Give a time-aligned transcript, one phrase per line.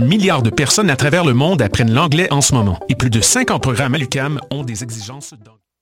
[0.00, 2.78] d'un milliard de personnes à travers le monde apprennent l'anglais en ce moment.
[2.88, 5.59] Et plus de 50 programmes à l'UCAM ont des exigences d'anglais.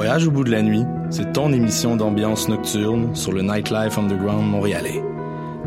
[0.00, 4.50] Voyage au bout de la nuit, c'est ton émission d'ambiance nocturne sur le Nightlife Underground
[4.50, 5.04] montréalais.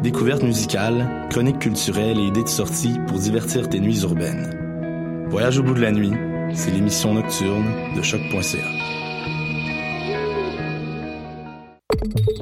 [0.02, 5.28] Découvertes musicales, chroniques culturelles et idées de sortie pour divertir tes nuits urbaines.
[5.30, 6.14] Voyage au bout de la nuit,
[6.52, 7.64] c'est l'émission nocturne
[7.96, 8.58] de choc.ca.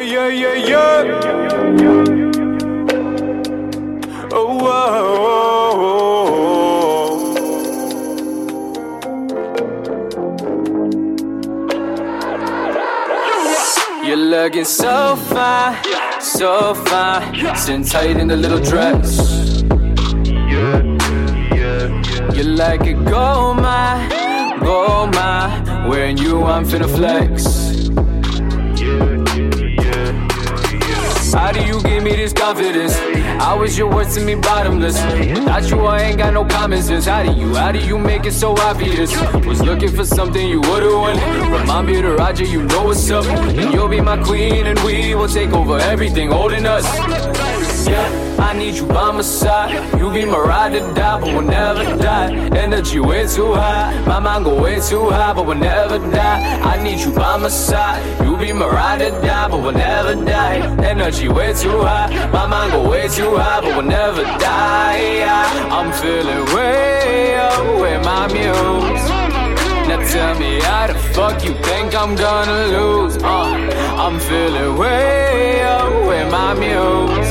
[0.00, 1.04] yeah, yeah, yeah.
[4.32, 5.40] Oh, oh.
[14.04, 15.76] You're looking so fine,
[16.20, 17.56] so fine.
[17.56, 19.62] Sitting tight in the little dress.
[22.34, 24.08] You're like a gold mine,
[24.60, 25.88] gold mine.
[25.88, 27.69] Wearing you, I'm finna flex.
[31.32, 32.94] How do you give me this confidence?
[33.40, 35.00] I wish your words to me bottomless.
[35.02, 37.06] Without you, I ain't got no common sense.
[37.06, 39.14] How do you, how do you make it so obvious?
[39.46, 41.16] Was looking for something you would've won.
[41.52, 43.24] Remind me to Roger, you know what's up.
[43.26, 46.84] And you'll be my queen, and we will take over everything holding us.
[47.88, 49.72] Yeah, I need you by my side.
[49.98, 52.32] You be my ride or die, but we'll never die.
[52.56, 56.60] Energy way too high, my mind go way too high, but we'll never die.
[56.60, 58.00] I need you by my side.
[58.24, 60.58] You be my ride or die, but we'll never die.
[60.84, 65.24] Energy way too high, my mind go way too high, but we'll never die.
[65.70, 69.04] I'm feeling way up with my muse.
[69.88, 73.16] Now tell me how the fuck you think I'm gonna lose?
[73.16, 73.26] Uh,
[74.04, 77.29] I'm feeling way up with my muse.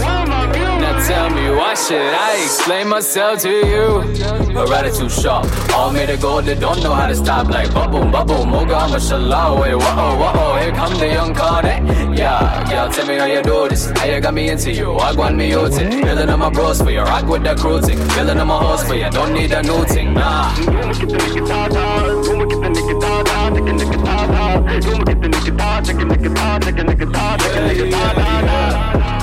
[1.20, 3.88] Tell me why should I explain myself to you?
[4.00, 7.50] A Her attitude sharp, all made of gold, they don't know how to stop.
[7.50, 9.60] Like bubble, bubble, moga, mashallah.
[9.60, 11.68] Wait, whoa, whoa, here come the young Cardi.
[11.68, 12.14] Eh?
[12.14, 13.92] Yeah, girl, tell me how you do this.
[13.98, 14.94] How you got me into you?
[14.94, 15.74] I want me it.
[16.06, 18.00] Feeling on my bros for you, rock with the crew thing.
[18.16, 20.56] Feeling on my horse for you, don't need a new thing, nah.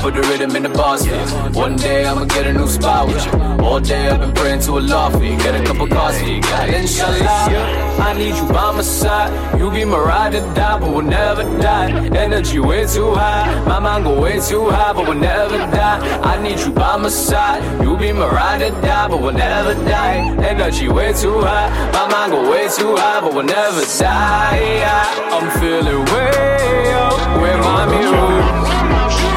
[0.07, 1.61] Put the rhythm in the for you.
[1.61, 3.33] One day I'ma get a new spot with you.
[3.65, 5.37] All day I've been praying to a law for you.
[5.38, 6.41] Get a couple cars for you.
[6.43, 7.97] God, inshallah.
[7.99, 9.59] I need you by my side.
[9.59, 11.91] You be my ride or die, but we'll never die.
[12.17, 13.65] Energy way too high.
[13.65, 15.99] My mind go way too high, but we'll never die.
[16.20, 17.62] I need you by my side.
[17.82, 20.19] You be my ride or die, but we'll never die.
[20.44, 21.69] Energy way too high.
[21.93, 25.36] My mind go way too high, but we'll never die.
[25.37, 27.12] I'm feeling way up
[27.43, 28.15] with my muse.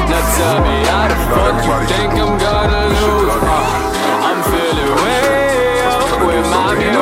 [0.08, 3.36] Now tell me how the fuck you think I'm gonna lose?
[3.36, 6.96] Uh, I'm feeling way up with my muse.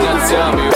[0.00, 0.66] Now tell me.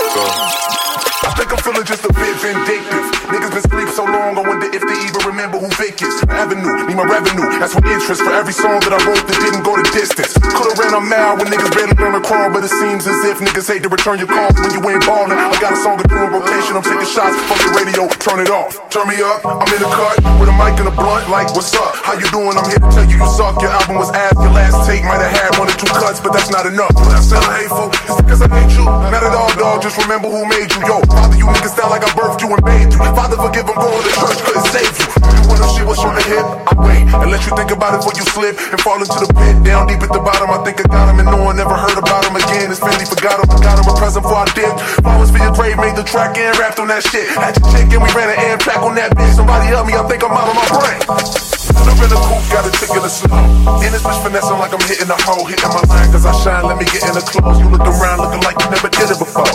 [1.25, 3.22] I think I'm feeling just a bit vindictive.
[3.31, 6.19] Niggas been sleep so long, I wonder if they even remember who Vic is.
[6.27, 7.47] Revenue, need my revenue.
[7.57, 10.35] That's what interest for every song that I wrote that didn't go the distance.
[10.35, 13.39] Could've ran a mile when niggas barely learn to crawl, but it seems as if
[13.39, 15.39] niggas hate to return your calls when you ain't ballin'.
[15.39, 18.43] I got a song to do in rotation, I'm taking shots from the radio, turn
[18.43, 18.75] it off.
[18.91, 21.71] Turn me up, I'm in the cut with a mic and a blunt, like, what's
[21.73, 21.95] up?
[22.03, 22.53] How you doing?
[22.59, 23.61] I'm here to tell you you suck.
[23.63, 26.35] Your album was ass, your last take might have had one or two cuts, but
[26.35, 26.91] that's not enough.
[26.99, 28.85] When I sound hateful, it's because I hate you.
[28.85, 30.81] Not at all, dog, just remember who made you.
[30.83, 33.12] Yo, father, you niggas sound like I birthed you and made you.
[33.13, 35.07] Father, forgive them, going to church couldn't save you.
[35.23, 36.45] You wanna shit what's on the hip?
[36.69, 39.29] I wait and let you think about it before you slip and fall into the
[39.29, 39.55] pit.
[39.63, 41.97] Down deep at the bottom, I think I got him, and no one ever heard
[41.97, 42.73] about him again.
[42.73, 44.73] His family forgot him, got him a present for our dick.
[45.05, 47.29] Flowers for your grave, made the track and rapped on that shit.
[47.37, 49.35] Had your chick and we ran an air track on that bitch.
[49.37, 51.62] Somebody help me, I think I'm out of my brain.
[51.81, 53.37] Up in the coupe, got a ticket of slow.
[53.81, 56.65] In this bitch finessing like I'm hitting a hole, hitting my line cause I shine.
[56.65, 57.59] Let me get in the clothes.
[57.59, 59.53] You look around looking like you never did it before.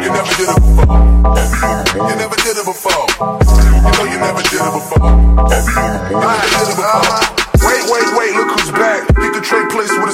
[0.00, 0.88] You never did it before.
[1.94, 3.06] You never did it before.
[3.84, 5.04] You know you never did it before.
[5.04, 7.44] I did it before.
[7.64, 9.13] Wait, wait, wait, look who's back.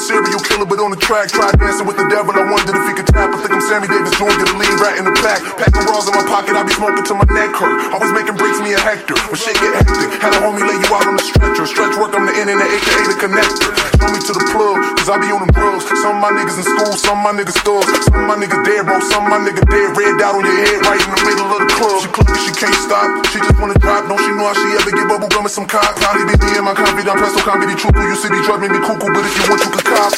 [0.00, 2.32] Serial killer, but on the track, try dancing with the devil.
[2.32, 3.30] I wondered if he could tap.
[3.30, 5.44] I think I'm Sammy Davis Jr., the lead rat in the pack.
[5.60, 7.92] Packing bras in my pocket, I be smoking till my neck hurt.
[7.92, 9.14] Always making breaks, me a Hector.
[9.28, 11.66] When shit get hectic, had a homie lay you out on the stretcher.
[11.68, 13.70] Stretch work, I'm the internet, aka the connector.
[14.00, 15.84] Show me to the plug, cause I be on them bros.
[15.84, 17.84] Some of my niggas in school, some of my niggas stores.
[18.08, 18.96] Some of my niggas dead, bro.
[19.04, 21.60] Some of my niggas dead, red dot on your head, right in the middle of
[21.60, 22.00] the club.
[22.00, 23.08] She club, she can't stop.
[23.28, 24.08] She just wanna drop.
[24.08, 25.92] Don't she know how she ever get bubble gum and some cock?
[26.00, 28.00] Probably be me and my confidant, presto comedy truthful.
[28.00, 30.12] You see me drug me be cuckoo, but if you want, you can cop.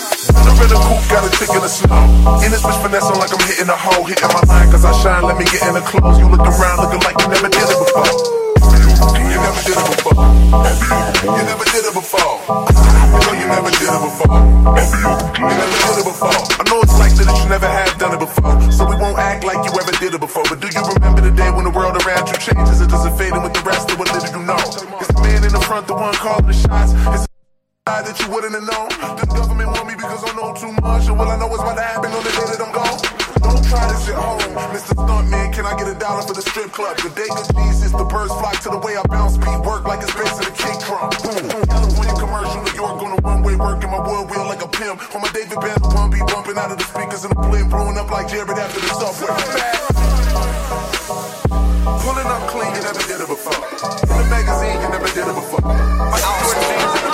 [0.63, 2.39] In the coupe, got a ticket of slow.
[2.45, 5.27] In this bitch finessing like I'm hitting a hole, hitting my line cause I shine.
[5.27, 6.19] Let me get in the clothes.
[6.23, 8.07] You look around looking like you never did it before.
[9.27, 10.15] You never did it before.
[11.27, 12.35] You never did it before.
[13.11, 14.39] You know you never did it before.
[14.39, 16.31] You never did it before.
[16.31, 18.55] I know it's likely that you never have done it before.
[18.71, 20.47] So we won't act like you ever did it before.
[20.47, 22.79] But do you remember the day when the world around you changes?
[22.79, 24.63] It doesn't fade in with the rest of what little you know.
[25.03, 26.95] It's the man in the front, the one calling the shots.
[27.19, 27.32] It's
[27.87, 28.91] that you wouldn't have known.
[29.19, 31.11] The government want me because I know too much.
[31.11, 32.99] And what I know is what happened on the day that I'm gone.
[33.43, 34.39] Don't try this at home.
[34.71, 34.95] Mr.
[34.95, 36.95] Stuntman, can I get a dollar for the strip club?
[37.03, 39.99] The day of Jesus, the birds flock to the way I bounce beat work like
[39.99, 41.11] it's based in a kick drum.
[41.27, 41.43] Boom.
[41.67, 45.03] California commercial, New York on a runway working my wood wheel like a pimp.
[45.15, 47.99] On my David Benz, one be bumping out of the speakers in the blimp, blowing
[47.99, 49.35] up like Jared after the subway.
[51.99, 53.59] Pulling up clean, you never did it before.
[54.07, 55.67] In the magazine, you never did it before.
[55.67, 57.12] My outdoor jeans,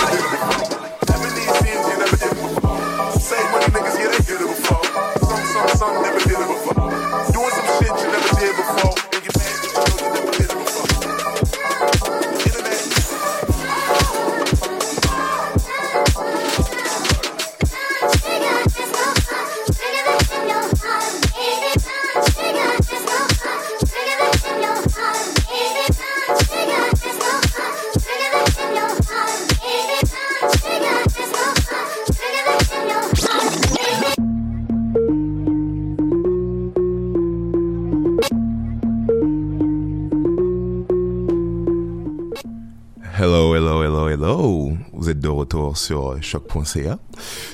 [45.88, 46.98] sur euh, choc.ca.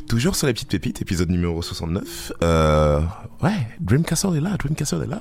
[0.08, 2.32] Toujours sur la petite pépite, épisode numéro 69.
[2.42, 3.00] Euh,
[3.44, 5.20] ouais, Dreamcastle est là, Dreamcastle est là.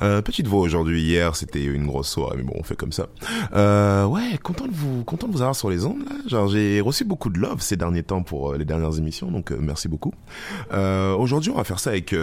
[0.00, 1.02] Euh, petite voix aujourd'hui.
[1.02, 3.08] Hier, c'était une grosse soirée, mais bon, on fait comme ça.
[4.06, 6.16] Ouais, content de vous, content de vous avoir sur les ondes, là.
[6.26, 9.88] Genre, j'ai reçu beaucoup de love ces derniers temps pour les dernières émissions, donc merci
[9.88, 10.14] beaucoup.
[10.72, 12.14] Aujourd'hui, on va faire ça avec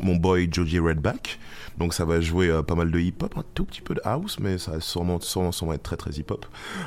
[0.00, 1.38] mon boy Joji Redback.
[1.78, 4.58] Donc ça va jouer pas mal de hip-hop, un tout petit peu de house, mais
[4.58, 6.46] ça va sûrement, sûrement, sûrement être très très hip-hop.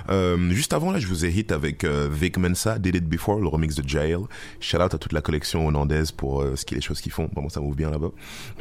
[0.10, 3.40] Euh, juste avant, là, je vous ai hit avec euh, Vic Mensa, Did It Before,
[3.40, 4.18] le remix de Jail.
[4.60, 7.12] Shout out à toute la collection hollandaise pour euh, ce qui est les choses qu'ils
[7.12, 7.30] font.
[7.34, 8.12] Vraiment, ça move bien là-bas.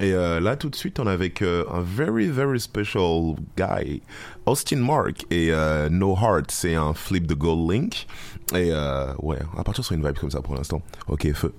[0.00, 4.02] Et là, tout de suite, on est avec un very, very special guy,
[4.46, 5.24] Austin Mark.
[5.30, 5.52] Et
[5.90, 8.06] No Heart, c'est un flip de Gold Link.
[8.54, 8.72] Et
[9.20, 10.82] ouais, va partir sur une vibe comme ça pour l'instant.
[11.08, 11.52] Ok, feu.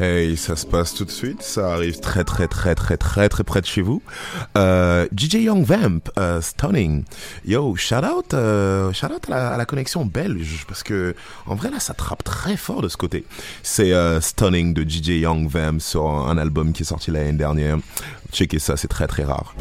[0.00, 3.44] Hey, ça se passe tout de suite, ça arrive très très très très très très
[3.44, 4.00] près de chez vous.
[4.56, 7.04] Euh, DJ Young Vamp, euh, Stunning.
[7.44, 11.14] Yo, shout out, euh, shout out à la, connexion belge, parce que
[11.44, 13.26] en vrai là ça trappe très fort de ce côté.
[13.62, 17.76] C'est euh, Stunning de DJ Young Vamp sur un album qui est sorti l'année dernière.
[18.32, 19.54] Checkez ça, c'est très très rare.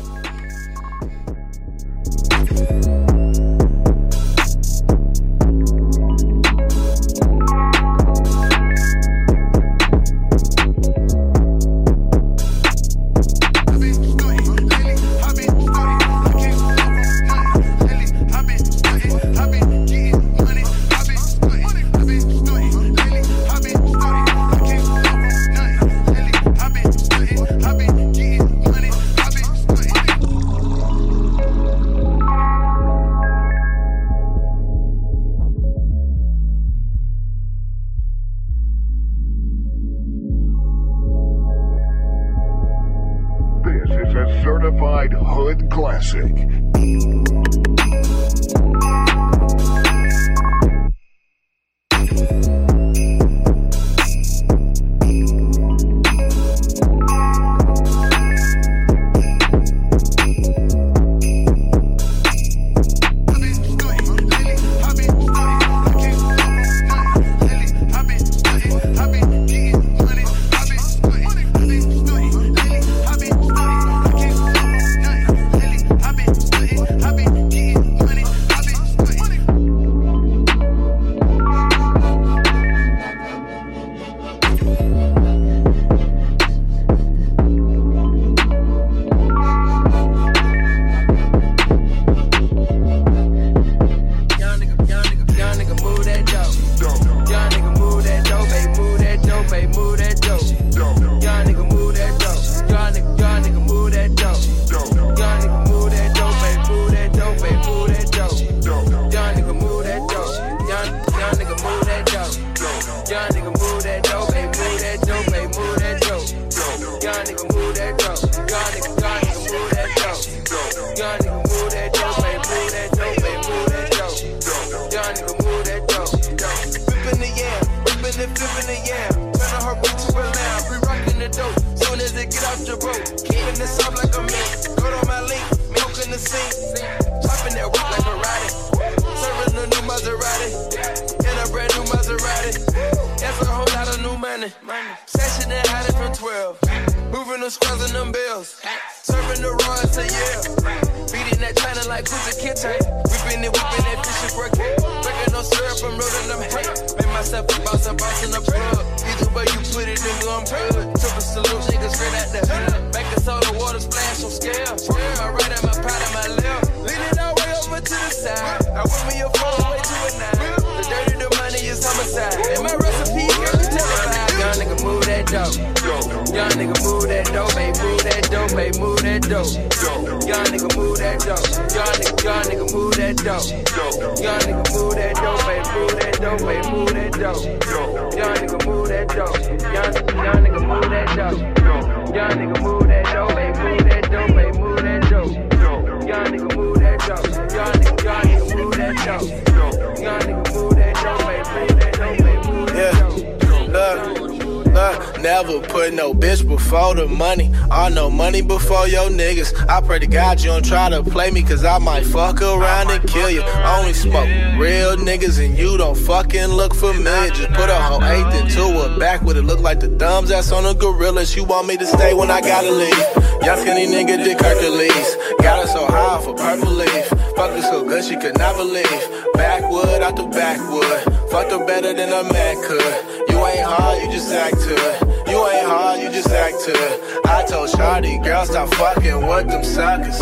[205.80, 207.50] Put no bitch before the money.
[207.72, 209.50] Or no money before your niggas.
[209.70, 212.92] I pray to God you don't try to play me, cause I might fuck around
[212.92, 213.42] and kill you.
[213.42, 214.28] I only smoke
[214.60, 217.30] real niggas and you don't fucking look familiar.
[217.30, 220.52] Just put a whole eighth into a back with it look like the thumbs that's
[220.52, 221.26] on a gorilla.
[221.26, 223.06] She want me to stay when I gotta leave.
[223.46, 225.10] Young skinny nigga did Hercules.
[225.40, 227.08] Got her so high for purple leaf.
[227.38, 229.04] Fucked her so good she could not believe.
[229.34, 231.00] Backwood out the backwood.
[231.32, 233.30] Fucked her better than a man could.
[233.30, 235.09] You ain't hard, you just act to it.
[235.30, 237.26] You ain't hard, you just act it.
[237.26, 240.20] I told Shawty, girl, stop fucking with them suckers.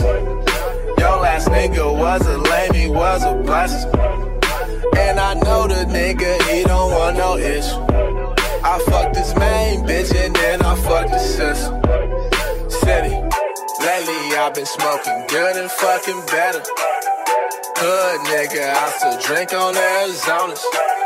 [0.99, 3.87] Your last nigga was a lame, he was a bust.
[4.97, 7.87] And I know the nigga, he don't want no issue.
[8.63, 11.71] I fucked this main bitch and then I fucked the sister.
[12.69, 13.15] City.
[13.79, 16.61] Lately I've been smoking good and fucking better.
[17.79, 20.96] Hood nigga, I still drink on Arizona's.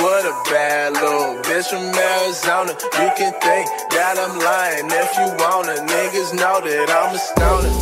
[0.00, 2.72] What a bad little bitch from Arizona.
[2.72, 5.76] You can think that I'm lying if you wanna.
[5.84, 7.72] Niggas know that I'm a stoner.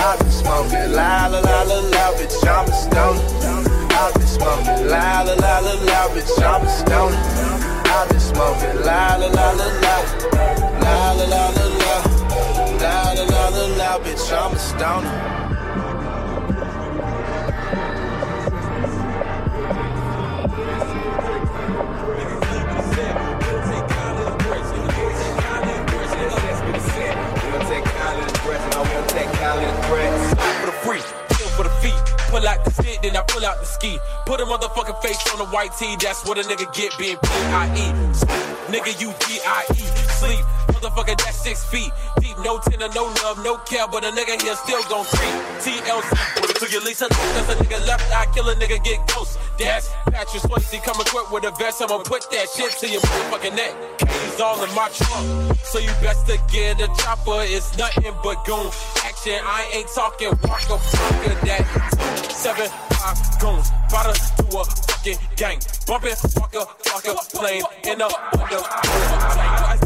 [0.00, 3.22] I've been smoking la la la la la, bitch, I'm a stoner.
[3.92, 7.20] I've been smoking la la la la la, bitch, I'm a stoner.
[7.92, 9.96] I've been smoking la la la la la.
[10.80, 11.96] La la la la la.
[12.80, 15.41] La la la la la, bitch, I'm a stoner.
[32.42, 33.98] Pull out the stick, then I pull out the ski.
[34.26, 37.92] Put a motherfucking face on the white tee, that's what a nigga get being P-I-E.
[38.66, 39.74] Nigga, you D-I-E.
[40.18, 40.44] Sleep,
[40.82, 41.90] motherfucker, that's six feet.
[42.20, 45.34] Deep, no tender, no love, no care, but a nigga here still gon' creep.
[45.62, 48.98] TLC, put it to your lease, cause a nigga left eye, kill a nigga, get
[49.08, 49.38] ghost.
[49.58, 53.56] That's Patrick Swayze, come equipped with a vest, I'ma put that shit to your motherfucking
[53.56, 53.98] neck.
[53.98, 58.44] K's all in my trunk, so you best to get a chopper, it's nothing but
[58.44, 58.70] goon
[59.04, 59.38] action.
[59.44, 62.32] I ain't talking walker, fucker that.
[62.32, 64.64] Seven, five goons, about to a
[65.02, 65.58] fucking gang.
[65.86, 68.06] Bumping, walker, fucker, plane in a.
[68.06, 69.78] I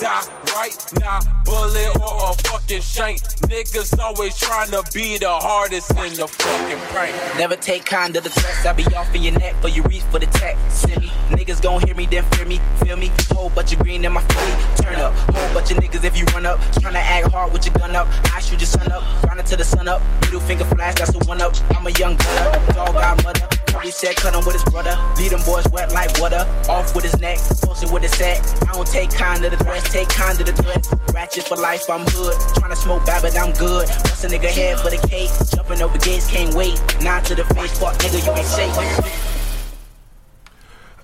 [0.00, 3.20] die right now, bullet or a fucking shank.
[3.48, 7.14] Niggas always trying to be the hardest in the fucking prank.
[7.38, 8.66] Never take kind of the threats.
[8.66, 10.56] I be off in your neck, but you reach for the tech.
[10.70, 11.08] Send me.
[11.30, 12.60] Niggas gon' hear me, then fear me.
[12.80, 13.10] Feel me?
[13.30, 14.52] Whole bunch of green in my Philly.
[14.76, 15.14] Turn up.
[15.14, 16.58] Whole bunch of niggas if you run up.
[16.80, 18.06] Tryna act hard with your gun up.
[18.34, 19.02] I shoot your son up.
[19.22, 20.02] Grind until the sun up.
[20.22, 21.54] Middle finger flash, that's the one up.
[21.70, 22.72] I'm a young gunner.
[22.74, 23.48] Dog got mother.
[23.68, 24.96] Curry said cut him with his brother.
[25.16, 26.46] Lead them boys wet like water.
[26.68, 27.38] Off with his neck.
[27.62, 28.38] Posted with his set.
[28.68, 29.92] I don't take kind of the threats.
[29.92, 30.88] Take kind of the threats.
[31.14, 32.34] Ratchet for life, I'm hood.
[32.56, 33.86] Tryna smoke bad, but I'm good.
[33.88, 35.30] Bust a nigga head for the cake.
[35.54, 36.80] Jumping over gates, can't wait.
[37.02, 39.34] Nine to the face, fuck nigga, you ain't safe.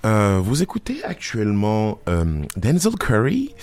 [0.05, 3.55] Euh, vous écoutez actuellement euh, Denzel Curry,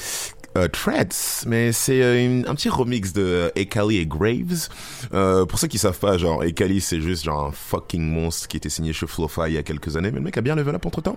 [0.57, 4.69] euh, Threads, mais c'est euh, un petit remix de euh, Ekali et Graves.
[5.15, 8.57] Euh, pour ceux qui savent pas, genre Ekali c'est juste genre un fucking monstre qui
[8.57, 10.75] était signé chez Flofa il y a quelques années, mais le mec a bien level
[10.75, 11.17] up entre temps.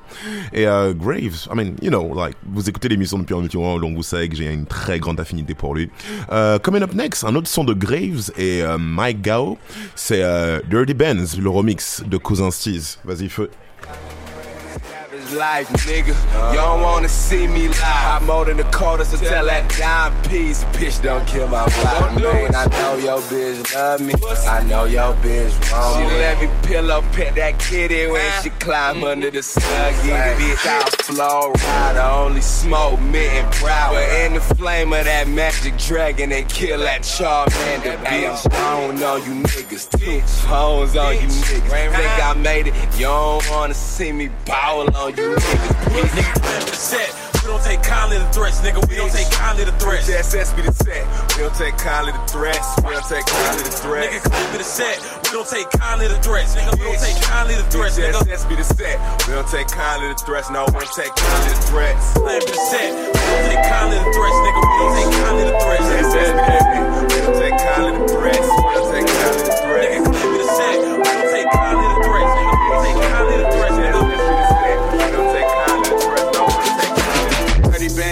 [0.53, 3.79] Et euh, Graves, I mean, you know, like vous écoutez l'émission depuis un petit moment,
[3.79, 5.89] donc vous savez que j'ai une très grande affinité pour lui.
[6.31, 9.57] Euh, coming up next, un autre son de Graves et euh, Mike Gao,
[9.95, 12.97] c'est euh, Dirty Benz, le remix de Cousin Steez.
[13.03, 13.49] Vas-y feu.
[15.33, 16.13] Life, nigga.
[16.51, 17.81] You don't wanna see me live.
[17.83, 20.63] I'm more than the quarters so tell that dime piece.
[20.65, 22.55] Bitch, don't kill my vibe, man.
[22.55, 24.13] I know your bitch love me.
[24.47, 26.09] I know your bitch me.
[26.09, 29.05] She let me pillow pet that kitty when she climb mm-hmm.
[29.05, 30.35] under the snuggie.
[30.35, 33.93] Bitch, I flow rider, only smoke mint and brow.
[33.93, 38.53] But in the flame of that magic dragon, they kill that Charmander, bitch.
[38.53, 39.89] I don't know you niggas.
[39.89, 41.95] Two phones on you niggas.
[41.95, 42.75] Think I made it.
[42.93, 45.14] You don't wanna see me ball on you.
[45.15, 47.11] Nigga, plan the set.
[47.41, 48.83] We don't take kindly to threats, nigga.
[48.89, 50.09] We don't take kindly to threats.
[50.09, 51.07] SS be the set.
[51.37, 52.67] We don't take kindly to threats.
[52.83, 54.11] We don't take kindly to threats.
[54.11, 54.97] Nigga, claim me the set.
[55.23, 56.73] We don't take kindly to threats, nigga.
[56.75, 58.27] We don't take kindly to threats, nigga.
[58.27, 58.99] SS be the set.
[59.27, 60.49] We don't take kindly to threats.
[60.49, 62.15] No, we don't take kindly to threats.
[62.19, 62.91] Me the set.
[62.91, 64.59] We don't take kindly to threats, nigga.
[64.59, 65.87] We don't take kindly to threats.
[65.95, 66.65] SS be the set.
[67.07, 68.54] We don't take kindly to threats.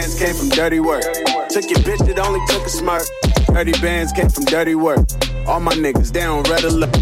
[0.03, 1.01] Bands came from dirty work.
[1.49, 3.03] Took your bitch, it only took a smirk.
[3.47, 4.99] Dirty bands came from dirty work.
[5.47, 6.93] All my niggas down red alert.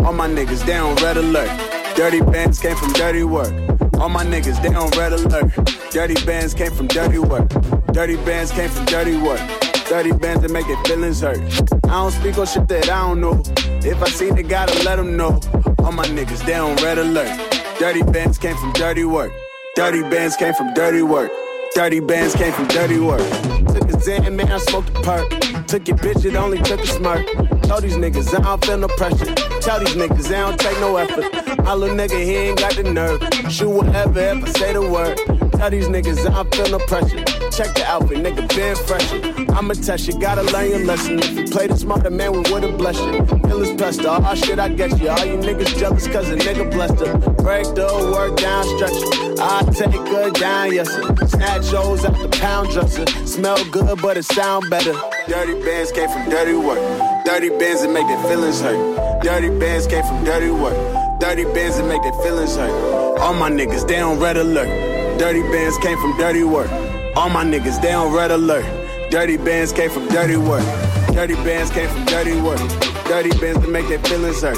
[0.00, 1.50] All my niggas down red alert.
[1.94, 3.52] Dirty bands came from dirty work.
[4.00, 5.54] All my niggas down red alert.
[5.92, 7.48] Dirty bands came from dirty work.
[7.92, 9.40] Dirty bands came from dirty work.
[9.88, 11.38] Dirty bands that make their feelings hurt.
[11.84, 13.40] I don't speak on shit that I don't know.
[13.86, 15.40] If I seen it, gotta let them know.
[15.78, 17.30] All my niggas down red alert.
[17.78, 19.30] Dirty bands came from dirty work.
[19.76, 21.30] Dirty bands came from dirty work.
[21.74, 23.20] Dirty bands came from dirty work.
[23.20, 25.28] Took a Xan, man, I smoked a perk.
[25.66, 27.26] Took your bitch, it only took a smirk.
[27.62, 29.34] Tell these niggas I don't feel no pressure.
[29.60, 31.58] Tell these niggas I don't take no effort.
[31.64, 33.20] My little nigga, he ain't got the nerve.
[33.52, 35.16] Shoot whatever if I say the word.
[35.52, 37.37] Tell these niggas I don't feel no pressure.
[37.58, 39.52] Check the outfit, nigga, been fresher.
[39.52, 41.18] I'ma test you, gotta learn your lesson.
[41.18, 43.26] If you play the smarter man, we would've blessed you.
[43.48, 45.08] Killers pester, all shit I get you.
[45.08, 47.18] All you niggas jealous cause a nigga blessed her.
[47.42, 49.40] Break the work down, stretch it.
[49.40, 51.02] I take her down, yes sir.
[51.26, 53.06] Snatch out the pound dresser.
[53.26, 54.94] Smell good, but it sound better.
[55.26, 56.78] Dirty bands came from dirty work.
[57.24, 59.24] Dirty bands that make their feelings hurt.
[59.24, 60.78] Dirty bands came from dirty work.
[61.18, 63.18] Dirty bands that make their feelings hurt.
[63.18, 65.18] All my niggas, they on red alert.
[65.18, 66.70] Dirty bands came from dirty work.
[67.18, 68.64] All my niggas, they on red alert.
[69.10, 70.62] Dirty bands came from dirty work.
[71.08, 72.60] Dirty bands came from dirty work.
[73.06, 74.56] Dirty bands to make their feelings hurt.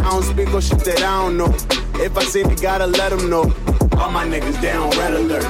[0.00, 1.46] I don't speak on shit that I don't know.
[2.04, 3.44] If I see it, gotta let them know.
[3.96, 5.42] All my niggas, they on red alert.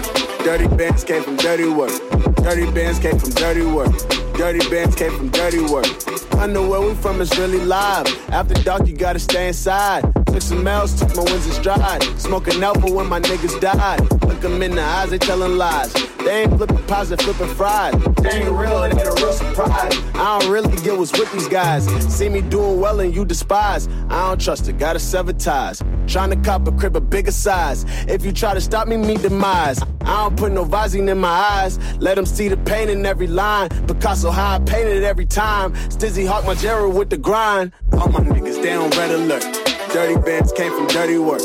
[0.45, 1.91] Dirty bands came from dirty work.
[2.37, 3.91] Dirty bands came from dirty work.
[4.35, 5.87] Dirty bands came from dirty work.
[6.35, 8.07] I know where we from is really live.
[8.31, 10.22] After dark, you gotta stay inside.
[10.33, 12.03] Took some L's, took my wins in stride.
[12.19, 14.01] Smoking for when my niggas died.
[14.25, 15.93] Look them in the eyes, they telling lies.
[16.25, 18.01] They ain't flipping they flipping fried.
[18.23, 19.93] They ain't real, it ain't a real surprise.
[20.15, 21.85] I don't really get what's with these guys.
[22.15, 23.89] See me doing well and you despise.
[24.09, 25.83] I don't trust it, gotta sever ties.
[26.07, 27.85] To cop a crib a bigger size.
[28.09, 29.83] If you try to stop me, meet demise.
[30.03, 31.79] I don't put no visine in my eyes.
[31.99, 33.69] Let them see the pain in every line.
[33.87, 35.73] Picasso I painted every time.
[35.91, 37.73] Stizzy Hawk my Gerald with the grind.
[37.93, 39.72] All my niggas, they on red alert.
[39.93, 40.15] Dirty
[40.57, 41.43] came from dirty work.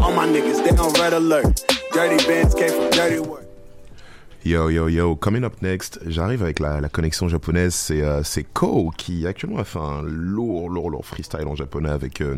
[0.00, 1.44] All my niggas, they on red alert.
[1.92, 3.44] Dirty came from dirty work.
[4.42, 8.22] Yo yo yo, coming up next, j'arrive avec la, connexion japonaise, c'est euh,
[8.54, 12.36] Ko qui actuellement a fait un lourd lourd lourd freestyle en japonais avec euh,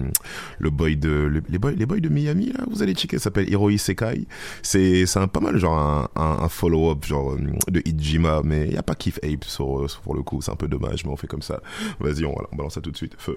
[0.59, 3.49] le boy de le- les boys les de Miami là, vous allez checker, ça s'appelle
[3.49, 4.27] Hiroi Sekai.
[4.63, 6.09] C'est un pas mal genre un,
[6.43, 9.45] un, follow-up genre euh, de Ijima mais il a pas Keith Ape
[10.03, 11.61] pour le coup, c'est un peu dommage mais on fait comme ça.
[12.01, 13.15] Vas-y, on, on balance ça tout de suite.
[13.17, 13.37] Feu.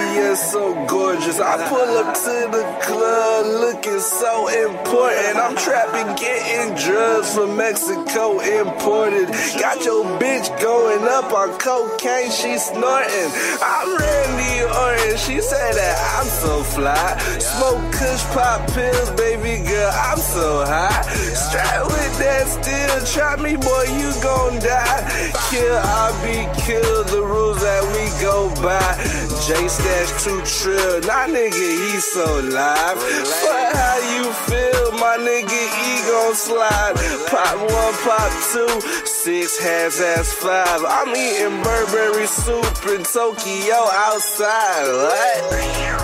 [0.35, 1.39] so gorgeous.
[1.39, 5.37] I pull up to the club looking so important.
[5.37, 9.27] I'm trapping, getting drugs from Mexico imported.
[9.59, 13.29] Got your bitch going up on cocaine, she snorting.
[13.61, 17.17] I'm Randy Orton, she said that I'm so fly.
[17.39, 21.01] Smoke kush pop pills, baby girl, I'm so high.
[21.33, 25.31] Strap with that steel, try me, boy, you gon' die.
[25.49, 29.31] Kill, I'll be killed, the rules that we go by.
[29.47, 32.98] J Stash too trill, nah nigga, he so live.
[33.42, 36.94] But how you feel, my nigga, E gon' slide.
[37.30, 40.82] Pop one, pop two, six hands, ass five.
[40.84, 44.86] I'm eating Burberry soup in Tokyo outside.
[44.86, 45.96] What?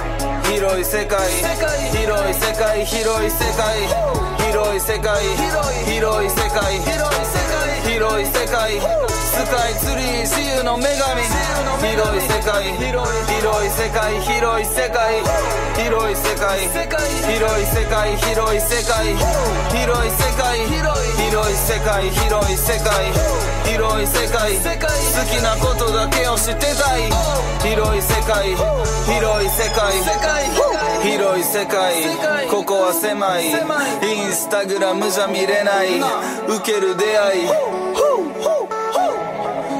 [0.52, 3.86] 広い世界広い世界広い世界
[4.44, 5.24] 広い世界
[5.86, 6.78] 広い世界
[7.88, 11.21] 広い世界 スカイツリー自由の女神。
[11.77, 15.21] 広い世界広い世界広い世界。
[15.77, 19.13] 広い世界広い世界広い世界。
[19.77, 23.13] 広い世界広い世界広い世界。
[23.69, 24.57] 広い世界。
[24.57, 24.65] 好
[25.29, 27.05] きなことだけを知ってたい。
[27.61, 28.55] 広い世界
[29.05, 29.93] 広い世界。
[31.03, 32.47] 広い世界。
[32.49, 33.45] ここは狭い。
[33.45, 35.99] インスタグラムじゃ見れない。
[36.49, 37.76] 受ける出会い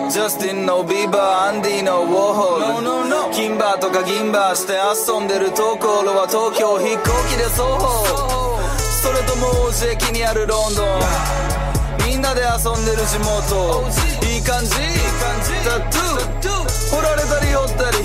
[0.10, 8.08] ジャスティンのビーバーアンディのウォーホール金バーとか銀バーして遊んでるところは東京飛行機で双方
[9.04, 13.84] それとも王子駅にあるロンドンみんなで遊んでる地元
[14.32, 14.72] いい感じ
[15.68, 18.00] タトゥー掘られたり掘ったり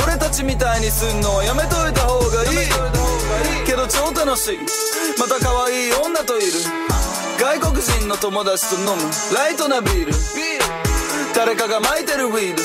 [0.00, 4.58] 俺たちみたいにすんのはやめといた方がいいけど超楽しい
[5.20, 6.52] また可愛い女といる
[7.38, 9.02] 外国人の友達と飲む
[9.34, 10.12] ライトなビール。
[11.34, 12.62] 誰かが巻いてるウィール。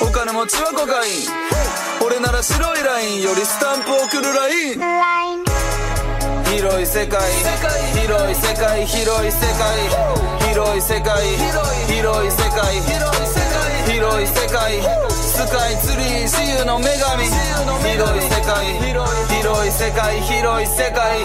[0.00, 2.04] お金持ちはコカイン。
[2.04, 5.44] 俺なら白いラインよりスタンプ送るライン。
[6.56, 7.20] 広い世界。
[7.92, 8.86] 広い世界。
[8.86, 9.76] 広い世界。
[10.48, 11.36] 広い世界。
[11.86, 12.80] 広い世界。
[13.92, 15.07] 広い世界
[15.38, 17.22] スカイツリー自由の女神。
[17.22, 21.22] 広い世界広い世界広い世界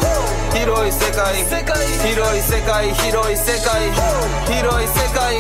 [0.54, 1.82] 広い世界。
[2.06, 3.89] 広い世界広い世界。
[4.54, 5.34] 広い世界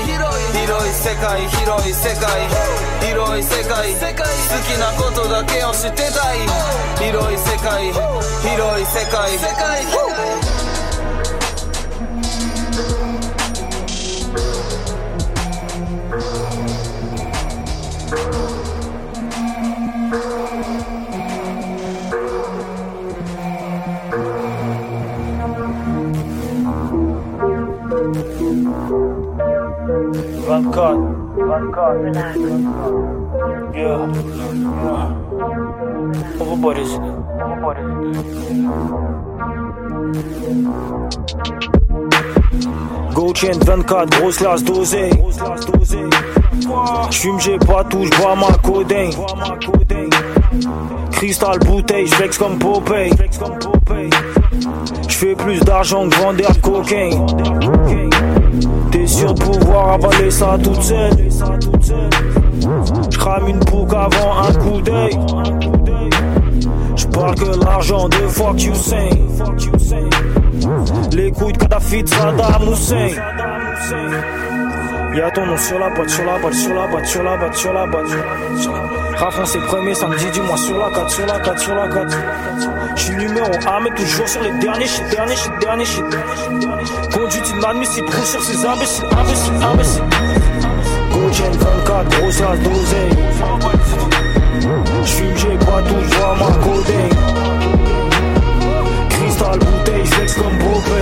[1.53, 2.49] 広い世界。
[3.05, 4.25] 広い世界広い世界。
[4.25, 6.39] 好きなことだけを知ってたい。
[6.97, 9.37] 広い世界広い世界
[30.45, 30.97] 24,
[31.37, 32.13] 24,
[33.73, 34.07] yeah,
[34.83, 35.13] yeah.
[36.39, 36.99] Overbody's,
[43.13, 45.11] Go chain 24, grosse lasse dosée.
[47.09, 49.11] J'fume, j'ai pas tout, j'bois ma codeine.
[51.11, 53.11] Cristal bouteille, j'flex comme Popeye.
[55.07, 57.25] J'fais plus d'argent que vendeur de cocaine.
[58.93, 61.17] T'es sûr de pouvoir avaler ça toute seule.
[63.09, 65.17] J'crame une boucle avant un coup d'œil.
[66.95, 69.09] J'parle que l'argent de fuck you say.
[71.11, 73.07] Les couilles de Kadhafi de Saddam Hussein.
[75.15, 77.55] Y'a ton nom sur la boîte, sur la boîte, sur la boîte, sur la boîte,
[77.55, 79.02] sur la boîte.
[79.23, 82.17] Rafon c'est premier samedi du mois sur la 4, sur la 4, sur la 4.
[82.97, 86.03] J'suis numéro 1 mais toujours sur les derniers shit, derniers shit, derniers shit.
[87.13, 90.03] Conduite inadmissible, roule sur ces imbéciles, imbéciles, imbéciles.
[91.09, 93.11] Gojen 24, grosse as d'oseille.
[95.05, 97.09] J'fume, j'ai pas tout, j'vois ma codée.
[99.09, 101.01] Cristal, bouteille, flex comme Bobé.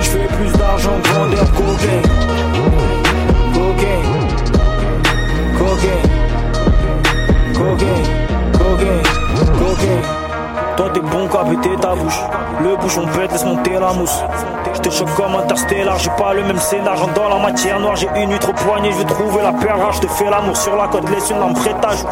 [0.00, 2.02] J'fais plus d'argent que vendeur cocaine.
[3.52, 4.15] Cocaine.
[5.66, 5.98] Cocaine.
[7.54, 8.06] Cocaine.
[8.52, 9.02] Cocaine.
[9.58, 10.02] Cocaine.
[10.76, 12.20] Toi t'es bon qu'à péter ta bouche.
[12.62, 14.22] Le bouchon pète, laisse monter la mousse.
[14.76, 16.96] J'te choque comme interstellar, j'ai pas le même scénar.
[17.14, 19.92] Dans la matière noire, j'ai une huître au poignet, je vais trouver la perle rare.
[19.92, 22.04] J'te fais l'amour sur la côte, laisse une lampe prétage.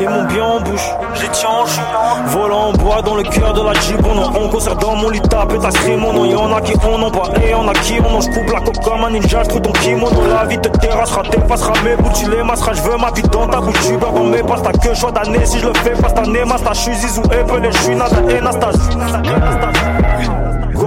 [0.00, 2.28] Et mon bien en bouche, j'ai tiens en.
[2.28, 4.00] Volant en bois dans le cœur de la Jeep.
[4.04, 6.24] On, on concert dans mon lit, tape ta scream mon nom.
[6.24, 8.20] Y'en a qui en ont pas, et y'en a qui en ont.
[8.20, 10.20] J'coupe la coque comme un ninja, j'trouve ton kimono.
[10.34, 12.74] La vie te terrassera, t'effacera mes bouts, tu les masseras.
[12.74, 14.62] J'veux ma vie dans ta bouche, tu dans mes passes.
[14.62, 16.44] T'as que choix d'année si je le fais pas cette année.
[16.44, 18.72] Masta, j'suis Zizou, Apple, j'suis Nada, et Nastas.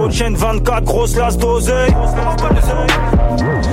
[0.00, 1.94] Gold chain 24, grosse lasse d'oseille.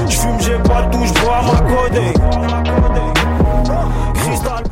[0.10, 2.13] J'fume, j'ai pas tout, j'bois ma codée.
[4.13, 4.63] Cristal.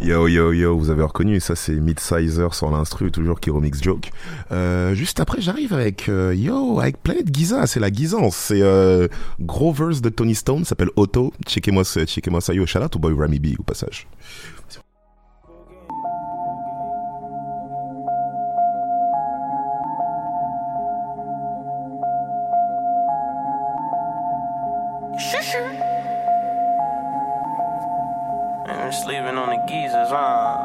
[0.00, 4.12] Yo yo yo, vous avez reconnu, ça c'est Midsizer sur l'instru, toujours qui remix joke.
[4.50, 9.08] Euh, juste après, j'arrive avec euh, yo, avec Planète Giza, c'est la Guisance, c'est euh,
[9.40, 11.34] gros verse de Tony Stone, s'appelle Auto.
[11.46, 14.06] Checkez-moi, checkez-moi ça, yo, shout out au boy Rami B au passage.
[29.04, 30.56] Sleeping on the geezers, huh?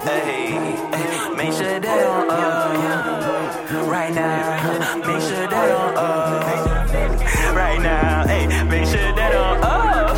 [0.00, 0.52] Hey,
[0.96, 4.96] hey, make sure they on uh right now.
[5.06, 8.26] Make sure they on uh right now.
[8.26, 10.14] Hey, make sure they on uh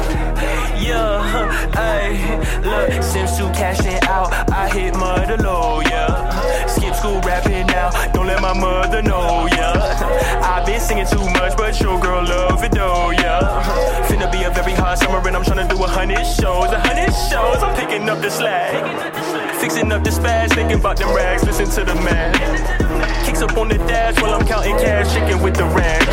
[0.78, 1.72] yeah.
[1.72, 4.32] Hey, look, Sims to cash it out.
[4.48, 6.66] I hit mother low, yeah.
[6.68, 7.90] Skip school rapping now.
[8.12, 10.38] Don't let my mother know, yeah.
[10.44, 13.17] I've been singing too much, but your girl love it though, yeah.
[15.28, 17.62] And I'm tryna do a hundred shows, a hundred shows.
[17.62, 18.72] I'm picking up the slack,
[19.60, 21.44] fixing up the spaz, thinking about them rags.
[21.44, 22.32] Listen to the man.
[23.26, 26.08] Kicks up on the dash while I'm counting cash, chicken with the ranch.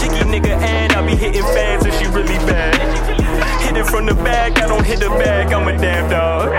[0.00, 3.23] Chicky nigga and I be hitting fans and she really bad.
[3.62, 6.52] Hit it from the back, I don't hit the bag, I'm a damn dog.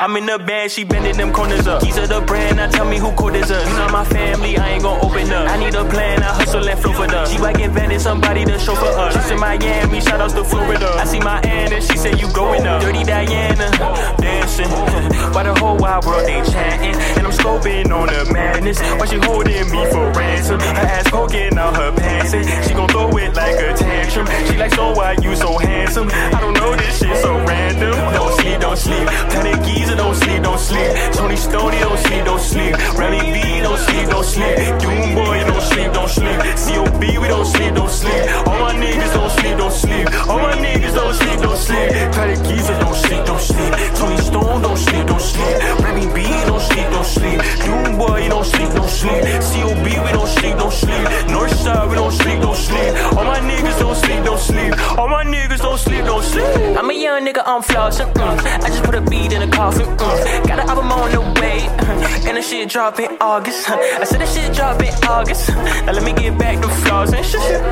[0.00, 1.82] I'm in the band, she bending them corners up.
[1.82, 3.68] Keys of the brand, now tell me who code is us.
[3.68, 5.48] You not my family, I ain't gon' open up.
[5.48, 7.24] I need a plan, I hustle and flow for the.
[7.26, 9.14] G-Wagon invented somebody to show for us.
[9.14, 10.90] She's in Miami, shout outs to Florida.
[10.98, 12.82] I see my and she said you going up.
[12.82, 13.70] Dirty Diana,
[14.18, 14.68] dancing.
[15.34, 16.96] Why the whole wide world they chanting?
[17.16, 18.80] And I'm scoping on the madness.
[18.98, 20.60] Why she holding me for ransom?
[20.60, 22.32] Her ass poking out her pants.
[22.66, 24.26] She gon' throw it like a tantrum.
[24.48, 25.91] She like, so why you so handsome?
[25.94, 27.92] I don't know this shit so random.
[27.92, 29.06] Don't sleep, don't sleep.
[29.28, 30.88] Planet Giza, don't sleep, don't sleep.
[31.12, 32.72] Tony Stoney, don't sleep, don't sleep.
[32.96, 34.56] Remy B, don't sleep, don't sleep.
[34.80, 36.38] Doom boy, don't sleep, don't sleep.
[36.64, 38.24] COB, we don't sleep, don't sleep.
[38.48, 40.06] All my niggas don't sleep, don't sleep.
[40.30, 41.88] All my niggas don't sleep, don't sleep.
[42.16, 43.72] Planet Giza, don't sleep, don't sleep.
[44.00, 45.56] Tony Stone, don't sleep, don't sleep.
[45.84, 47.38] Remy B, don't sleep, don't sleep.
[47.68, 49.20] Doom boy, don't sleep, don't sleep.
[49.52, 51.04] COB, we don't sleep, don't sleep.
[51.28, 52.90] Northside, we don't sleep, don't sleep.
[53.12, 54.72] All my niggas don't sleep, don't sleep.
[54.98, 56.78] All my niggas don't sleep, don't sleep.
[56.78, 58.12] I'm a young nigga, I'm flossing.
[58.14, 58.38] Mm.
[58.64, 59.86] I just put a beat in a coffin.
[59.86, 60.46] Mm.
[60.48, 61.60] Got an album on the way.
[61.60, 62.26] mm.
[62.28, 63.68] And the shit drop in August.
[63.70, 65.48] I said the shit drop in August.
[65.84, 67.22] Now let me get back to flossing.
[67.30, 67.62] Shit, shit.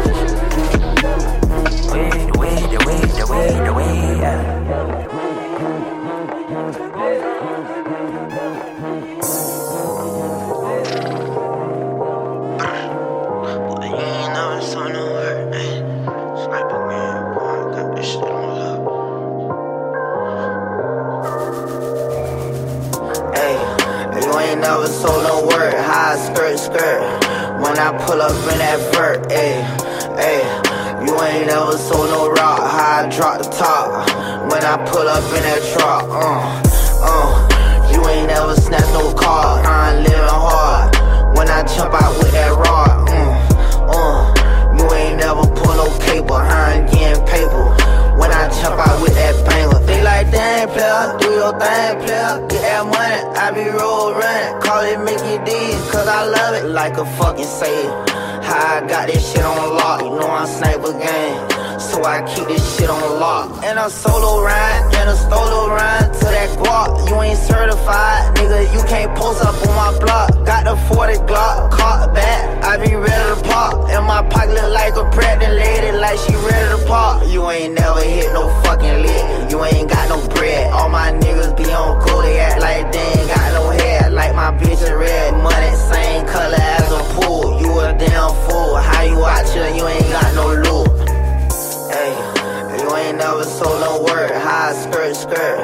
[1.93, 4.19] Wait, wait, wait, wait, wait.
[4.21, 4.60] yeah.
[25.01, 25.75] Ain't sold no word.
[25.75, 27.01] High skirt, skirt.
[27.61, 29.63] When I pull up in that vert, hey,
[30.17, 30.43] hey.
[31.07, 32.61] You ain't never sold no rock.
[32.61, 34.07] High drop the top.
[34.51, 36.61] When I pull up in that truck, uh,
[37.03, 37.93] uh.
[37.93, 39.63] You ain't never snatched no car.
[39.65, 40.95] I'm living hard.
[41.37, 44.77] When I jump out with that rod, uh, uh.
[44.77, 46.35] You ain't never pull no caper.
[46.35, 47.65] I'm getting paper.
[48.19, 49.80] When I jump out with that banger,
[50.31, 52.47] player, do your thing, player.
[52.49, 54.61] Get that money, I be roll running.
[54.63, 58.05] Call it Mickey D's, cause I love it like a fucking sailor.
[58.43, 61.50] How I got this shit on lock, you know I'm sniper game
[61.91, 63.65] so I keep this shit on lock.
[63.65, 67.09] And a solo rhyme, and a solo rhyme to that block.
[67.09, 70.31] You ain't certified, nigga, you can't post up on my block.
[70.47, 73.91] Got the 40 Glock, caught back, I be ready to pop.
[73.91, 77.27] And my pocket look like a pregnant lady, like she ready to pop.
[77.27, 80.71] You ain't never hit no fucking lick, you ain't got no bread.
[80.73, 84.13] All my niggas be on cool, they act like they ain't got no head.
[84.13, 87.61] Like my bitch is red, money same color as a pool.
[87.61, 90.90] You a damn fool, how you out you ain't got no loot.
[91.91, 92.15] Hey,
[92.79, 94.31] you ain't never sold no word.
[94.31, 95.59] High skirt, skirt.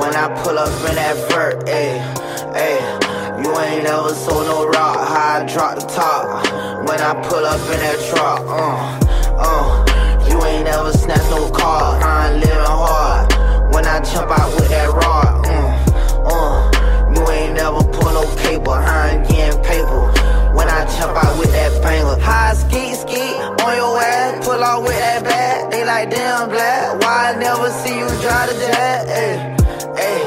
[0.00, 1.98] When I pull up in that vert, hey,
[2.54, 3.10] hey.
[3.42, 4.98] You ain't never sold no rock.
[4.98, 6.44] High drop the top.
[6.88, 8.98] When I pull up in that truck, uh,
[9.38, 10.28] uh.
[10.28, 11.98] You ain't never snatched no car.
[12.02, 13.32] I'm living hard.
[13.72, 17.14] When I jump out with that rod, uh, uh.
[17.14, 18.72] You ain't never pull no cable.
[18.72, 20.02] I'm getting paper.
[20.52, 22.20] When I jump out with that banger.
[22.20, 24.44] High ski, ski on your ass.
[24.44, 25.39] Pull out with that bag.
[26.00, 26.96] Like damn black.
[27.02, 29.04] Why I never see you drive the jet?
[29.04, 29.36] Hey,
[30.00, 30.20] hey.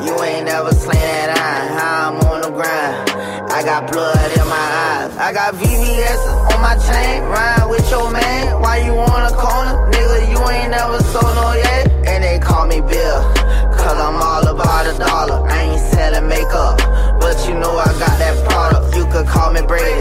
[0.00, 1.76] You ain't never slain that iron.
[1.76, 3.52] I'm on the grind.
[3.52, 5.12] I got blood in my eyes.
[5.20, 7.20] I got VVS on my chain.
[7.28, 8.62] Ride with your man.
[8.62, 9.92] Why you on the corner?
[9.92, 11.92] Nigga, you ain't never sold no yet.
[12.08, 13.20] And they call me Bill.
[13.76, 15.46] Cause I'm all about a dollar.
[15.46, 16.80] I ain't selling makeup.
[17.20, 18.96] But you know I got that product.
[18.96, 20.00] You could call me Brady.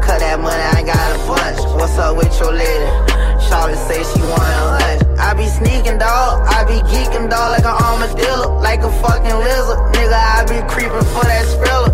[0.00, 1.60] Cut that money, I got a bunch.
[1.76, 3.13] What's up with your lady?
[3.54, 5.18] Shawty say she wanna hunt.
[5.20, 6.42] I be sneaking, dog.
[6.48, 8.58] I be geeking, dog, like an armadillo.
[8.58, 9.78] Like a fucking lizard.
[9.94, 11.90] Nigga, I be creeping for that skrilla.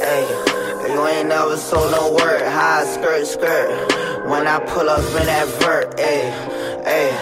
[0.00, 0.24] Hey,
[0.88, 2.40] you ain't never sold no word.
[2.48, 3.68] High skirt, skirt.
[4.26, 6.32] When I pull up in that vert, hey,
[6.88, 7.12] hey.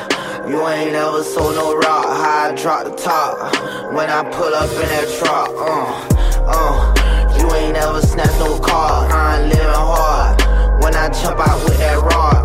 [0.49, 2.07] You ain't never sold no rock.
[2.07, 3.93] I drop the top.
[3.93, 7.39] When I pull up in that truck, uh, uh.
[7.39, 9.11] You ain't never snatched no car.
[9.11, 10.39] I'm living hard.
[10.85, 12.42] When I jump out with that rod,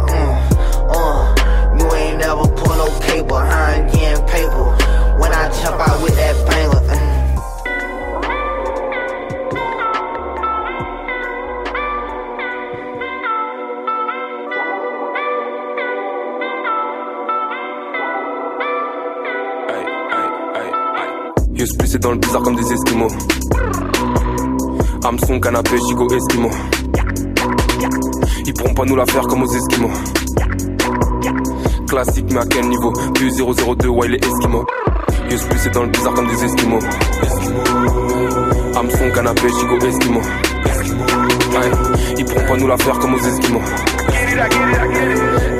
[3.28, 3.38] cable.
[3.38, 4.66] I'm getting paper.
[5.20, 7.14] When I jump out with that banger, uh.
[21.56, 23.08] Yeux c'est dans le bizarre comme des esquimaux.
[25.04, 26.52] Hameçon, canapé, gigot, esquimaux.
[28.46, 29.90] Ils pourront pas nous la faire comme aux esquimaux.
[31.88, 34.66] Classique, mais à quel niveau Plus 002, ouais, les esquimaux.
[35.32, 36.80] Yeux c'est dans le bizarre comme des esquimaux.
[38.76, 40.22] Hameçon, canapé, gigot, esquimaux.
[40.22, 41.72] Ouais,
[42.18, 43.62] ils pourront pas nous la faire comme aux esquimaux.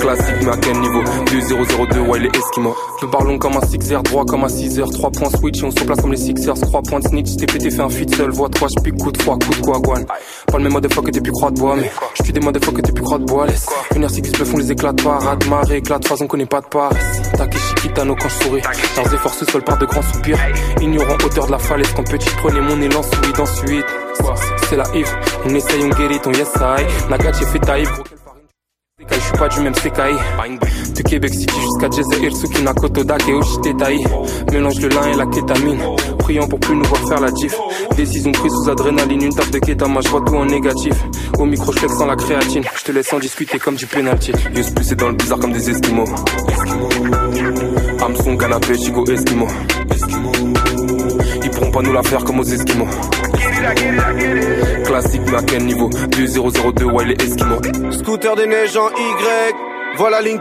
[0.08, 2.74] Classique, mais à quel niveau Plus 002, ouais, les esquimaux.
[3.02, 4.90] Le ballon comme un 6R, droit comme un 6R.
[4.90, 6.54] 3 points switch et on se place comme les Sixers.
[6.54, 8.32] 3 points de snitch, t'es pété, fait un feat seul.
[8.32, 10.06] Voix 3, j'pique coup de froid, coup de guaguane.
[10.06, 11.92] Pas le même mode de fois que t'es plus croix de bois, mais
[12.22, 13.48] j'suis des modes de fois que t'es plus croix de bois.
[13.48, 13.66] Laisse
[13.98, 17.22] une qui se font les éclats de parade, marée, de on connaît pas de paresse.
[17.38, 18.62] Takeshi Kitano quand je souris.
[18.96, 20.40] Leurs efforts se par de grands soupirs.
[20.80, 23.86] Ignorant hauteur de la falaise, quand petit prenez mon élan, souris ensuite.
[24.70, 25.14] C'est la Yves,
[25.46, 27.10] on essaye, on guérit ton yes I.
[27.10, 27.90] Nagachi fait taïf,
[29.00, 30.16] je suis pas du même Sekai
[30.96, 34.04] De Québec City jusqu'à Irsuki Nakoto Dake Oshitetai
[34.52, 35.80] Mélange le lin et la kétamine.
[36.18, 37.56] Priant pour plus nous voir faire la diff.
[37.96, 40.94] Décision prise sous adrénaline Une table de kétama je vois tout en négatif.
[41.38, 42.64] Au micro je sans la créatine.
[42.76, 44.32] Je te laisse en discuter comme du penalty.
[44.56, 46.06] Yus plus c'est dans le bizarre comme des esquimaux
[48.02, 49.48] Hameçon, canapé, chico, esquimaux
[51.44, 52.88] Ils pourront pas nous la faire comme aux esquimaux
[54.86, 55.90] Classique quel niveau?
[56.10, 57.60] Du 002 ouais les esquimaux
[57.92, 59.54] Scooter des neiges en Y,
[59.98, 60.40] voilà ligne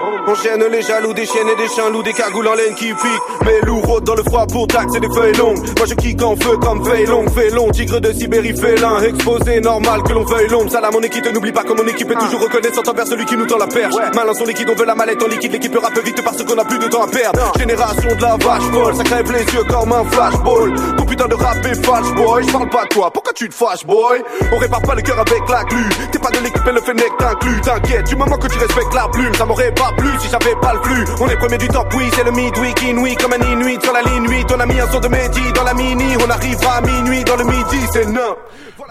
[0.00, 0.28] qui pique.
[0.28, 2.86] On chaîne les jaloux, des chiennes et des chiens loups, des cagoules en laine qui
[2.86, 3.44] piquent.
[3.44, 5.58] Mes loups rôdent dans le froid pour taxer des feuilles longues.
[5.76, 9.02] Moi je kick en feu comme feuille longue, fait long, tigre de Sibérie félin.
[9.02, 10.70] Exposé, normal que l'on veuille l'ombre.
[10.70, 13.46] Salam mon équipe, n'oublie pas que mon équipe est toujours reconnaissante envers celui qui nous
[13.46, 13.94] tend la perche.
[14.14, 16.64] Malin son liquide, on veut la mallette en liquide, l'équipe rappe vite parce qu'on a
[16.64, 17.52] plus de temps à perdre.
[17.58, 20.74] Génération de la vache folle, ça crève les yeux comme un flashball.
[20.96, 23.54] Ton putain de rap est false boy, je parle pas de toi, pourquoi tu te
[23.54, 24.22] fâches boy?
[24.52, 27.10] On répare pas le cœur avec la glu, t'es pas de l'équipe et le fennec
[27.18, 30.54] t'inclus, t'inquiète, du moment que tu respectes la plume, ça m'aurait pas plu si j'avais
[30.60, 31.04] pas le flux.
[31.20, 34.02] On est premier du top, oui, c'est le midweek, inouï comme un inuit sur la
[34.02, 34.46] ligne 8.
[34.56, 37.36] On a mis un son de Mehdi dans la mini, on arrivera à minuit dans
[37.36, 38.36] le midi, c'est nain.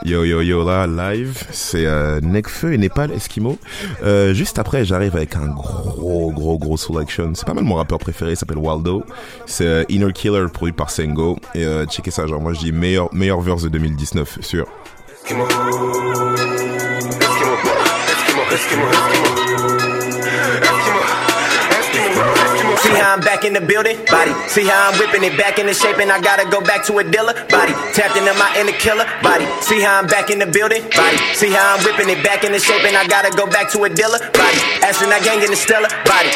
[0.05, 3.57] Yo yo yo là live c'est euh, Nekfeu et Népal Eskimo.
[4.01, 7.31] Euh, juste après j'arrive avec un gros gros gros selection.
[7.33, 9.03] C'est pas mal mon rappeur préféré il s'appelle Waldo.
[9.45, 11.37] C'est euh, Inner Killer produit par Sengo.
[11.53, 14.67] Et euh, checkez ça genre moi je dis meilleur meilleur verse de 2019 sûr.
[15.25, 15.45] Eskimo
[18.13, 19.48] Eskimo Eskimo
[23.09, 23.97] how I'm back in the building?
[24.05, 24.33] Body.
[24.49, 27.03] See how I'm whipping it back into shape and I gotta go back to a
[27.03, 27.33] dealer?
[27.49, 27.73] Body.
[27.97, 29.05] Tapped into my inner killer?
[29.23, 29.49] Body.
[29.61, 30.83] See how I'm back in the building?
[30.93, 31.17] Body.
[31.33, 33.89] See how I'm whipping it back into shape and I gotta go back to a
[33.89, 34.19] dealer?
[34.19, 34.61] Body.
[34.85, 35.89] Astronaut gang in the stellar?
[36.05, 36.29] Body.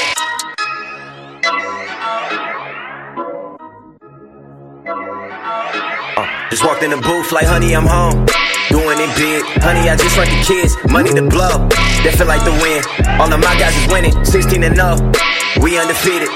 [6.17, 8.25] Uh, just walked in the booth like, honey, I'm home.
[8.73, 9.45] Doing it big.
[9.61, 11.69] Honey, I just want the kids, money to blow.
[12.01, 12.81] That feel like the win.
[13.21, 15.42] All of my guys is winning, 16 and 0.
[15.61, 16.29] We undefeated.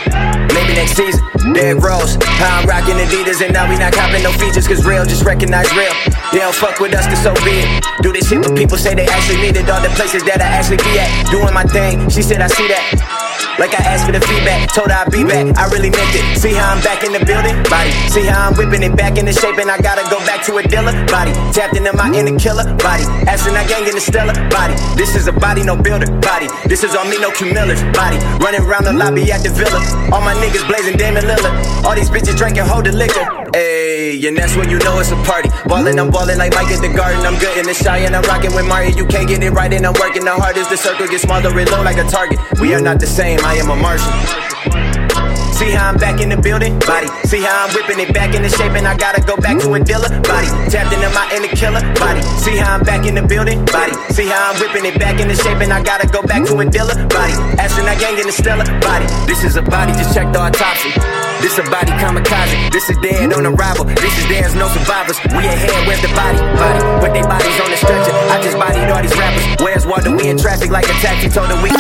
[0.53, 1.22] Maybe next season,
[1.53, 2.18] Derrick Rose.
[2.38, 5.72] How I'm rocking Adidas and now we not copping no features cause real just recognize
[5.74, 5.93] real.
[6.32, 7.84] They don't fuck with us cause so be it.
[8.01, 9.70] Do this shit but people say they actually need it.
[9.70, 11.09] All the places that I actually be at.
[11.32, 13.18] Doing my thing, she said I see that.
[13.57, 15.49] Like I asked for the feedback, told her I'd be back.
[15.57, 16.38] I really meant it.
[16.38, 17.57] See how I'm back in the building?
[17.65, 17.89] Body.
[18.13, 20.63] See how I'm whipping it back into shape and I gotta go back to a
[20.63, 20.93] dealer?
[21.09, 21.34] Body.
[21.57, 22.65] Tapped into my inner killer?
[22.78, 23.05] Body.
[23.26, 24.38] Astronaut gang in the stellar?
[24.53, 24.78] Body.
[24.93, 26.05] This is a body, no builder?
[26.22, 26.45] Body.
[26.70, 27.49] This is on me, no Q
[27.97, 28.22] Body.
[28.38, 29.80] Running around the lobby at the villa.
[30.12, 31.86] All my niggas blazing Damon Lillard.
[31.86, 33.24] All these bitches drinking, hold the liquor.
[33.55, 35.49] Ayy, and that's when you know it's a party.
[35.66, 37.26] Ballin', I'm ballin' like Mike at the garden.
[37.26, 38.95] I'm good in the shy and I'm rocking with Mario.
[38.95, 40.70] You can't get it right and I'm working the hardest.
[40.70, 42.39] The circle gets smaller, reload like a target.
[42.60, 44.87] We are not the same, I am a Martian.
[45.58, 46.78] See how I'm back in the building?
[46.86, 47.10] Body.
[47.26, 49.82] See how I'm whipping it back into shape and I gotta go back to a
[49.82, 50.05] dealer?
[50.22, 50.45] Body.
[50.70, 51.82] Tapped into my inner killer?
[51.97, 52.22] Body.
[52.45, 53.66] See how I'm back in the building?
[53.66, 53.97] Body.
[54.14, 56.66] See how I'm whipping it back into shape and I gotta go back to a
[56.70, 56.93] dealer?
[57.10, 57.34] Body.
[57.58, 58.70] Astronaut gang in the stellar?
[58.86, 59.10] Body.
[59.26, 60.93] This is a body, just check the autopsy.
[61.41, 62.70] This a body kamikaze.
[62.70, 63.86] This is dead on arrival.
[63.97, 65.18] This is there's no survivors.
[65.34, 66.38] We ahead, where's the body?
[66.38, 66.82] Body.
[67.01, 68.14] Put their bodies on the stretcher.
[68.30, 69.41] I just bodied all these rappers.
[69.58, 70.14] Where's Walter?
[70.14, 71.34] We in traffic like a taxi.
[71.34, 71.74] Told her we.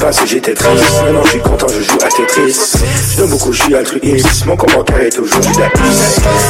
[0.00, 2.72] Passée j'étais triste, maintenant je suis content, je joue à Tetris.
[3.12, 5.80] Je donne beaucoup, je suis altruiste, mon compte bancaire est toujours dapis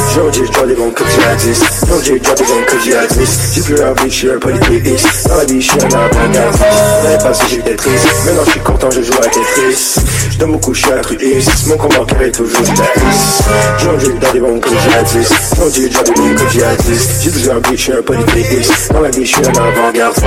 [0.09, 3.61] Aujourd'hui je dois des banques que djihadiste Aujourd'hui je dois des banques que djihadiste J'ai
[3.61, 5.27] plus un je suis un polythéiste.
[5.27, 6.65] Dans la vie je suis un avant-gardiste
[7.03, 9.95] L'année passée j'étais triste, maintenant je suis content, je joue à Tetris.
[10.31, 13.43] Je donne beaucoup, je suis altruiste, mon compte bancaire est toujours dapis
[13.81, 17.29] Aujourd'hui je dois des banques que djihadiste Aujourd'hui je dois des banques que djihadiste J'ai
[17.31, 18.93] plus un je suis un polythéiste.
[18.93, 20.25] Dans la vie je suis un avant-gardiste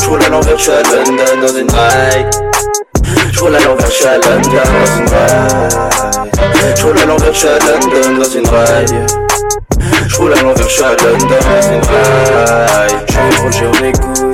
[0.00, 2.30] je roule à l'envers, je suis à London dans une ride.
[3.32, 6.76] Je roule à l'envers, je suis à London dans une ride.
[6.76, 9.10] Je roule à l'envers, je suis à London dans une ride.
[10.08, 13.04] Je roule à l'envers, je suis à London dans une ride.
[13.46, 14.33] Je suis on écoute.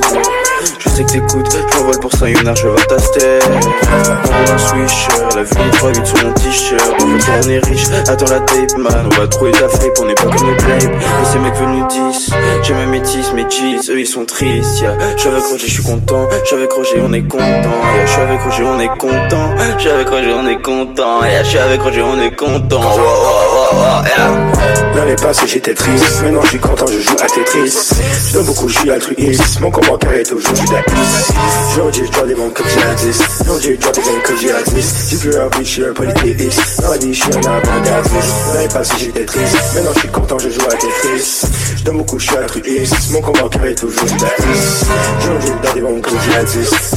[0.91, 4.59] Je sais que t'écoutes, je m'envole pour 100 une je vais ta step On un
[4.59, 6.95] swisher, la vie 3 8 sur mon t-shirt.
[7.01, 9.07] On veut on est riche, attends la tape man.
[9.07, 11.85] On va trouver ta flippe, on est pas comme les blades Et ces mecs venus
[11.89, 12.31] 10,
[12.63, 14.97] j'ai mes métis, mes cheats, eux ils sont tristes yeah.
[15.15, 18.07] Je suis avec Roger, je suis content, je suis avec Roger, on est content yeah.
[18.07, 21.43] Je suis avec Roger, on est content, je suis avec Roger, on est content yeah.
[21.45, 22.81] Je suis avec Roger, on est content.
[22.81, 24.97] Wow, wow, wow, wow, yeah.
[24.97, 27.91] L'année passée j'étais triste, maintenant je suis content, je joue à Tetris.
[28.29, 30.90] Je donne beaucoup, je suis altruiste, mon compte bancaire est toujours du dapis Aujourd'hui
[33.81, 36.83] dois des banques que djihadiste J'ai plus un je suis un polythéiste.
[36.83, 38.35] Dans la vie je suis un avant-gardiste.
[38.55, 41.43] L'année passée j'étais triste, maintenant je suis content, je joue à Tetris.
[41.77, 44.87] Je donne beaucoup, je suis altruiste, mon bancaire est toujours djihadiste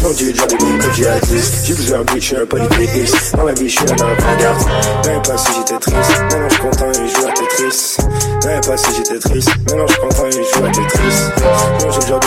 [0.02, 3.36] Aujourd'hui je dois des banques que djihadiste J'ai plus un je suis un polythéiste.
[3.36, 4.70] Dans la vie je suis un avant-gardiste.
[5.06, 7.98] L'année passée j'étais triste, maintenant je suis content je joue à Tetris.
[8.44, 11.88] L'année passée j'étais triste, maintenant je suis content je joue à Tetris.
[11.88, 12.20] Aujourd'hui je dois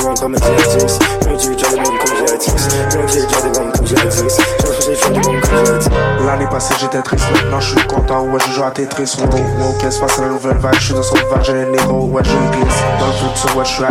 [6.26, 9.16] L'année passée j'étais triste, maintenant je suis content, ouais je joue à Tetris.
[9.18, 12.06] Wow, wow, qu'est-ce passe la nouvelle vague, je suis dans son vague, j'ai les négros,
[12.06, 13.84] ouais je glisse Dans le futur, ouais je suis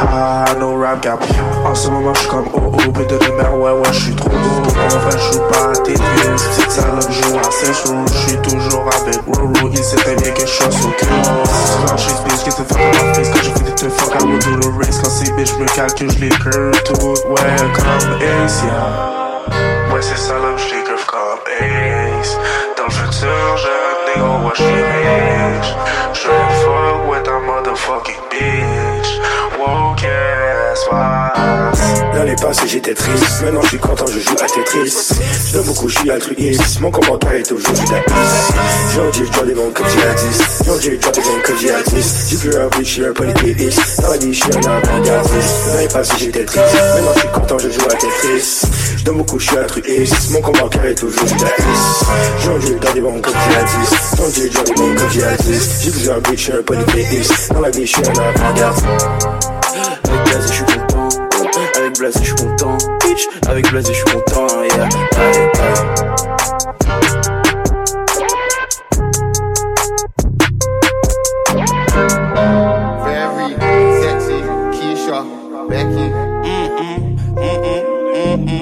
[0.00, 1.24] ah no rap gap.
[1.64, 4.28] En ce moment je suis comme oh oh, de lumière, ouais ouais je suis trop
[4.28, 4.36] beau.
[4.36, 8.88] En vrai je joue pas à Tetris, salope joue à ses choses Je suis toujours
[9.00, 11.46] avec Roro, il s'était bien quelque chose au cœur
[11.86, 14.14] Franchise bitch, qu'est-ce que tu fais dans ma face Quand je finis de te fuck,
[14.14, 17.56] I will do the race Quand ces bitch me calculent, je les curve toutes, ouais
[17.74, 19.94] comme Ace, yeah.
[19.94, 22.36] Ouais c'est salope, je les curve comme Ace.
[22.76, 23.74] Dans le futur, je
[24.08, 25.72] négro, ouais je suis riche
[26.12, 26.28] Je
[26.60, 29.10] fuck with a motherfucking bitch.
[29.58, 30.45] Wow, qu'est-ce
[30.84, 31.80] passe
[32.14, 35.12] L'année passée j'étais triste, maintenant je suis content, je joue à Tetris.
[35.48, 38.12] Je donne beaucoup, je suis altruiste, mon compte bancaire est toujours dapis
[38.90, 42.36] Aujourd'hui je dois des banques que djihadiste Aujourd'hui je dois des banques que djihadiste J'ai
[42.36, 44.02] plus un je suis un polythéiste.
[44.02, 45.54] Dans la vie je suis un avant-gardiste.
[45.74, 48.62] L'année passée j'étais triste, maintenant je suis content, je joue à Tetris.
[49.04, 51.62] Donne beaucoup, je suis altruiste, mon compte bancaire est toujours dapis
[52.40, 55.90] Aujourd'hui je dois des banques que djihadiste Aujourd'hui je dois des banques que djihadiste J'ai
[55.90, 57.52] plus un je suis un polythéiste.
[57.52, 58.86] Dans la vie je suis un avant-gardiste
[61.96, 62.76] Avec Blaze, je suis content.
[62.76, 63.16] Avec Blaze, je suis.
[63.16, 64.46] Bitch, avec Blaze, je suis content.
[64.64, 64.88] Yeah.
[65.16, 65.86] Aye, aye.
[73.06, 73.54] Very
[74.02, 74.38] sexy,
[74.76, 75.18] Keisha,
[75.70, 76.06] Becky.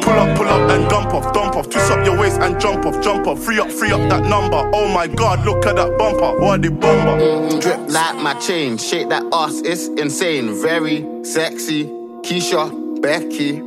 [0.00, 1.68] Pull up, pull up and dump off, dump off.
[1.68, 3.40] Twist up your waist and jump off, jump off.
[3.42, 4.62] Free up, free up that number.
[4.72, 6.38] Oh my god, look at that bumper.
[6.38, 7.18] What the bomber?
[7.18, 10.54] Mm, drip like my chain, shake that ass, it's insane.
[10.62, 11.86] Very sexy,
[12.22, 12.70] Keisha,
[13.04, 13.60] Becky.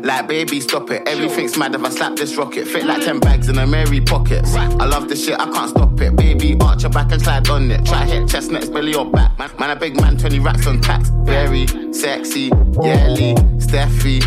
[0.00, 1.06] Like baby, stop it.
[1.06, 2.66] Everything's mad if I slap this rocket.
[2.66, 4.54] Fit like 10 bags in a Mary pockets.
[4.54, 6.16] I love this shit, I can't stop it.
[6.16, 7.84] Baby, arch your back and slide on it.
[7.84, 9.38] Try hit chest, chestnuts, belly or back.
[9.38, 11.10] Man, man, a big man, 20 racks on tax.
[11.24, 12.50] Very sexy,
[12.82, 14.24] Yelly, Steffi.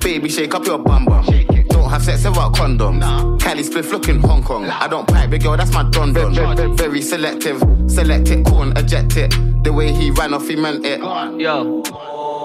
[0.00, 1.26] Baby, shake up your bum bum.
[1.68, 2.98] Don't have sex without condom.
[3.40, 4.64] Cali spliff looking Hong Kong.
[4.64, 6.76] I don't pipe, big girl, that's my don don.
[6.78, 9.34] Very selective, select it, corn, eject it.
[9.64, 11.00] The way he ran off, he meant it.
[11.00, 11.82] Yo.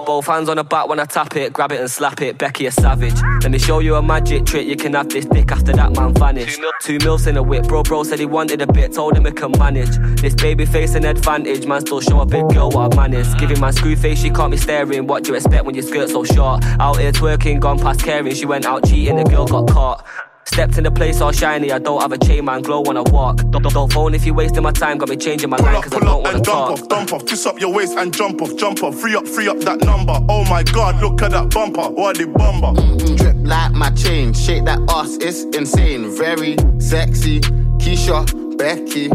[0.05, 2.37] Both hands on the back when I tap it, grab it and slap it.
[2.37, 3.21] Becky a savage.
[3.41, 4.67] Let me show you a magic trick.
[4.67, 6.59] You can have this dick after that man vanished.
[6.81, 7.83] Two mils in a whip, bro.
[7.83, 9.97] Bro said he wanted a bit, told him he can manage.
[10.21, 11.81] This baby face an advantage, man.
[11.81, 13.37] Still show a big girl what I managed.
[13.39, 15.07] Giving my screw face, she can't be staring.
[15.07, 16.63] What do you expect when your skirt so short?
[16.79, 18.33] Out here twerking, gone past caring.
[18.33, 20.05] She went out cheating, the girl got caught.
[20.51, 21.71] Stepped in the place all shiny.
[21.71, 22.63] I don't have a chain, man.
[22.63, 23.37] Glow when I walk.
[23.51, 24.97] Don't, don't, don't phone if you're wasting my time.
[24.97, 26.71] Got me changing my line cause I don't wanna and jump talk.
[26.71, 29.47] off, dump off, twist up your waist and jump off, jump off, free up, free
[29.47, 30.19] up that number.
[30.27, 32.81] Oh my god, look at that bumper, what the bumper.
[32.81, 36.09] Mm, drip like my chain, shake that ass, it's insane.
[36.17, 37.41] Very sexy,
[37.77, 38.25] Keisha,
[38.57, 39.09] Becky.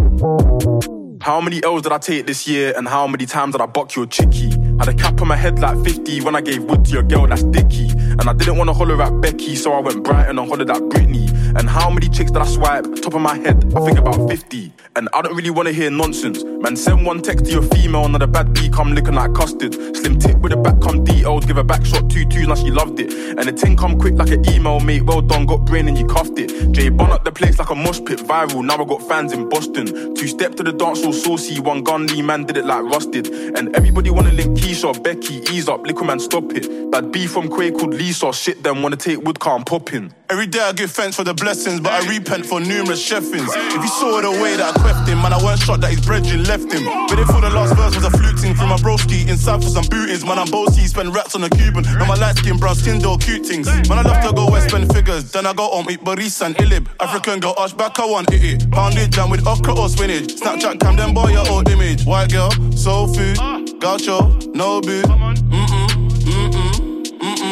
[1.20, 3.97] How many L's did I take this year and how many times did I buck
[3.97, 4.51] your chickie?
[4.79, 7.27] Had a cap on my head like 50 when I gave wood to your girl,
[7.27, 7.91] that's dicky.
[7.91, 10.70] And I didn't want to holler at Becky, so I went Brighton and I hollered
[10.70, 11.31] at Britney.
[11.59, 12.85] And how many chicks did I swipe?
[13.03, 14.72] Top of my head, I think about 50.
[14.97, 16.45] And I don't really want to hear nonsense.
[16.45, 19.75] Man, send one text to your female, another bad B come licking like custard.
[19.75, 22.70] Slim tip with a back come detailed, give a back shot two twos, now she
[22.70, 23.12] loved it.
[23.12, 25.03] And the ting come quick like an email, mate.
[25.03, 26.72] Well done, got brain and you cuffed it.
[26.72, 28.64] Jay Bon up the place like a mosh pit, viral.
[28.64, 30.14] Now I got fans in Boston.
[30.14, 33.27] Two step to the dance all saucy, one gun Lee man did it like rusted.
[33.27, 36.91] And everybody wanna link Keisha, Becky, ease up, liquid man, stop it.
[36.91, 40.11] That B from Quay called Lisa, shit them wanna take wood car and pop in.
[40.31, 43.53] Every day I give thanks for the blessings, but I repent for numerous chefings.
[43.53, 46.01] If you saw the way that I queft him, man, I weren't shot that his
[46.01, 46.83] brethren left him.
[47.09, 49.85] But if for the last verse was a fluting from my broski inside for some
[49.85, 51.85] bootings, man, I'm bossy, spend rats on a Cuban.
[51.85, 53.67] Now my light skin, brown skin, door, cute things.
[53.69, 55.31] Man, I love to go west, spend figures.
[55.31, 56.89] Then I go home, eat Baris and Ilib.
[57.01, 58.43] African girl, back, I want it.
[58.43, 58.71] it.
[58.71, 60.41] Pound it jam with okra or spinach.
[60.41, 62.07] Snapchat cam, them boy, your old image.
[62.07, 63.37] White girl, soul food,
[63.79, 65.02] gaucho, no boo.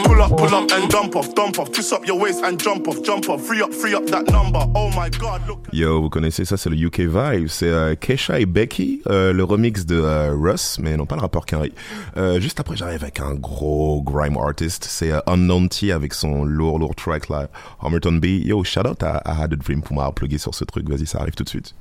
[0.05, 1.73] Pull up, pull up and dump off, dump off.
[1.73, 3.41] Twist up your waist and jump off, jump off.
[3.43, 4.61] Free up, free up that number.
[4.75, 5.59] Oh my god, look.
[5.73, 7.49] Yo, vous connaissez ça, c'est le UK Vibe.
[7.49, 11.23] C'est euh, Kesha et Becky, euh, le remix de euh, Russ, mais non pas le
[11.23, 11.73] rappeur Kenry.
[12.17, 14.85] Euh, juste après, j'arrive avec un gros grime artist.
[14.85, 17.49] C'est euh, Unknown T avec son lourd, lourd track là.
[17.81, 18.27] Homerton B.
[18.27, 20.89] Yo, shout out à, à Had a Dream pour m'avoir plugué sur ce truc.
[20.89, 21.75] Vas-y, ça arrive tout de suite.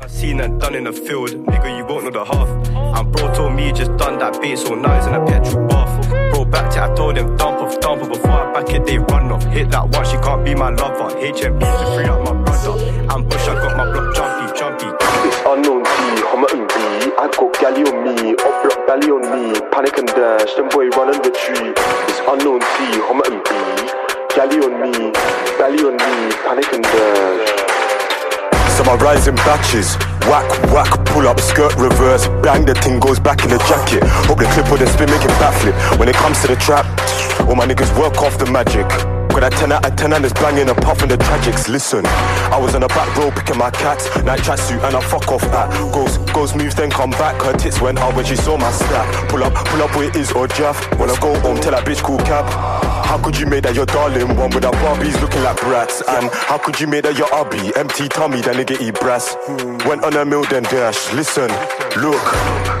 [0.00, 2.48] I seen and done in the field, nigga, you won't know the half.
[2.70, 6.08] And bro told me just done that beat, so now he's in a petrol bath.
[6.30, 8.08] Bro back it, I told him dump off, dump off.
[8.08, 9.42] Before I back it, they run off.
[9.46, 11.10] Hit that one, she can't be my lover.
[11.18, 12.78] HMP to free up my brother.
[13.10, 14.86] And Bush, I got my block jumpy, jumpy.
[15.26, 15.90] It's unknown T,
[16.30, 16.74] Homerton B.
[17.18, 19.58] I got galley on me, up block belly on me.
[19.74, 21.74] Panic and dash, them boy run and retreat.
[22.06, 23.50] It's unknown T, Homerton B.
[24.30, 25.10] Galley on me,
[25.58, 27.77] belly on me, panic and dash.
[28.88, 29.96] I rise in batches.
[30.30, 32.26] Whack, whack, pull up, skirt reverse.
[32.42, 34.02] Bang, the thing goes back in the jacket.
[34.26, 35.98] Hope the clip with the spin make it backflip.
[35.98, 36.86] When it comes to the trap,
[37.46, 39.17] all my niggas work off the magic.
[39.38, 41.68] Got that 10 out of 10 and it's banging apart from the tragics.
[41.68, 42.04] Listen,
[42.50, 44.10] I was on the back row picking my cats.
[44.24, 45.70] Night tracksuit and I fuck off at.
[45.94, 47.40] Goes, goes, moves, then come back.
[47.40, 49.28] Her tits went hard when she saw my stack.
[49.28, 50.48] Pull up, pull up where it is or.
[50.98, 52.46] When I go home, tell that bitch cool cab.
[53.06, 56.02] How could you make that your darling one with our Barbies looking like brats?
[56.08, 57.70] And how could you make that your hubby?
[57.76, 59.36] Empty tummy, that nigga eat brass.
[59.86, 61.12] Went on a mill then dash.
[61.12, 61.48] Listen,
[62.00, 62.22] look,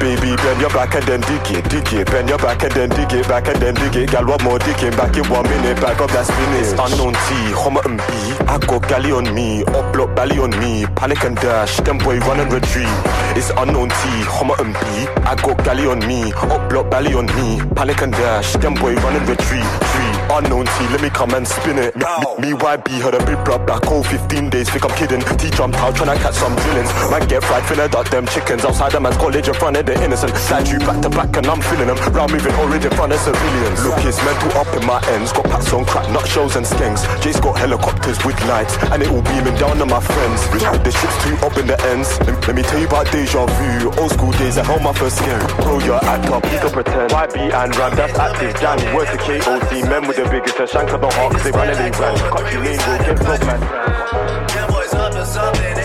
[0.00, 2.06] baby, bend your back and then dig it, dig it.
[2.06, 4.10] Bend your back and then dig it, back and then dig it.
[4.10, 4.94] Gal, what more digging?
[4.96, 6.72] Back in one minute, back up that spinach.
[6.78, 8.12] Unknown T, Homer and B.
[8.46, 10.86] I got galley on me, up block belly on me.
[10.96, 12.88] Panic and dash, them boy run and retreat.
[13.36, 13.96] It's unknown T,
[14.26, 14.80] Homer and B.
[15.26, 17.60] I got galley on me, up block belly on me.
[17.74, 19.66] Panic and dash, them boy run and retreat.
[19.92, 20.07] Tree.
[20.30, 21.96] Unknown T, let me come and spin it.
[21.96, 22.04] Me,
[22.38, 25.20] me, me YB heard a big blood back home 15 days, think I'm kidding.
[25.38, 26.92] T jumped out trying to catch some drillings.
[27.10, 29.96] Man get fried, finna duck them chickens outside the man's college in front of the
[30.04, 30.36] innocent.
[30.36, 31.96] Slide you back to back and I'm feeling them.
[32.12, 33.84] Round moving orange in front of civilians.
[33.84, 35.32] Look, it's mental up in my ends.
[35.32, 37.08] Got packs on crack, nut shells and skanks.
[37.24, 40.44] Jace got helicopters with lights, and it all beaming down on my friends.
[40.52, 42.20] The ship's too up in the ends.
[42.20, 43.90] Let, let me tell you about deja vu.
[43.96, 45.40] Old school days, I held my first scare.
[45.64, 47.10] Bro, you're act up, you can pretend.
[47.12, 48.52] YB and Ram, that's active.
[48.60, 49.88] Gang, word to KOC.
[49.88, 52.20] Men with the biggest, the shanks of the hawks, they running these brands.
[52.22, 54.48] Country lean, we'll get broke, man.
[54.48, 55.77] Cowboys up to something.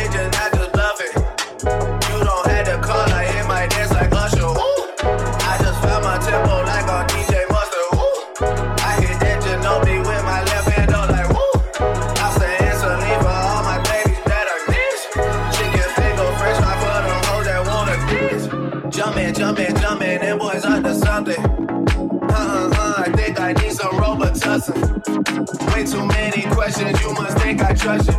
[25.94, 28.18] Too many questions, you must think I trust you.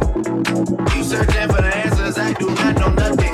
[0.95, 3.34] You searching for the answers, I do not know nothing.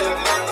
[0.00, 0.43] fire.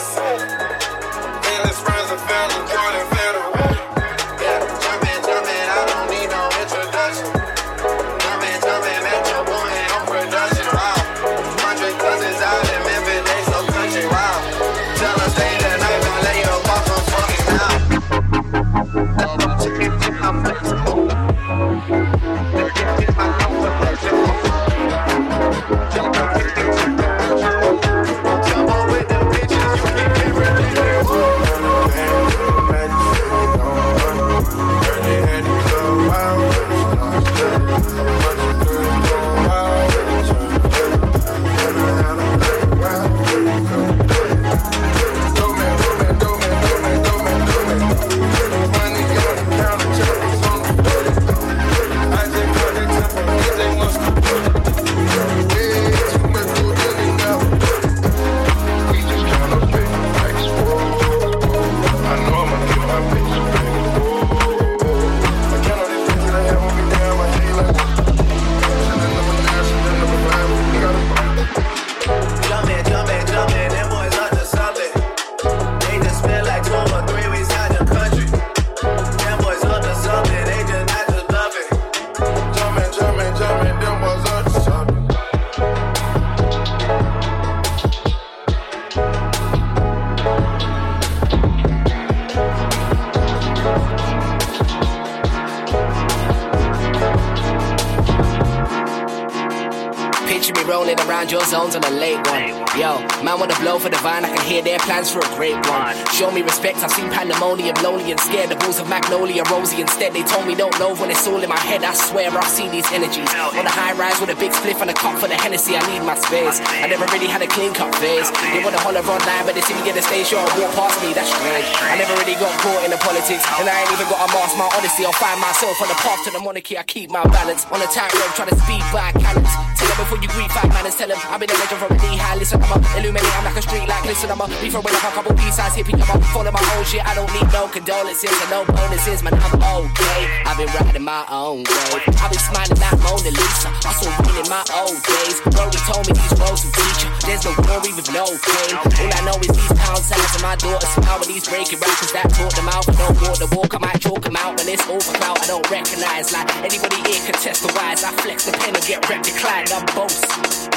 [101.32, 102.51] Your zones on the late one.
[102.72, 105.60] Yo, man wanna blow for the vine, I can hear their plans for a great
[105.68, 105.92] one.
[106.16, 108.48] Show me respect, I've seen pandemonium, lonely and scared.
[108.48, 110.16] The bulls of Magnolia, Rosie instead.
[110.16, 111.84] They told me don't know when it's all in my head.
[111.84, 113.28] I swear I see these energies.
[113.28, 115.84] On the high rise with a big spliff and a cup for the Hennessy, I
[115.92, 116.64] need my space.
[116.64, 118.32] I never really had a clean cut face.
[118.40, 120.96] They wanna holler online, but they see me get a stage show and walk past
[121.04, 121.68] me, that's strange.
[121.92, 124.56] I never really got caught in the politics, and I ain't even got a mask.
[124.56, 126.80] My honesty, I'll find myself on the path to the monarchy.
[126.80, 129.52] I keep my balance on a tightrope, trying to speed by cannons.
[129.76, 131.92] Tell them before you greet five man and tell them I've been a legend from
[131.92, 132.40] a knee high.
[132.40, 134.04] Listen, I'm a illuminate, I'm like a street light.
[134.06, 136.84] Listen, I'm a be throwing up a couple B-sides, hippie, I'm a follow my own
[136.84, 137.04] shit.
[137.04, 139.34] I don't need no condolences and no bonuses, man.
[139.34, 140.20] I'm okay.
[140.46, 142.02] I've been riding my own wave.
[142.22, 143.68] I've been smiling like Mona Lisa.
[143.72, 145.36] I saw rain in my old days.
[145.52, 147.10] Rory told me these roads will teach you.
[147.26, 148.72] There's no glory with no pain.
[148.78, 152.12] All I know is these pound signs and my daughter's smile with these breaking rappers
[152.12, 152.86] that talk them out.
[152.88, 154.58] I don't walk the walk, I might chalk them out.
[154.58, 156.32] When it's all for I don't recognize.
[156.32, 158.04] Like anybody here can test the wise.
[158.04, 159.72] I flex the pen and get rep declined.
[159.72, 160.24] I'm boast.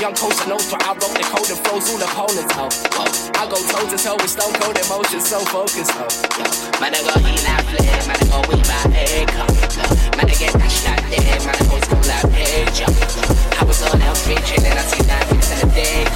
[0.02, 2.56] Young coaster knows but I wrote the code and opponents,
[3.36, 5.92] I go toe to toe with stone cold emotions, so focused,
[6.80, 7.68] my nigga, he not
[8.08, 9.28] my nigga, we by egg.
[10.16, 12.16] My nigga, that's shot dead, my nigga, it's gonna.
[13.60, 16.08] I was on L Street, chillin', I see diamonds in the day,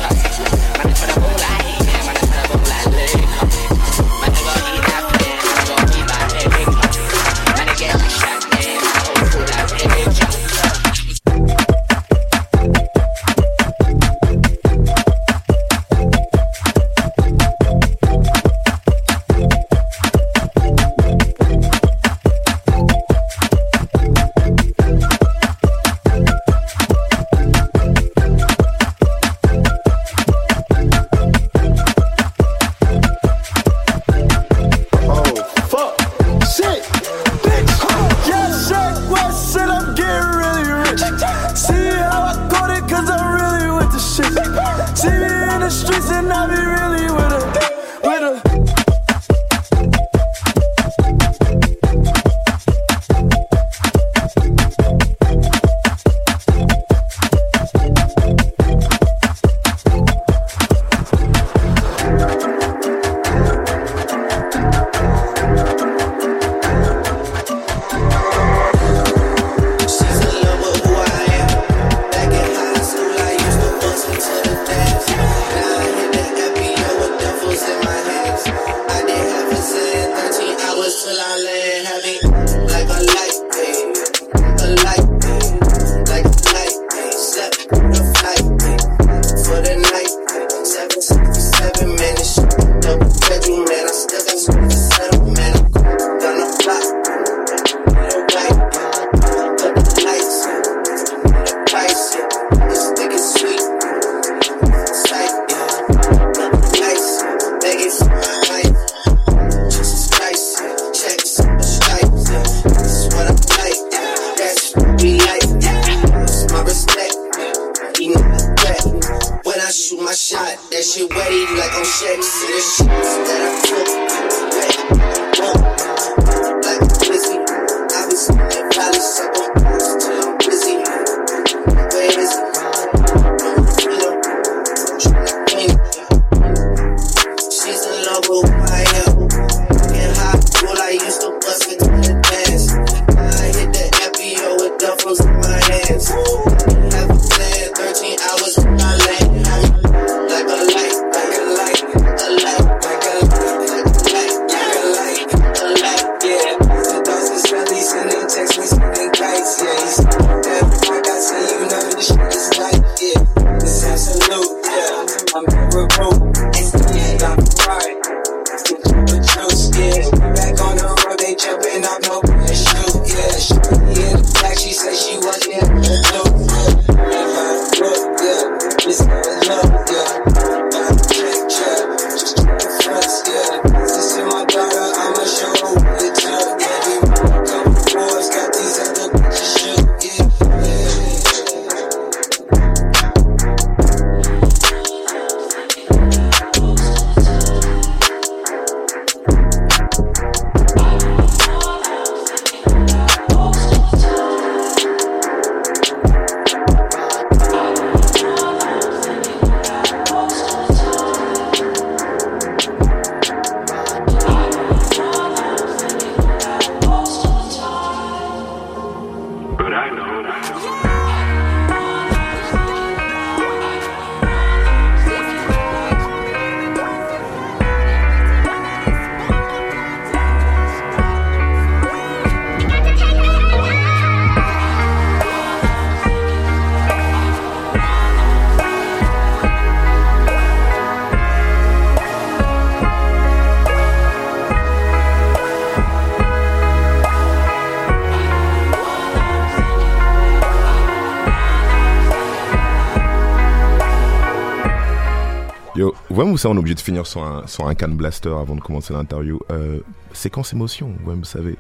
[256.47, 259.39] on est obligé de finir sur un, sur un can blaster avant de commencer l'interview.
[259.51, 259.79] Euh,
[260.13, 261.57] Séquence émotion, vous savez.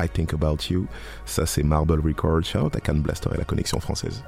[0.00, 0.86] I Think About You,
[1.24, 2.44] ça c'est Marble Records.
[2.44, 4.22] Shout out à Can Blaster et la connexion française.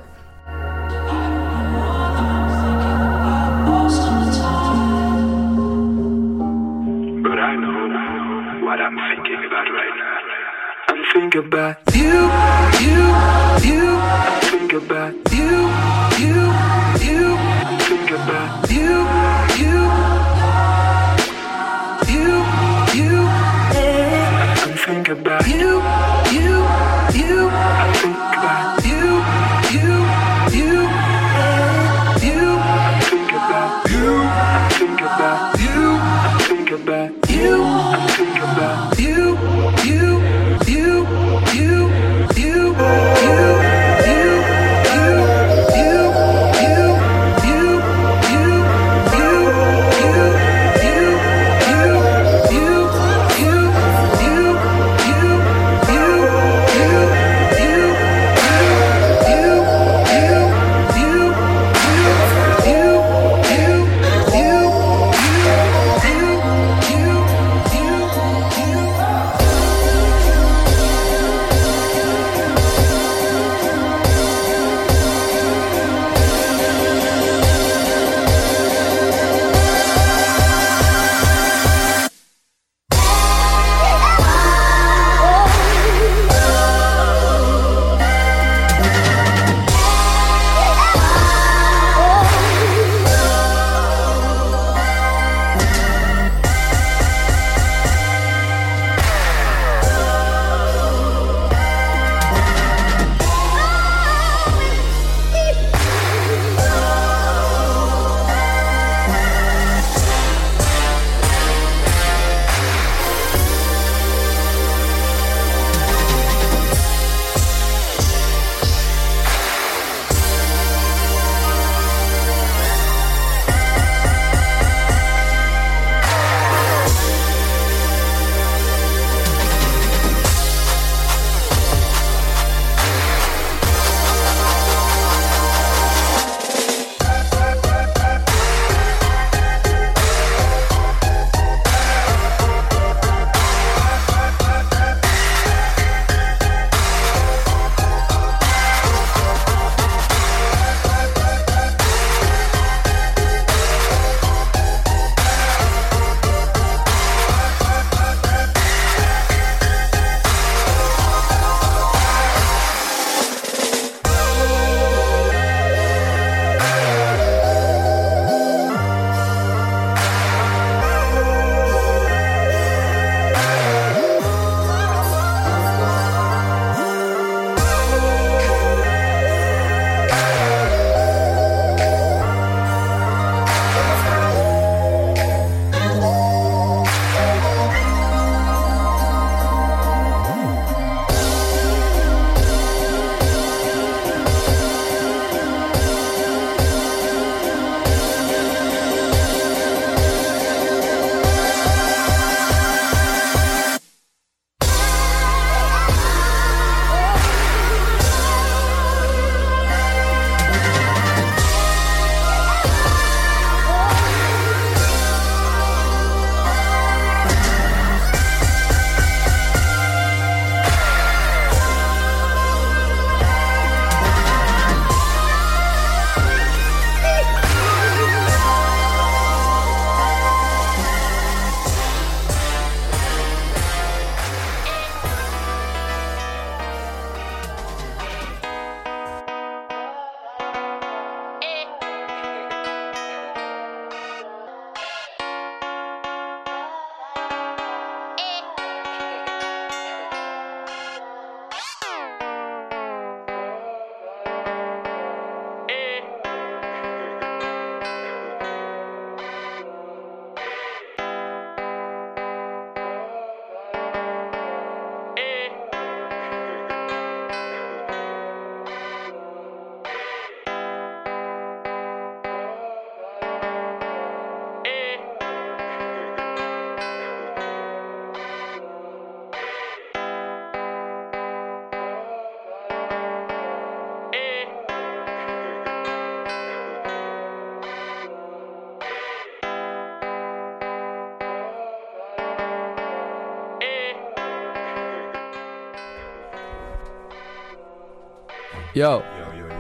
[298.77, 299.01] Yo.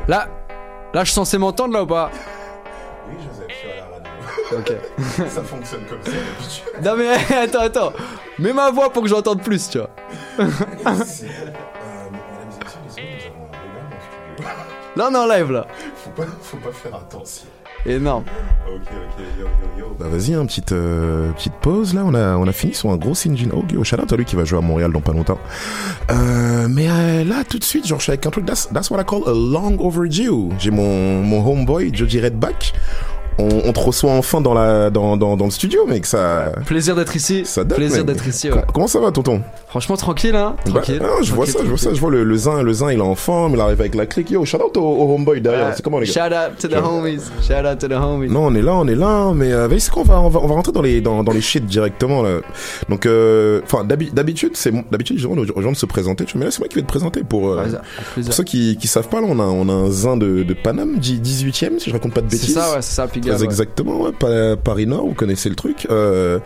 [0.09, 0.29] Là,
[0.93, 2.11] là, je suis censé m'entendre là ou pas?
[3.09, 4.12] Oui, Joseph, je suis à la radio.
[4.59, 5.27] Ok.
[5.31, 6.85] ça fonctionne comme ça d'habitude.
[6.85, 7.93] Non mais attends, attends.
[8.39, 9.89] Mets ma voix pour que j'entende plus, tu vois.
[14.97, 15.67] Là, on est en live là.
[15.97, 17.47] Faut pas, faut pas faire attention.
[17.87, 18.24] Énorme.
[18.68, 18.89] Ok.
[19.99, 22.03] Bah vas-y, hein, petite, euh, petite pause là.
[22.05, 23.49] On a, on a fini sur un gros Sinjin.
[23.55, 25.39] Oh, yo, shout out à lui qui va jouer à Montréal dans pas longtemps.
[26.11, 28.45] Euh, mais euh, là, tout de suite, genre, je suis avec un truc.
[28.45, 30.51] That's, that's what I call a long overdue.
[30.59, 32.74] J'ai mon, mon homeboy, Joji Redback.
[33.39, 36.07] On, on te reçoit enfin dans, la, dans, dans, dans le studio, mec.
[36.07, 37.43] Ça, Plaisir d'être ici.
[37.45, 38.55] ça date, Plaisir d'être ici, ouais.
[38.55, 39.43] Com- Comment ça va, tonton?
[39.68, 40.57] Franchement, tranquille, hein.
[40.64, 41.01] Bah, Tranquille.
[41.03, 42.91] non, je vois Tranquille, ça, je vois ça, je vois le, le zin, le zin,
[42.93, 44.30] il est en forme, il arrive avec la clique.
[44.30, 45.66] Yo, shout out au, au homeboy derrière.
[45.66, 45.72] Ouais.
[45.76, 46.12] C'est comment les gars?
[46.12, 47.20] Shout out to the homies.
[47.47, 48.28] Shout out to the homies.
[48.30, 50.41] Non, on est là, on est là, mais euh, c'est quoi, on va, on va,
[50.43, 52.39] on va rentrer dans les, dans, dans les shit directement là?
[52.89, 56.24] Donc, euh, enfin, d'habi- d'habitude, c'est d'habitude, je demande aux gens de se présenter.
[56.24, 57.64] Tu vois, mais là, c'est moi qui vais te présenter pour, euh,
[58.14, 59.20] pour ceux qui, qui savent pas.
[59.20, 62.20] Là, on a, on a un zin de, de Paname, 18e, si je raconte pas
[62.22, 62.55] de C'est bêtises.
[62.55, 65.87] ça, ouais, c'est ça, Très exactement, ouais, Pa- Paris Nord, vous connaissez le truc.
[65.91, 66.39] Euh,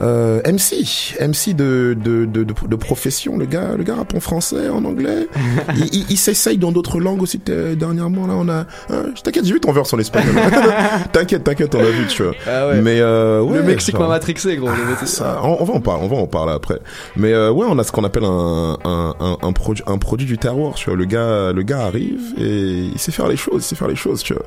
[0.00, 4.20] euh, MC, MC de, de, de, de, de profession, le gars, le gars rappe en
[4.20, 5.28] français, en anglais.
[5.76, 7.40] il il, il s'essaye dans d'autres langues aussi.
[7.48, 8.66] euh, Dernièrement, là, on a.
[8.90, 10.34] Hein, t'inquiète, j'ai vu ton verse en espagnol.
[11.12, 12.32] t'inquiète, t'inquiète, on l'a vu, tu vois.
[12.46, 12.80] Ah ouais.
[12.80, 14.68] Mais euh, ouais, le Mexique m'a matrixé, gros.
[14.68, 16.78] ah, ça, on, on va en parler, on va en parler après.
[17.16, 20.26] Mais euh, ouais, on a ce qu'on appelle un un, un, un produit un produit
[20.26, 20.96] du terroir, tu vois.
[20.98, 23.96] Le gars le gars arrive et il sait faire les choses, il sait faire les
[23.96, 24.44] choses, tu vois.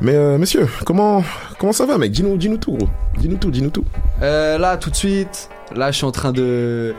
[0.00, 1.22] Mais euh, monsieur, comment
[1.58, 2.10] comment ça va, mec?
[2.12, 2.88] Dis-nous dis-nous tout, gros.
[3.18, 3.84] Dis-nous tout, dis-nous tout.
[4.22, 6.94] Euh, là, tout de suite, là, je suis en train de.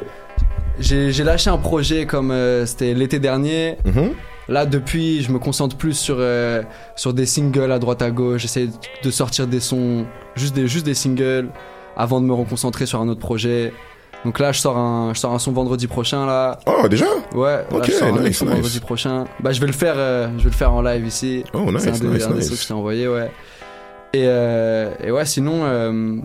[0.79, 3.77] J'ai lâché un projet comme euh, c'était l'été dernier.
[3.85, 4.11] Mhm.
[4.49, 6.63] Là, depuis, je me concentre plus sur, euh,
[6.95, 8.41] sur des singles à droite à gauche.
[8.41, 8.67] J'essaie
[9.03, 11.49] de sortir des sons, juste des, juste des singles,
[11.95, 13.71] avant de me reconcentrer sur un autre projet.
[14.25, 16.59] Donc là, je sors un, je sors un son vendredi prochain, là.
[16.65, 17.05] Oh, déjà?
[17.33, 18.51] Ouais, là, Ok, je sors un autre nice, nice.
[18.51, 19.25] vendredi prochain.
[19.39, 21.43] Bah, je vais le faire, euh, je vais le faire en live ici.
[21.53, 22.47] Oh, nice, C'est un des nice, derniers nice.
[22.47, 23.31] sons que je t'ai envoyé, ouais.
[24.13, 26.17] Et, euh, et ouais, sinon, euh,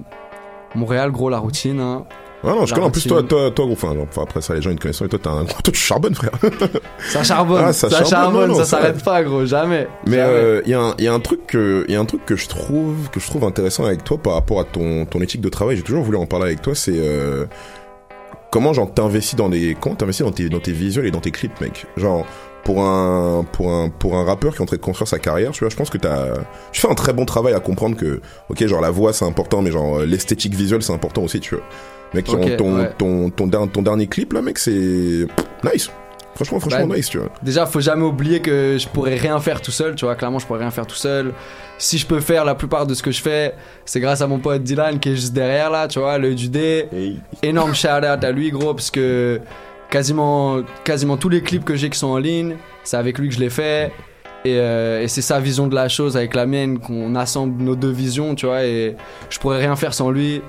[0.77, 2.05] Montréal, gros, la routine, hein.
[2.45, 4.71] Ah non, je connais en plus toi, toi, toi, gros, enfin, après ça, les gens
[4.71, 6.31] ils te connaissent, et toi, t'as un, toi, tu charbonnes, frère.
[7.09, 9.89] Ça charbonne, Ah, ça, ça charbonne, charbonne, non, non, ça s'arrête pas, gros, jamais.
[10.07, 12.05] Mais euh, il y, a un- y a un truc que il y a un
[12.05, 15.21] truc que je trouve que je trouve intéressant avec toi par rapport à ton ton
[15.23, 15.77] éthique de travail.
[15.79, 16.75] J'ai toujours voulu en parler avec toi.
[16.77, 17.47] C'est euh,
[18.53, 21.31] comment genre t'investis dans des comment t'investis dans tes dans tes visuels et dans tes
[21.33, 21.87] clips, mec.
[21.97, 22.27] Genre
[22.67, 25.53] pour un pour un pour un rappeur qui est en train de construire sa carrière,
[25.53, 26.35] tu vois, je pense que t'as
[26.73, 29.63] tu fais un très bon travail à comprendre que ok genre la voix c'est important,
[29.63, 31.65] mais genre l'esthétique visuelle c'est important aussi, tu vois.
[32.13, 32.91] Mec, ton, ton, ouais.
[32.99, 35.27] ton, ton, der- ton dernier clip là, mec, c'est
[35.65, 35.91] nice.
[36.35, 37.29] Franchement, franchement Bah, nice, tu vois.
[37.43, 40.17] Déjà, faut jamais oublier que je pourrais rien faire tout seul, tu vois.
[40.17, 41.33] Clairement, je pourrais rien faire tout seul.
[41.79, 43.55] Si je peux faire la plupart de ce que je fais,
[43.87, 46.49] c'est grâce à mon pote Dylan qui est juste derrière là, tu vois, l'œil du
[46.49, 46.89] dé.
[47.43, 49.41] Énorme shout out à lui, gros, parce que
[49.91, 53.35] quasiment, quasiment tous les clips que j'ai qui sont en ligne, c'est avec lui que
[53.35, 53.93] je les fais.
[54.45, 57.75] Et, euh, et c'est sa vision de la chose avec la mienne qu'on assemble nos
[57.75, 58.65] deux visions, tu vois.
[58.65, 58.97] Et
[59.29, 60.41] je pourrais rien faire sans lui.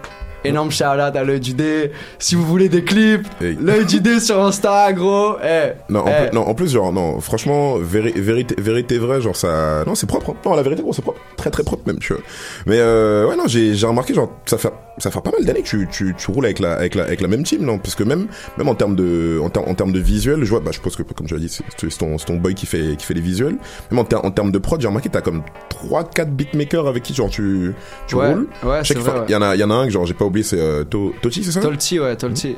[0.44, 1.92] Énorme shout out à l'œil du dé.
[2.20, 5.36] Si vous voulez des clips, l'œil du dé sur Insta, gros.
[5.44, 6.28] Eh, Non, en eh.
[6.28, 10.08] plus, non, en plus, genre, non, franchement, véri- vérité, vérité vraie, genre, ça, non, c'est
[10.08, 10.36] propre, hein.
[10.46, 12.22] non, la vérité, gros, c'est propre, très, très propre même, tu vois.
[12.66, 15.68] Mais, euh, ouais, non, j'ai, remarqué, genre, ça fait, ça fait pas mal d'années que
[15.68, 18.04] tu, tu, tu roules avec la, avec la, avec la même team, non, parce que
[18.04, 18.28] même,
[18.58, 20.96] même en termes de, en, ter- en termes de visuel, je vois, bah, je pense
[20.96, 23.58] que, comme je l'ai dit, c'est, ton, ton boy qui fait, qui fait les visuels.
[23.92, 27.04] Même en, ter- en termes de prod, j'ai remarqué, t'as comme 3, 4 beatmakers avec
[27.04, 27.74] qui, genre, tu,
[28.08, 28.48] tu Ouais, roules.
[28.64, 28.82] ouais.
[29.28, 30.84] Il y en a, y en a un que, genre, j'ai pas oublié, c'est, euh,
[30.84, 31.62] To- Toti, c'est ça?
[31.62, 32.56] Tolti, ouais, Tolti.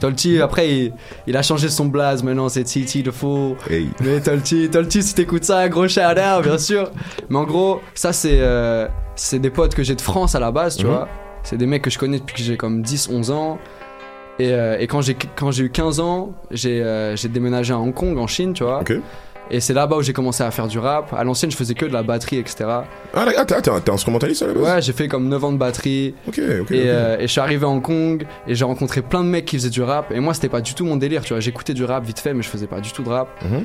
[0.00, 0.92] Tolti, après, il,
[1.26, 3.56] il a changé son blaze, maintenant c'est Titi de faux.
[4.02, 6.90] Mais Tolti, Tolti, si t'écoutes ça, gros shout out, bien sûr.
[7.28, 10.50] Mais en gros, ça, c'est euh, c'est des potes que j'ai de France à la
[10.52, 10.90] base, tu Mhm.
[10.92, 11.08] vois.
[11.42, 13.58] C'est des mecs que je connais depuis que j'ai comme 10, 11 ans.
[14.38, 15.16] Et, euh, et quand j'ai
[15.64, 18.82] eu 15 ans, j'ai euh, j'ai déménagé à Hong Kong, en Chine, tu vois.
[19.50, 21.12] Et c'est là-bas où j'ai commencé à faire du rap.
[21.12, 22.56] À l'ancienne, je faisais que de la batterie, etc.
[23.14, 24.62] Ah, ah, t'es, instrumentaliste à la base?
[24.62, 26.14] Ouais, j'ai fait comme 9 ans de batterie.
[26.28, 26.70] Ok, ok.
[26.70, 29.46] Et, euh, et je suis arrivé à Hong Kong et j'ai rencontré plein de mecs
[29.46, 30.12] qui faisaient du rap.
[30.12, 31.40] Et moi, c'était pas du tout mon délire, tu vois.
[31.40, 33.28] J'écoutais du rap vite fait, mais je faisais pas du tout de rap.
[33.42, 33.64] Mhm.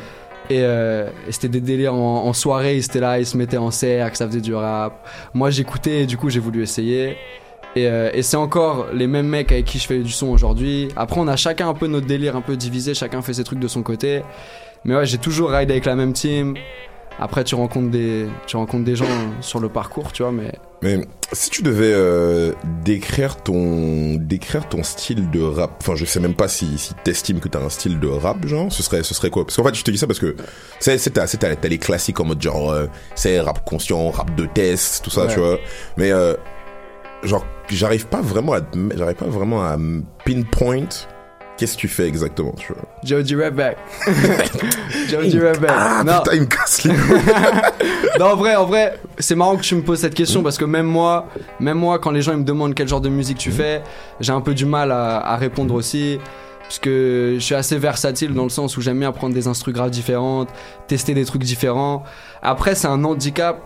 [0.50, 3.58] Et, euh, et c'était des délires en, en soirée, ils étaient là, ils se mettaient
[3.58, 5.08] en cercle, ça faisait du rap.
[5.34, 7.18] Moi, j'écoutais et du coup, j'ai voulu essayer.
[7.76, 10.90] Et, euh, et c'est encore les mêmes mecs avec qui je fais du son aujourd'hui.
[10.96, 13.60] Après, on a chacun un peu notre délire un peu divisé, chacun fait ses trucs
[13.60, 14.22] de son côté.
[14.86, 16.56] Mais ouais, j'ai toujours ride avec la même team.
[17.18, 19.06] Après, tu rencontres des, tu rencontres des gens
[19.40, 21.00] sur le parcours, tu vois, mais Mais
[21.32, 22.52] si tu devais euh,
[22.84, 27.40] décrire ton décrire ton style de rap, enfin je sais même pas si si t'estimes
[27.40, 29.46] que t'as un style de rap genre, ce serait ce serait quoi?
[29.46, 30.36] Parce qu'en fait je te dis ça parce que
[30.80, 34.46] c'est c'est t'as t'as les classiques en mode genre euh, c'est rap conscient, rap de
[34.46, 35.34] test, tout ça Ouais.
[35.34, 35.58] tu vois.
[35.96, 36.34] Mais euh,
[37.24, 38.60] genre j'arrive pas vraiment à
[38.94, 39.78] j'arrive pas vraiment à
[40.26, 40.90] pinpoint
[41.58, 43.78] Qu'est-ce que tu fais exactement, tu vois Joji Rap Back.
[45.10, 45.72] Joji Rap Back.
[45.74, 46.14] Ah Non.
[46.24, 46.94] putain, il me casse les
[48.20, 50.66] non, en vrai, en vrai, c'est marrant que tu me poses cette question parce que
[50.66, 51.28] même moi,
[51.60, 53.82] même moi, quand les gens ils me demandent quel genre de musique tu fais,
[54.20, 56.20] j'ai un peu du mal à, à répondre aussi.
[56.62, 59.74] Parce que je suis assez versatile dans le sens où j'aime bien prendre des instrus
[59.74, 60.50] graves différentes,
[60.88, 62.04] tester des trucs différents.
[62.42, 63.62] Après, c'est un handicap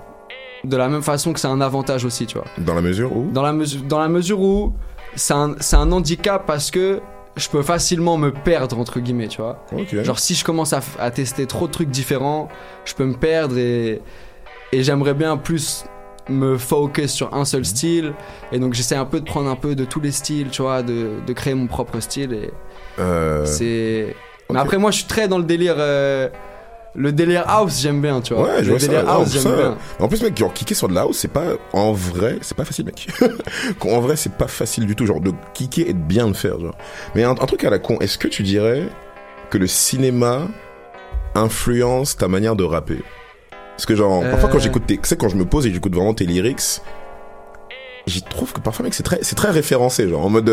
[0.66, 2.46] de la même façon que c'est un avantage aussi, tu vois.
[2.58, 4.74] Dans la mesure où Dans la, mesure dans la mesure où
[5.16, 7.00] c'est un, c'est un handicap parce que
[7.40, 9.66] je peux facilement me perdre, entre guillemets, tu vois.
[9.72, 10.04] Ok.
[10.04, 12.48] Genre, si je commence à, tester trop de trucs différents,
[12.86, 14.02] je peux me perdre et,
[14.72, 15.86] et j'aimerais bien plus
[16.28, 18.14] me focus sur un seul style.
[18.52, 20.84] Et donc, j'essaie un peu de prendre un peu de tous les styles, tu vois,
[20.84, 22.34] de, de créer mon propre style.
[22.34, 22.52] Et
[23.00, 24.16] Euh, c'est.
[24.52, 25.76] Mais après, moi, je suis très dans le délire.
[25.78, 26.30] euh,
[26.96, 28.44] le délire house, j'aime bien, tu vois.
[28.46, 28.88] Ouais, je le ça.
[28.88, 29.78] délire house, j'aime bien.
[30.00, 31.44] En plus, mec, genre, kicker sur de la house, c'est pas,
[31.74, 33.08] en vrai, c'est pas facile, mec.
[33.82, 36.60] en vrai, c'est pas facile du tout, genre, de kicker et de bien le faire,
[36.60, 36.76] genre.
[37.16, 38.84] Mais un, un truc à la con, est-ce que tu dirais
[39.50, 40.48] que le cinéma
[41.36, 43.02] influence ta manière de rapper?
[43.52, 44.52] Parce que genre, parfois Euh.
[44.52, 46.82] quand j'écoute tes, tu sais, quand je me pose et j'écoute vraiment tes lyrics,
[48.10, 50.48] j'y trouve que parfois, mec, c'est très, c'est très référencé, genre, en mode,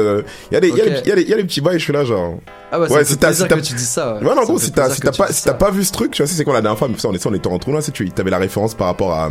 [0.51, 1.79] il y a des, y a les- y a les, y a les petits bails,
[1.79, 2.39] je suis là, genre.
[2.71, 4.25] Ah bah, me fait plaisir que tu dises ça, ouais.
[4.27, 6.23] Ouais, non, gros, si t'as, si t'as pas, si t'as pas vu ce truc, tu
[6.23, 7.93] vois, c'est quoi la dernière fois, mais ça, on était, on était rentrés là, c'est
[7.93, 9.31] tu avais la référence par rapport à,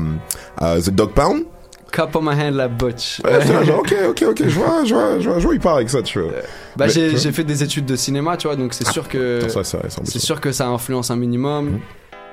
[0.58, 1.44] à The Dog Pound.
[1.92, 3.22] Cup on my hand, la butch.
[3.24, 5.60] Ouais, là, genre, ok, ok, ok, je vois, je vois, je vois, je vois, il
[5.62, 6.32] part avec ça, tu vois.
[6.76, 9.40] Bah j'ai j'ai fait des études de cinéma, tu vois, donc c'est sûr que
[10.04, 11.66] c'est sûr que ça influence un minimum.
[11.66, 11.80] Mhm.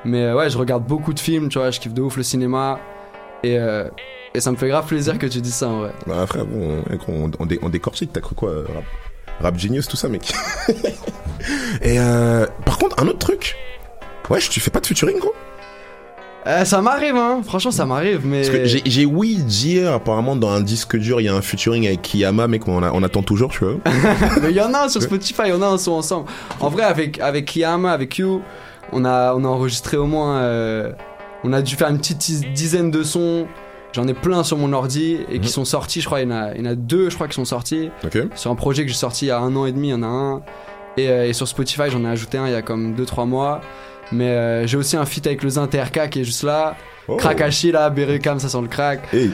[0.04, 2.24] Mais euh, ouais, je regarde beaucoup de films, tu vois, je kiffe de ouf le
[2.24, 2.80] cinéma
[3.42, 3.84] et euh,
[4.34, 5.92] et ça me fait grave plaisir que tu dises ça en vrai.
[6.06, 8.84] Bah, frère, bon, on, on, dé- on décortique, t'as cru quoi, euh, rap,
[9.40, 10.32] rap genius, tout ça, mec.
[11.82, 13.56] Et euh, par contre, un autre truc.
[14.30, 15.34] Ouais, tu fais pas de featuring, gros?
[16.46, 17.40] Euh, ça m'arrive, hein.
[17.44, 18.38] Franchement, ça m'arrive, mais.
[18.42, 21.42] Parce que j'ai, j'ai oui dire, apparemment, dans un disque dur, il y a un
[21.42, 23.74] featuring avec Kiyama, mec, on, a- on attend toujours, tu vois.
[24.42, 26.28] mais il y en a un sur Spotify, il y en a un son ensemble.
[26.60, 28.42] En vrai, avec, avec Kiyama, avec You,
[28.92, 30.38] on a, on a enregistré au moins.
[30.38, 30.92] euh,
[31.44, 33.46] on a dû faire une petite dizaine de sons.
[33.92, 36.34] J'en ai plein sur mon ordi et qui sont sortis, je crois, il y, en
[36.34, 37.90] a, il y en a deux, je crois, qui sont sortis.
[38.34, 39.94] Sur un projet que j'ai sorti il y a un an et demi, il y
[39.94, 40.42] en a un.
[40.96, 43.60] Et, euh, et sur Spotify, j'en ai ajouté un il y a comme 2-3 mois.
[44.10, 46.74] Mais euh, j'ai aussi un feat avec le Zinterka qui est juste là.
[47.08, 47.16] Oh.
[47.16, 49.12] Krakashi là, Berukam, ça sent le crack.
[49.12, 49.32] Hey.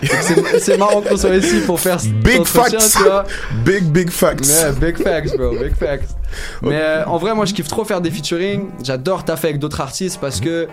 [0.58, 2.96] C'est marrant qu'on soit ici pour faire ce Big facts.
[2.96, 3.24] tu vois.
[3.64, 4.46] Big, big facts.
[4.48, 6.16] Ouais, big facts, bro, big facts.
[6.62, 8.70] Mais euh, en vrai, moi, je kiffe trop faire des featuring.
[8.82, 10.66] J'adore taffer avec d'autres artistes parce que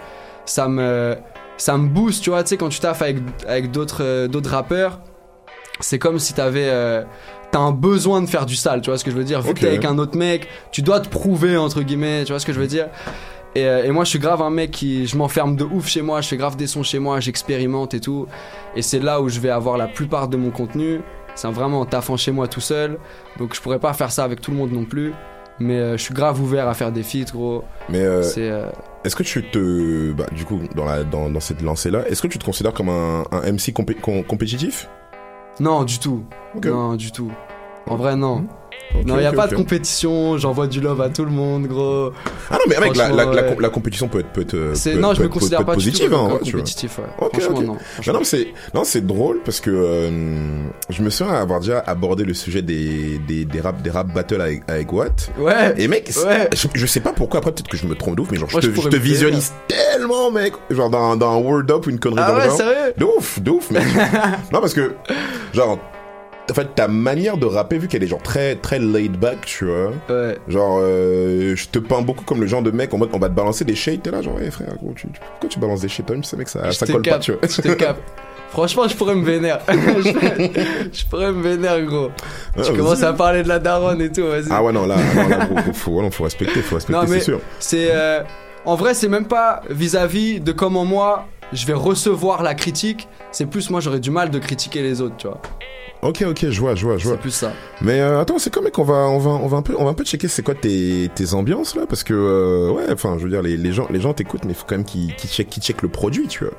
[0.45, 1.15] ça me,
[1.57, 2.43] ça me booste, tu vois.
[2.43, 3.17] Tu sais, quand tu taffes avec,
[3.47, 4.99] avec d'autres, euh, d'autres rappeurs,
[5.79, 7.03] c'est comme si t'avais, euh,
[7.51, 9.41] t'as un besoin de faire du sale, tu vois ce que je veux dire?
[9.41, 9.55] Vu Ok.
[9.55, 12.45] que t'es avec un autre mec, tu dois te prouver entre guillemets, tu vois ce
[12.45, 12.87] que je veux dire?
[13.55, 16.01] Et, euh, et moi, je suis grave un mec qui, je m'enferme de ouf chez
[16.01, 18.27] moi, je fais grave des sons chez moi, j'expérimente et tout.
[18.75, 20.99] Et c'est là où je vais avoir la plupart de mon contenu.
[21.35, 22.97] C'est vraiment en taffant chez moi tout seul.
[23.37, 25.13] Donc je pourrais pas faire ça avec tout le monde non plus.
[25.59, 27.63] Mais euh, je suis grave ouvert à faire des feats, gros.
[27.89, 28.65] Mais euh, C'est, euh,
[29.05, 32.27] est-ce que tu te, bah, du coup, dans la, dans, dans cette lancée-là, est-ce que
[32.27, 34.89] tu te considères comme un, un MC compé- com- compétitif?
[35.59, 36.23] Non, du tout.
[36.63, 37.31] Non, du tout.
[37.87, 38.45] En vrai, non.
[38.93, 41.67] Ok, non, il y a pas de compétition, j'envoie du love à tout le monde,
[41.67, 42.11] gros.
[42.49, 43.25] Ah non, mais mec, la, la,
[43.59, 45.91] la, compétition peut être, peut être, peut- non, je me considère peut pas être du
[45.91, 47.29] tout positive, hein, ouais, compétitif, ouais.
[47.33, 48.13] Franchement, non.
[48.13, 50.09] Non, c'est, non, c'est drôle parce que euh,
[50.89, 54.39] je me souviens avoir déjà abordé le sujet des, des, des rap, des rap battles
[54.41, 55.29] avec, avec Watt.
[55.39, 55.73] Ouais.
[55.77, 56.09] Et mec,
[56.53, 58.49] je, je sais pas pourquoi, après peut-être que je me trompe de ouf, mais genre,
[58.51, 60.53] Moi, je te, je visualise tellement, mec.
[60.69, 62.57] Genre dans, dans un Word Up ou une connerie Ah dans le ouais, genre.
[62.57, 62.93] sérieux?
[62.97, 63.83] De ouf, de ouf, mec.
[64.53, 64.93] non, parce que,
[65.53, 65.79] genre,
[66.49, 69.65] en fait, ta manière de rapper, vu qu'elle est genre très, très laid back, tu
[69.65, 69.91] vois.
[70.09, 70.37] Ouais.
[70.47, 73.29] Genre, euh, je te peins beaucoup comme le genre de mec en mode on va
[73.29, 75.87] te balancer des shades, t'es là, genre, ouais, frère, gros, tu, pourquoi tu balances des
[75.89, 77.41] shades Toi-même, tu sais, mec, ça, Je ça te colle pas, tu vois.
[77.49, 78.01] je te capte.
[78.49, 79.59] Franchement, je pourrais me vénère.
[79.67, 79.73] je,
[80.93, 82.09] je pourrais me vénère, gros.
[82.55, 84.45] Ah, tu commences à parler de la daronne et tout, vas-y.
[84.51, 87.41] Ah ouais, non, là, non, là gros, faut, non, faut respecter, faut respecter, c'est sûr.
[87.59, 87.87] c'est.
[87.91, 88.21] euh,
[88.65, 93.07] en vrai, c'est même pas vis-à-vis de comment moi je vais recevoir la critique.
[93.31, 95.41] C'est plus moi, j'aurais du mal de critiquer les autres, tu vois.
[96.05, 97.15] Ok, ok, je vois, je vois, je vois.
[97.15, 97.51] C'est plus ça.
[97.81, 99.85] Mais euh, attends, c'est quand mec on va, on va, on va un peu, on
[99.85, 103.15] va un peu checker c'est quoi tes, tes ambiances là, parce que euh, ouais, enfin,
[103.17, 105.15] je veux dire, les, les gens, les gens t'écoutent, mais il faut quand même qu'ils,
[105.15, 106.53] qu'ils checkent, qu'ils checkent le produit, tu vois.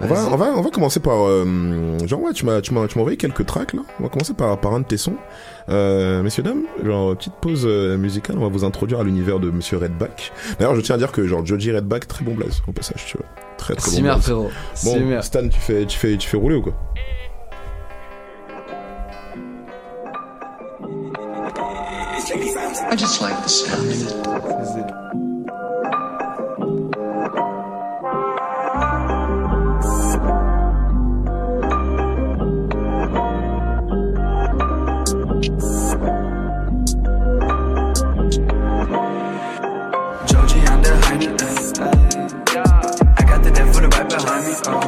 [0.00, 2.86] On va, on va, on va commencer par, euh, genre ouais, tu m'as, tu m'as,
[2.86, 3.82] tu m'as envoyé quelques tracks là.
[4.00, 5.16] On va commencer par, par un de tes sons.
[5.68, 9.50] Euh, messieurs dames, genre petite pause euh, musicale, on va vous introduire à l'univers de
[9.50, 10.32] Monsieur Redback.
[10.58, 13.18] D'ailleurs, je tiens à dire que genre Joji Redback, très bon blaze au passage, tu
[13.18, 13.26] vois.
[13.58, 14.50] Très très bon frérot.
[14.84, 15.22] Bon.
[15.22, 16.74] Stan, tu fais, tu fais, tu fais rouler ou quoi?
[22.82, 24.02] I just like the sound of it.
[24.02, 24.86] Is it?
[40.26, 40.36] The
[43.16, 43.50] I got the
[43.88, 44.78] right behind me, oh.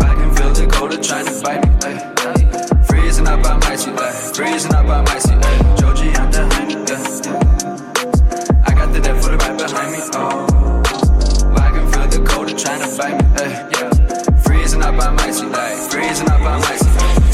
[0.00, 2.82] I can feel the cold trying to bite me, ay.
[2.84, 3.90] Freezing up, I'm icy.
[4.34, 5.37] freezing up, I'm icy.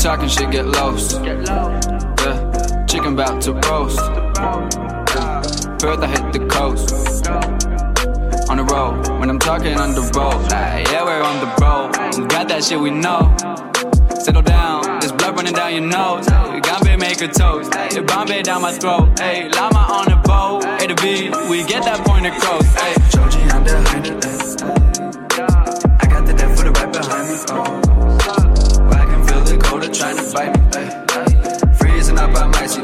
[0.04, 1.18] Talking shit, get lost.
[1.24, 3.96] Yeah, chicken bout to roast.
[5.80, 7.26] Perth, I hit the coast.
[8.50, 12.20] On the road, when I'm talking on the road, like, yeah, we're on the road.
[12.20, 13.34] We got that shit we know.
[14.20, 16.26] Settle down, there's blood running down your nose.
[16.26, 17.74] Gambe make a toast.
[17.74, 19.18] Hey, Bombay down my throat.
[19.18, 20.66] Hey, Lama on the boat.
[20.82, 22.66] A to B, we get that point across.
[22.74, 24.83] Hey, Georgie behind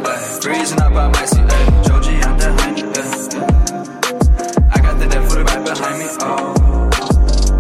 [0.01, 0.41] up, I might see.
[0.41, 0.41] Ay.
[0.41, 1.41] Freezing up, I might see.
[1.41, 1.83] Ay.
[1.83, 3.35] Georgie under behind it.
[4.73, 6.07] I got the death for right behind me.
[6.21, 6.55] Oh,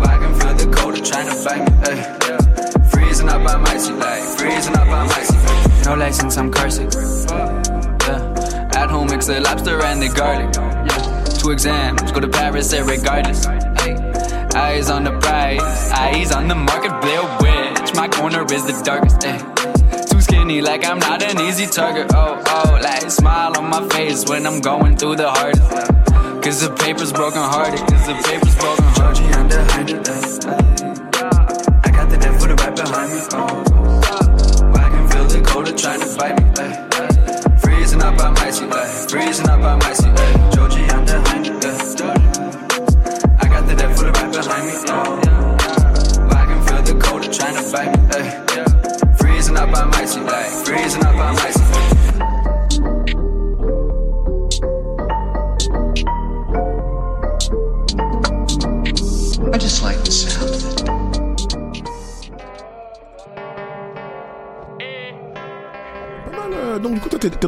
[0.02, 1.72] I can feel the cold trying to fight me.
[1.84, 2.88] Ay.
[2.90, 3.92] Freezing up, I might see.
[3.92, 5.88] Like freezing up, I might see.
[5.88, 6.90] No license, I'm cursing.
[7.30, 8.70] Yeah.
[8.74, 10.54] At home, mix the lobster and the garlic.
[10.56, 11.24] Yeah.
[11.24, 13.46] Two exams, go to Paris, eh, regardless.
[13.46, 14.48] Ay.
[14.54, 17.94] Eyes on the prize, eyes on the market, Blair Witch.
[17.94, 19.24] My corner is the darkest.
[19.24, 19.60] Ay
[20.31, 22.07] skinny, like I'm not an easy target.
[22.15, 25.70] Oh, oh, like smile on my face when I'm going through the hardest.
[26.43, 29.11] Cause the paper's broken hearted, cause the paper's broken hearted.
[30.07, 30.69] Georgie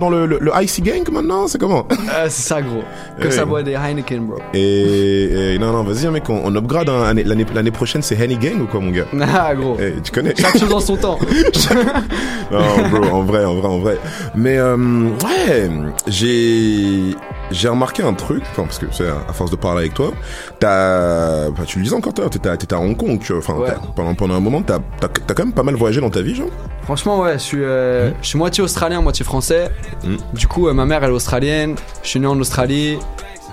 [0.03, 2.83] dans le, le, le Icy Gang maintenant c'est comment Euh, c'est ça, gros.
[3.20, 4.39] Que Eh ça boit des Heineken, bro.
[4.53, 7.15] et, et- non non vas-y hein, mec on, on upgrade hein,
[7.55, 9.77] l'année prochaine c'est Henny Gang ou quoi mon gars Ah, gros.
[9.81, 11.19] Eh, tu connais Chaque chose en son temps.
[12.51, 13.99] non bro en vrai en vrai en vrai
[14.35, 14.77] mais euh,
[15.24, 15.70] ouais
[16.09, 17.15] j'ai
[17.53, 20.12] j'ai remarqué un truc enfin parce que c'est à force de parler avec toi
[20.59, 23.41] t'as enfin, tu le disais encore toi t'étais à- t'étais à Hong Kong tu vois
[23.43, 23.69] enfin Ouais.
[23.69, 26.23] t'as- pendant pendant un moment t'as t'as t'as quand même pas mal voyagé dans ta
[26.23, 26.49] vie genre
[26.85, 29.70] Franchement, ouais, je suis, euh, je suis moitié australien, moitié français.
[30.03, 30.16] Mm.
[30.35, 31.77] Du coup, euh, ma mère, elle est australienne.
[32.03, 32.99] Je suis né en Australie.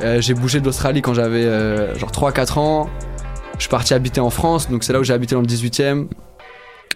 [0.01, 1.43] Euh, j'ai bougé d'Australie quand j'avais
[1.99, 2.89] genre 3-4 ans.
[3.57, 6.07] Je suis parti habiter en France, donc c'est là où j'ai habité dans le 18ème.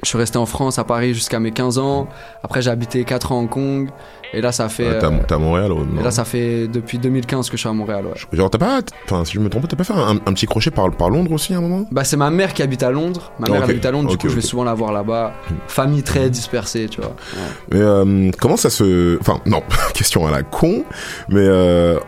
[0.04, 2.08] Je suis resté en France, à Paris, jusqu'à mes 15 ans.
[2.44, 3.90] Après, j'ai habité 4 ans à Hong Kong.
[4.36, 4.88] Et là, ça fait.
[4.90, 7.74] Ouais, euh, t'as Montréal ou- et là, ça fait depuis 2015 que je suis à
[7.74, 8.36] Montréal, ouais.
[8.38, 10.72] genre t'as pas enfin si je me trompe t'as pas fait un, un petit crochet
[10.72, 11.86] par par Londres aussi à un moment?
[11.92, 13.32] Bah, c'est ma mère qui habite à Londres.
[13.38, 15.34] Ma mère habite à Londres, du coup, je vais souvent la voir là-bas.
[15.68, 17.12] Famille très dispersée, tu vois.
[17.12, 17.48] Ouais.
[17.74, 19.20] Mais euh, comment ça se...
[19.20, 19.62] Enfin, non,
[19.94, 20.84] question à la con,
[21.30, 21.42] mais...
[21.42, 22.00] Euh...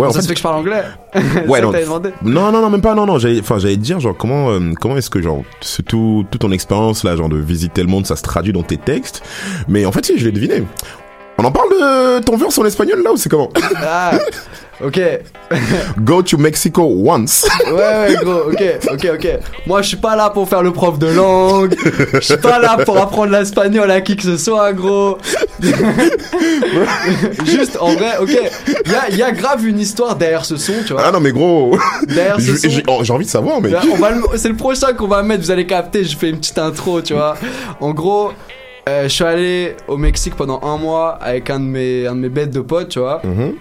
[0.00, 0.22] Ouais, ça fait...
[0.22, 0.84] se fait que je parle anglais?
[1.48, 2.10] Ouais, non, demandé?
[2.22, 4.72] Non, non, non, même pas, non, non, j'allais, enfin, j'allais te dire, genre, comment, euh,
[4.80, 5.42] comment est-ce que, genre,
[5.86, 8.76] tout, toute ton expérience, là, genre, de visiter le monde, ça se traduit dans tes
[8.76, 9.22] textes,
[9.68, 10.62] mais en fait, si, je l'ai deviné.
[11.40, 13.48] On en parle de ton verse en espagnol, là, ou c'est comment?
[13.82, 14.10] Ah,
[14.84, 15.00] ok.
[16.02, 17.48] Go to Mexico once.
[17.66, 18.62] Ouais, ouais, gros, ok,
[18.92, 19.28] ok, ok.
[19.66, 21.74] Moi, je suis pas là pour faire le prof de langue.
[22.12, 25.16] Je suis pas là pour apprendre l'espagnol à qui que ce soit, gros.
[27.46, 28.38] Juste, en vrai, ok.
[28.84, 31.04] Il y a, y a grave une histoire derrière ce son, tu vois.
[31.06, 31.76] Ah non, mais gros.
[32.06, 32.68] Derrière ce J'ai- son.
[32.68, 33.70] J'ai oh, j'ai envie de savoir, mais.
[33.70, 37.00] Le- c'est le prochain qu'on va mettre, vous allez capter, je fais une petite intro,
[37.00, 37.36] tu vois.
[37.80, 38.32] En gros,
[38.88, 42.20] euh, je suis allé au Mexique pendant un mois avec un de mes, un de
[42.20, 43.20] mes bêtes de potes, tu vois.
[43.24, 43.54] Mhm.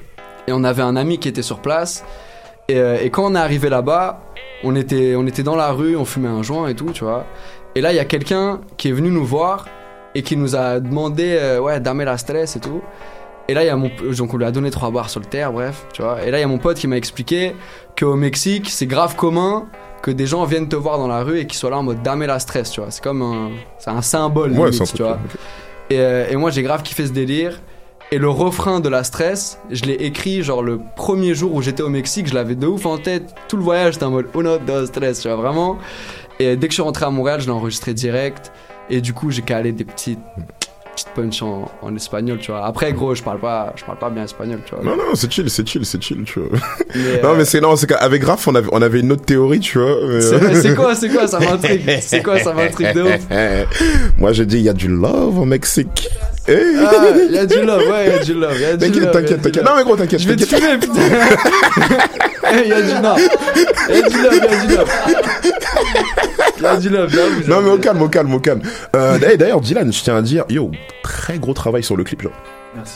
[0.48, 2.04] Et on avait un ami qui était sur place.
[2.68, 4.22] Et, euh, et quand on est arrivé là-bas,
[4.64, 7.26] on était, on était dans la rue, on fumait un joint et tout, tu vois.
[7.76, 9.68] Et là, il y a quelqu'un qui est venu nous voir
[10.16, 12.82] et qui nous a demandé, euh, ouais, dame la stress et tout.
[13.48, 15.26] Et là, il y a mon, donc on lui a donné trois barres sur le
[15.26, 16.24] terre, bref, tu vois.
[16.24, 17.56] Et là, il y a mon pote qui m'a expliqué
[17.98, 19.68] qu'au Mexique, c'est grave commun
[20.02, 22.02] que des gens viennent te voir dans la rue et qu'ils soient là en mode
[22.04, 22.92] dame la stress, tu vois.
[22.92, 25.20] C'est comme un, c'est un symbole, Ouais, limite, tu vois.
[25.90, 27.62] Et, euh, et moi, j'ai grave kiffé ce délire.
[28.12, 31.84] Et le refrain de la stress, je l'ai écrit genre le premier jour où j'étais
[31.84, 33.36] au Mexique, je l'avais de ouf en tête.
[33.48, 35.78] Tout le voyage, j'étais en mode uno, dos, stress, tu vois, vraiment.
[36.40, 38.52] Et dès que je suis rentré à Montréal, je l'ai enregistré direct.
[38.90, 40.20] Et du coup, j'ai calé des petites,
[41.06, 42.66] petites punch en, en espagnol, tu vois.
[42.66, 44.84] Après, gros, je parle pas, je parle pas bien espagnol, tu vois.
[44.84, 46.50] Non, non, c'est chill, c'est chill, c'est chill, tu vois.
[46.96, 49.26] Mais, non, euh, mais c'est, non, c'est qu'avec Raph, on avait, on avait une autre
[49.26, 49.96] théorie, tu vois.
[50.08, 53.22] mais, C'est- quoi, c'est quoi, ça m'intrigue C'est quoi, ça m'intrigue de ouf
[54.18, 56.10] Moi, j'ai dit, il y a du love au Mexique.
[56.48, 56.54] Eh.
[56.80, 56.92] Ah,
[57.28, 59.04] il y a du love, ouais, il y a du love, y a du T'inquiète,
[59.04, 59.56] love, t'inquiète, t'inquiète.
[59.64, 59.66] love.
[59.66, 60.60] Non, mais gros, t'inquiète, Je vais te t'inquiète.
[60.62, 61.98] filmer, putain
[62.52, 63.16] Eh, y a du non.
[63.90, 64.90] Y a du love, y a du love.
[67.48, 68.62] Non, mais au calme, au calme, au calme.
[68.96, 70.72] Euh, D'ailleurs, Dylan, je tiens à dire, yo,
[71.04, 72.34] très gros travail sur le clip, genre.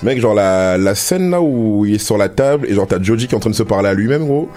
[0.03, 3.01] Mec, genre la, la scène là où il est sur la table et genre t'as
[3.01, 4.47] Joji qui est en train de se parler à lui-même, gros.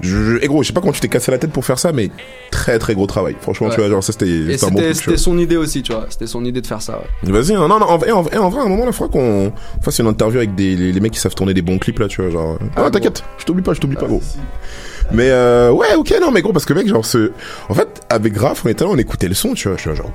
[0.00, 1.78] Je, je- et gros, je sais pas comment tu t'es cassé la tête pour faire
[1.78, 2.10] ça, mais
[2.50, 3.36] très très gros travail.
[3.40, 6.06] Franchement, tu vois, genre ça c'était Et c'était un bon son idée aussi, tu vois.
[6.08, 7.00] C'était son idée de faire ça.
[7.24, 7.30] ouais.
[7.32, 9.52] Vas-y, non, non, en vrai, en, vrai, en vrai, à un moment, là, faudra qu'on
[9.82, 12.08] fasse une interview avec des, les, les mecs qui savent tourner des bons clips, là,
[12.08, 12.58] tu vois, genre.
[12.76, 14.22] Ah, t'inquiète, je t'oublie pas, je t'oublie pas, gros.
[15.12, 17.30] Mais, euh, ouais, ok, non, mais gros, parce que, mec, genre, ce,
[17.68, 19.90] en fait, avec Graf, on était là, on écoutait le son, tu vois, je suis
[19.90, 20.10] là, genre.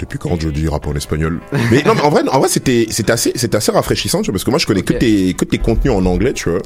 [0.00, 3.12] Depuis quand Jody rappe en espagnol Mais non, mais en vrai, en vrai, c'était, c'était
[3.12, 5.58] assez, c'était assez rafraîchissant, tu vois, parce que moi, je connais que tes, que tes
[5.58, 6.60] contenus en anglais, tu vois.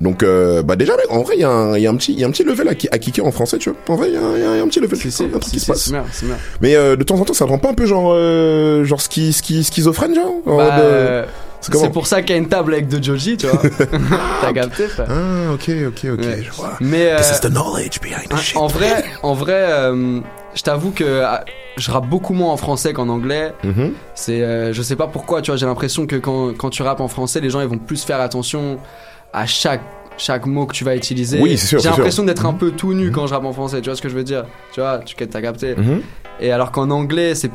[0.00, 1.94] Donc, euh, bah déjà, mec, en vrai, il y, a un- il y a un
[1.94, 3.78] petit, il y a un petit level à, à kicker en français, tu vois.
[3.88, 4.98] En vrai, il y, a un- il y a un petit level.
[4.98, 5.82] y a un truc qui se passe.
[5.84, 6.36] C'est bien, c'est bien.
[6.60, 9.00] Mais euh, de temps en temps, ça te rend pas un peu genre, euh, genre
[9.00, 11.24] ski, ski, schizophrène, genre En Bah, euh,
[11.60, 13.62] c'est c'est pour ça qu'il y a une table avec deux Joji, tu vois.
[14.42, 15.06] T'as capté, frère.
[15.08, 16.72] Ah, ok, ok, ok, je vois.
[16.80, 18.56] Mais euh, This is the knowledge behind the shit.
[18.56, 20.18] en vrai, en vrai, euh,
[20.54, 21.44] je t'avoue que ah,
[21.76, 23.52] je rappe beaucoup moins en français qu'en anglais.
[23.64, 23.92] Mhm.
[24.14, 25.56] C'est, euh, je sais pas pourquoi, tu vois.
[25.56, 28.20] J'ai l'impression que quand, quand tu rappes en français, les gens ils vont plus faire
[28.20, 28.78] attention
[29.32, 29.82] à chaque
[30.16, 31.40] chaque mot que tu vas utiliser.
[31.40, 33.80] Oui, c'est sûr, J'ai l'impression d'être un peu tout nu quand je rappe en français.
[33.80, 34.44] Tu vois ce que je veux dire?
[34.72, 35.74] Tu vois, tu t'as capté.
[35.74, 36.02] Mhm.
[36.40, 37.50] Et alors qu'en anglais, c'est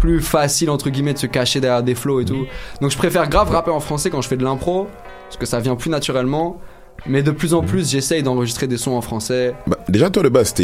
[0.00, 2.46] plus facile entre guillemets de se cacher derrière des flows et tout.
[2.80, 4.88] Donc je préfère grave rapper en français quand je fais de l'impro
[5.28, 6.58] parce que ça vient plus naturellement.
[7.06, 9.54] Mais de plus en plus, j'essaye d'enregistrer des sons en français.
[9.66, 10.54] Bah, déjà, toi, de base,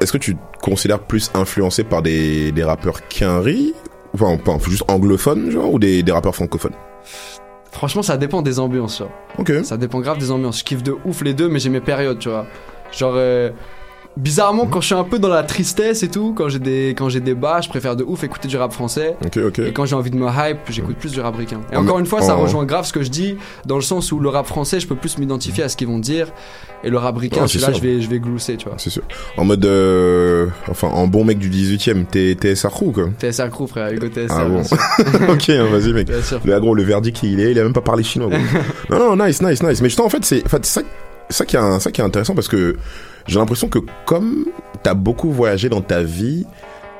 [0.00, 3.74] est-ce que tu te considères plus influencé par des, des rappeurs quinri?
[4.14, 6.74] Enfin, pas, juste anglophones, genre, ou des, des rappeurs francophones?
[7.72, 9.10] Franchement, ça dépend des ambiances, vois.
[9.38, 9.52] Ok.
[9.64, 10.60] Ça dépend grave des ambiances.
[10.60, 12.46] Je kiffe de ouf les deux, mais j'ai mes périodes, tu vois.
[12.92, 13.50] Genre, euh,
[14.16, 17.08] bizarrement, quand je suis un peu dans la tristesse et tout, quand j'ai des, quand
[17.08, 19.16] j'ai des bas, je préfère de ouf écouter du rap français.
[19.64, 21.60] Et quand j'ai envie de me hype, j'écoute plus du rap ricain.
[21.72, 23.36] Et En- encore une fois, ça rejoint grave ce que je dis,
[23.66, 25.98] dans le sens où le rap français, je peux plus m'identifier à ce qu'ils vont
[25.98, 26.28] dire.
[26.84, 27.76] Et le rap ricain, celui-là, sûr.
[27.76, 28.76] je vais, je vais glousser, tu vois.
[28.78, 29.02] C'est sûr.
[29.36, 33.08] En mode, euh, enfin, en bon mec du 18ème, t'es, t'es SR Crew, quoi.
[33.18, 34.26] TSR Crew, frère, Hugo TSR.
[34.30, 34.62] Ah bon.
[35.32, 36.06] Ok, hein, vas-y mec.
[36.06, 36.40] Bien sûr.
[36.44, 38.30] Le gros, le verdict il est, il a même pas parlé chinois.
[38.90, 39.80] non, non, nice, nice, nice.
[39.82, 40.82] Mais justement, en fait, c'est, en fait, ça,
[41.30, 42.76] ça qui est, ça qui est intéressant parce que
[43.26, 44.46] j'ai l'impression que comme
[44.82, 46.46] t'as beaucoup voyagé dans ta vie,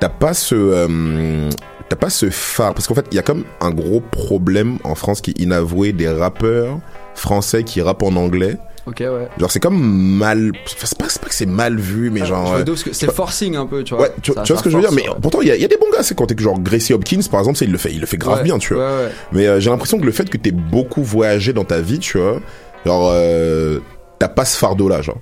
[0.00, 1.50] t'as pas ce, euh,
[1.88, 4.94] t'as pas ce phare parce qu'en fait, il y a comme un gros problème en
[4.94, 6.78] France qui est inavoué des rappeurs
[7.14, 8.56] français qui rappent en anglais.
[8.86, 9.28] Ok, ouais.
[9.38, 12.56] Genre c'est comme mal, c'est pas, c'est pas que c'est mal vu, mais genre.
[12.56, 14.05] Je vois euh, c'est forcing un peu, tu vois.
[14.05, 15.14] Ouais, tu, tu vois ce que je veux dire, mais ouais.
[15.20, 17.20] pourtant il y a, y a des bons gars, c'est quand t'es genre Gracie Hopkins
[17.30, 18.84] par exemple, il le fait, il le fait grave Ouais, bien, tu vois.
[18.84, 19.10] ouais, ouais.
[19.32, 22.16] Mais euh, j'ai l'impression que le fait que t'aies beaucoup voyagé dans ta vie, tu
[22.16, 22.40] vois,
[22.86, 23.80] genre euh,
[24.19, 25.19] t'as pas ce fardeau là, genre.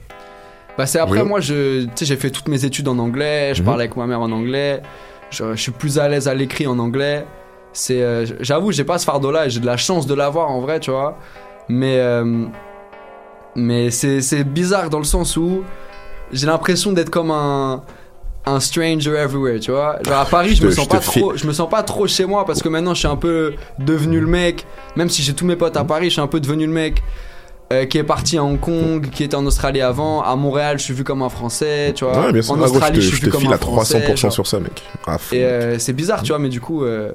[0.79, 1.29] Bah c'est après Oui.
[1.29, 3.67] moi je j'ai fait toutes mes études en anglais, je Mhm.
[3.67, 4.83] parle avec ma mère en anglais,
[5.31, 7.25] je, je suis plus à l'aise à l'écrit en anglais.
[7.73, 10.61] C'est euh, j'avoue, j'ai pas ce fardeau là j'ai de la chance de l'avoir en
[10.61, 11.19] vrai, tu vois.
[11.69, 12.45] Mais euh,
[13.55, 15.63] mais c'est c'est bizarre dans le sens où
[16.33, 17.83] j'ai l'impression d'être comme un
[18.49, 19.99] un stranger everywhere, tu vois.
[20.07, 21.23] Genre à Paris, Je je, me sens je pas file.
[21.23, 23.55] trop, je me sens pas trop chez moi parce que maintenant je suis un peu
[23.79, 24.65] devenu le mec.
[24.95, 27.03] Même si j'ai tous mes potes à Paris, je suis un peu devenu le mec
[27.73, 30.23] euh, qui est parti à Hong Kong, qui était en Australie avant.
[30.23, 32.27] À Montréal, je suis vu comme un Français, tu vois.
[32.27, 32.53] Ouais, bien sûr.
[32.53, 33.59] En Ah, gros, Australie, je je te, suis je vu te comme file un à
[33.59, 33.73] 300%
[34.03, 34.17] Français.
[34.17, 34.33] genre.
[34.33, 34.83] sur ça, mec.
[35.33, 37.11] Et euh, c'est bizarre, tu vois, mais du coup, euh,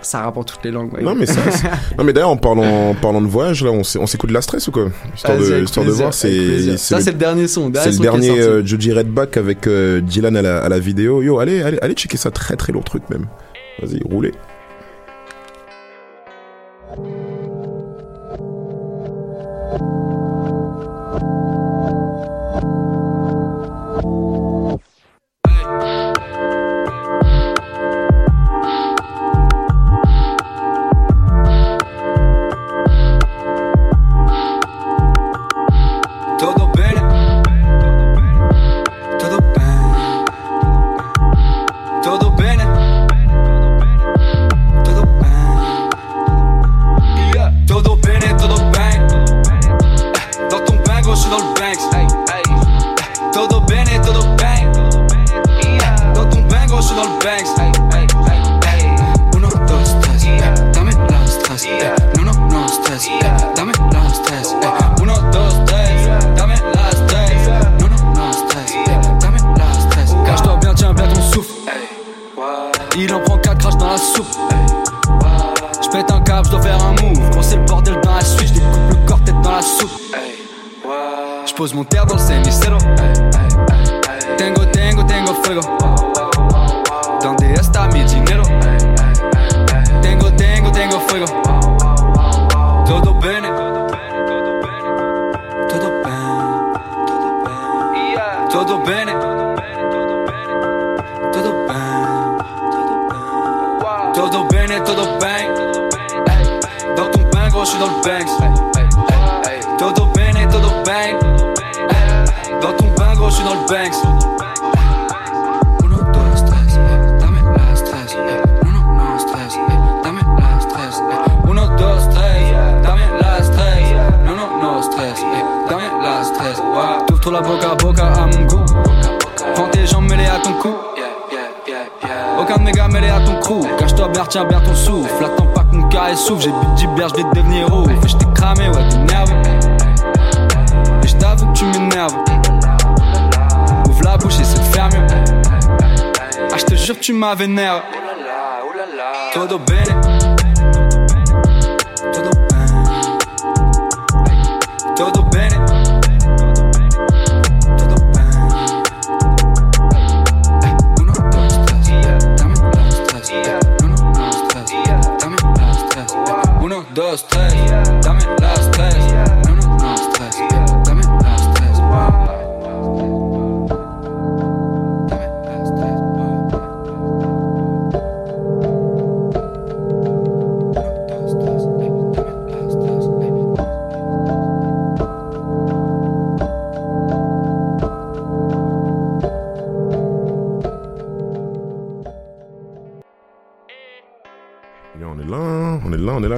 [0.00, 0.92] ça rapporte toutes les langues.
[0.94, 1.02] ouais.
[1.02, 1.40] Non mais ça,
[1.98, 4.34] non mais d'ailleurs en parlant, en parlant de voyage là, on s'é- on s'écoute de
[4.34, 4.86] la stress ou quoi?
[5.14, 6.76] Histoire de, histoire de voir, c'est.
[6.78, 10.68] Ça, c'est le dernier son, c'est le dernier Jody Redback avec Dylan à la, à
[10.68, 11.22] la vidéo.
[11.22, 13.26] Yo, allez, allez, allez checker ça, très très lourd truc même.
[13.80, 14.32] Vas-y, roulez.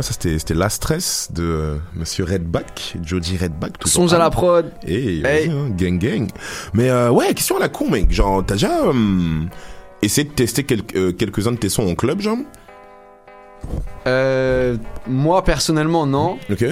[0.04, 3.78] Ça, c'était, La Stress de euh, Monsieur Redback, Jody Redback.
[3.78, 4.70] toujours Songe à la prod.
[4.86, 6.28] Hey, vas-y, hein, gang gang.
[6.74, 8.12] Mais euh, ouais, question à la con, mec.
[8.12, 9.48] Genre, t'as déjà hum,
[10.02, 12.36] essayé de tester quelques, euh, quelques-uns de tes sons en club, genre?
[14.06, 14.76] Euh,
[15.06, 16.38] moi personnellement non.
[16.50, 16.66] Ok.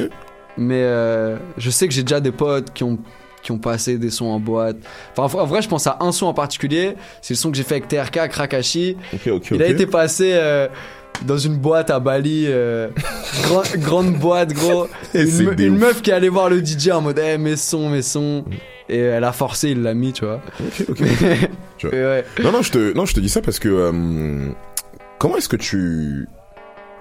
[0.59, 2.99] Mais euh, je sais que j'ai déjà des potes qui ont
[3.43, 4.77] qui ont passé des sons en boîte.
[5.17, 6.97] Enfin, en vrai, je pense à un son en particulier.
[7.23, 8.99] C'est le son que j'ai fait avec TRK, Krakashi.
[9.15, 10.69] Ok, ok, Il a été passé euh,
[11.25, 12.89] dans une boîte à Bali, euh,
[13.43, 14.87] grand- grande boîte, gros.
[15.15, 17.57] Et Une, me- une meuf qui est allée voir le DJ en mode, eh, mes
[17.57, 18.45] sons, mes sons.
[18.89, 20.41] Et elle a forcé, il l'a mis, tu vois.
[20.61, 21.03] Ok, ok.
[21.79, 21.97] Tu vois.
[21.97, 22.25] Et ouais.
[22.43, 24.49] Non, non, je te, non, je te dis ça parce que euh,
[25.19, 26.29] comment est-ce que tu,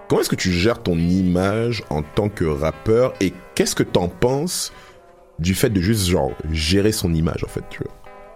[0.07, 4.07] comment est-ce que tu gères ton image en tant que rappeur et qu'est-ce que t'en
[4.07, 4.71] penses
[5.39, 7.91] du fait de juste genre gérer son image en fait, tu vois?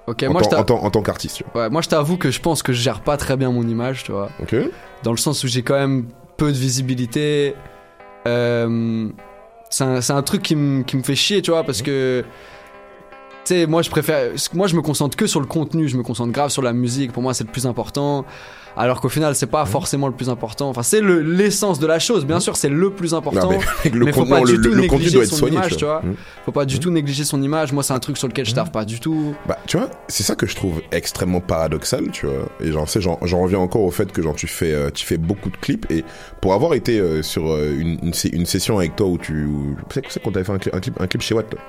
[0.07, 1.63] Ok, en, moi, je tant, t'a- en, tant, en tant qu'artiste, tu vois.
[1.63, 4.03] Ouais, moi je t'avoue que je pense que je gère pas très bien mon image,
[4.03, 4.29] tu vois.
[4.41, 4.55] Ok.
[5.03, 6.07] Dans le sens où j'ai quand même
[6.37, 7.55] peu de visibilité.
[8.27, 9.09] Euh,
[9.69, 12.23] c'est un, c'est un truc qui me qui me fait chier, tu vois, parce que.
[13.45, 14.31] Tu sais, moi je préfère.
[14.53, 17.11] Moi je me concentre que sur le contenu, je me concentre grave sur la musique,
[17.11, 18.25] pour moi c'est le plus important.
[18.77, 20.69] Alors qu'au final, c'est pas forcément le plus important.
[20.69, 23.51] Enfin, c'est le- l'essence de la chose, bien sûr, c'est le plus important.
[23.51, 26.01] Non, mais le faut pas du tout négliger doit être son soigné, image, tu vois.
[26.45, 27.71] Faut pas du tout négliger son image.
[27.71, 29.33] Moi, c'est un truc sur lequel je taffe pas du tout.
[29.47, 32.49] Bah, tu vois, c'est ça que je trouve extrêmement paradoxal, tu vois.
[32.59, 35.17] Et j'en sais, j'en reviens encore au fait que genre tu fais, euh, tu fais
[35.17, 36.03] beaucoup de clips et
[36.41, 37.99] pour avoir été euh, sur euh, une,
[38.33, 39.75] une, session avec toi où tu, où-
[40.09, 41.53] c'est quand t'avais fait un clip, un clip, un clip chez Watt.
[41.53, 41.59] là.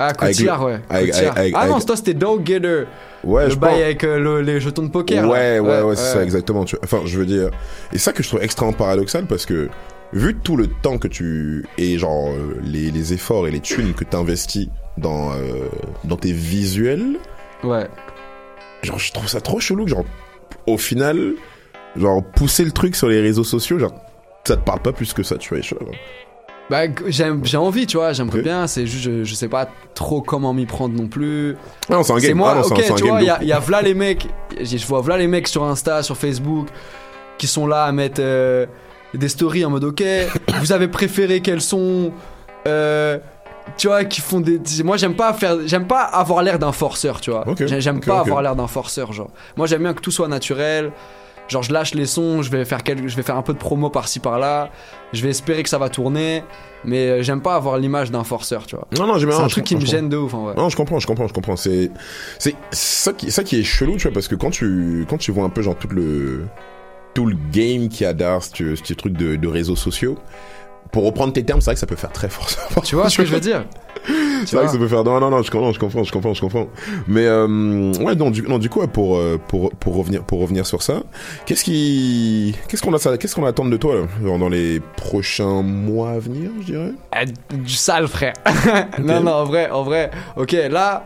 [0.00, 0.80] Ah, Cotillard, ouais.
[0.88, 1.36] avec- Cotillard.
[1.38, 2.84] avec- ah non, toi c'était Dog Getter.
[3.22, 3.82] Ouais, le je bail pense.
[3.82, 5.22] avec euh, le- les jetons de poker.
[5.26, 5.28] là.
[5.28, 6.64] Ouais, ouais, ouais, c'est ça, exactement.
[6.64, 6.76] Tu...
[6.82, 7.50] Enfin, je veux dire.
[7.92, 9.68] Et ça que je trouve extrêmement paradoxal parce que,
[10.14, 11.66] vu tout le temps que tu.
[11.76, 15.68] et genre, euh, les, les efforts et les thunes que t'investis dans, euh,
[16.04, 17.18] dans tes visuels.
[17.62, 17.86] Ouais.
[18.82, 20.04] Genre, je trouve ça trop chelou que, genre,
[20.66, 21.34] au final,
[21.96, 23.92] genre, pousser le truc sur les réseaux sociaux, genre,
[24.44, 25.60] ça te parle pas plus que ça, tu vois.
[25.60, 25.74] je
[26.70, 28.68] Bah, j'ai envie, tu vois, j'aimerais bien.
[28.68, 31.56] C'est juste, je, je sais pas trop comment m'y prendre non plus.
[31.90, 32.38] Non, c'est un game.
[32.38, 33.82] moi, Ah non, c'est ok, c'est un tu vois, il y a, y a v'là
[33.82, 34.28] les mecs,
[34.60, 36.68] je vois v'là les mecs sur Insta, sur Facebook,
[37.38, 38.66] qui sont là à mettre euh,
[39.14, 40.02] des stories en mode, ok,
[40.60, 42.12] vous avez préféré quels sont.
[42.68, 43.18] Euh,
[43.76, 44.60] tu vois, qui font des.
[44.84, 45.56] Moi, j'aime pas faire.
[45.66, 47.44] J'aime pas avoir l'air d'un forceur, tu vois.
[47.66, 49.30] J'aime pas avoir l'air d'un forceur, genre.
[49.56, 50.92] Moi, j'aime bien que tout soit naturel.
[51.50, 53.90] Genre, je lâche les sons, je vais faire, je vais faire un peu de promo
[53.90, 54.70] par-ci par-là.
[55.12, 56.44] Je vais espérer que ça va tourner.
[56.84, 58.86] Mais euh, j'aime pas avoir l'image d'un forceur, tu vois.
[58.96, 60.54] Non, non, C'est un truc qui me gêne de ouf, en vrai.
[60.56, 61.56] Non, je comprends, je comprends, je comprends.
[61.56, 61.90] C'est,
[62.38, 65.32] c'est ça qui, ça qui est chelou, tu vois, parce que quand tu, quand tu
[65.32, 66.46] vois un peu genre tout le,
[67.12, 70.16] tout le game qu'il y a derrière ce, ce truc de, de réseaux sociaux,
[70.92, 72.48] pour reprendre tes termes, c'est vrai que ça peut faire très fort.
[72.84, 73.64] Tu vois ce que je veux dire?
[74.46, 75.04] C'est vrai que ça peut faire.
[75.04, 76.68] Non, non, non, je comprends, je comprends, je comprends, je comprends.
[77.06, 80.66] Mais euh, ouais, non, du, non, du coup, pour euh, pour pour revenir pour revenir
[80.66, 81.02] sur ça,
[81.46, 86.10] qu'est-ce qui, qu'est-ce qu'on a, qu'est-ce qu'on attend de toi là, dans les prochains mois
[86.10, 86.92] à venir, je dirais?
[87.12, 88.34] Ah, du sale frère.
[88.98, 90.10] non non en vrai en vrai.
[90.36, 91.04] Ok là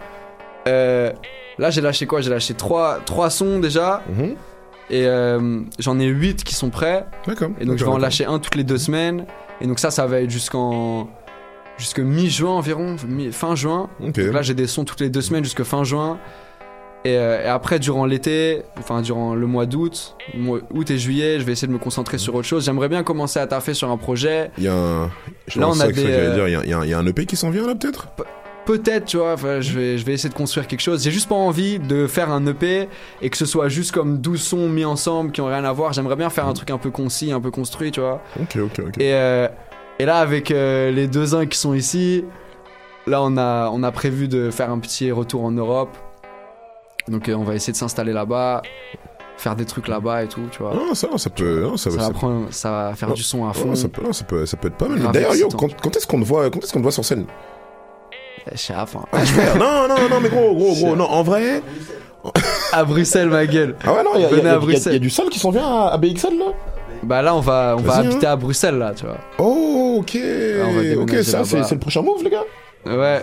[0.69, 1.13] euh,
[1.59, 2.21] là j'ai lâché quoi?
[2.21, 4.03] J'ai lâché trois trois sons déjà.
[4.91, 7.07] Et euh, j'en ai 8 qui sont prêts.
[7.27, 7.51] D'accord.
[7.59, 9.27] Et donc je vais en lâcher un toutes les deux semaines.
[9.61, 11.09] Et donc ça ça va être jusqu'en
[11.79, 13.89] jusque mi-juin environ, mi- fin juin.
[14.01, 16.19] Donc là j'ai des sons toutes les deux semaines jusque fin juin.
[17.07, 20.17] Et, euh, et après, durant l'été, enfin durant le mois d'août,
[20.73, 22.65] août et juillet, je vais essayer de me concentrer sur autre chose.
[22.65, 24.51] J'aimerais bien commencer à taffer sur un projet.
[24.57, 25.11] Il y a un.
[25.47, 26.03] je Là, on a des.
[26.07, 27.67] euh, il y a- il y, a- il y a un EP qui s'en vient
[27.67, 28.09] là peut-être?
[28.65, 31.03] Peut-être, tu vois, je vais, je vais essayer de construire quelque chose.
[31.05, 32.89] J'ai juste pas envie de faire un EP
[33.21, 35.93] et que ce soit juste comme 12 sons mis ensemble qui ont rien à voir.
[35.93, 38.23] J'aimerais bien faire un truc un peu concis, un peu construit, tu vois.
[38.41, 38.97] Ok, ok, ok.
[38.99, 39.47] Et, euh,
[40.05, 42.27] et là, avec euh, les deux uns qui sont ici,
[43.07, 45.97] là, on a, on a prévu de faire un petit retour en Europe.
[47.09, 48.61] Donc, euh, on va essayer de s'installer là-bas,
[49.39, 50.73] faire des trucs là-bas et tout, tu vois.
[50.75, 51.63] Ah, ça, ça peut.
[51.63, 53.75] non, ça, va prendre- ça va faire non, du son à non, fond.
[53.75, 55.01] ça, peut, non, ça, peut, ça peut être pas mal.
[55.11, 57.25] D'ailleurs, yo, quand, quand est-ce qu'on te voit, quand est-ce qu'on te voit sur scène?
[58.53, 59.05] Eh, chef, hein.
[59.59, 61.63] Non, non, non, mais gros, gros, gros, non, en vrai.
[62.73, 63.75] à Bruxelles, ma gueule.
[63.87, 65.89] Ah ouais, non, il y, y a- y y du sol qui s'en vient à,
[65.95, 66.53] à BXL là?
[67.05, 68.33] Bah là, on va, on va Vas-y, habiter hein.
[68.33, 69.19] à Bruxelles, là, tu vois.
[69.39, 70.19] Oh, ok.
[70.65, 72.45] on va ok, ça, c'est c'est le prochain move, les gars
[72.87, 73.23] Ouais.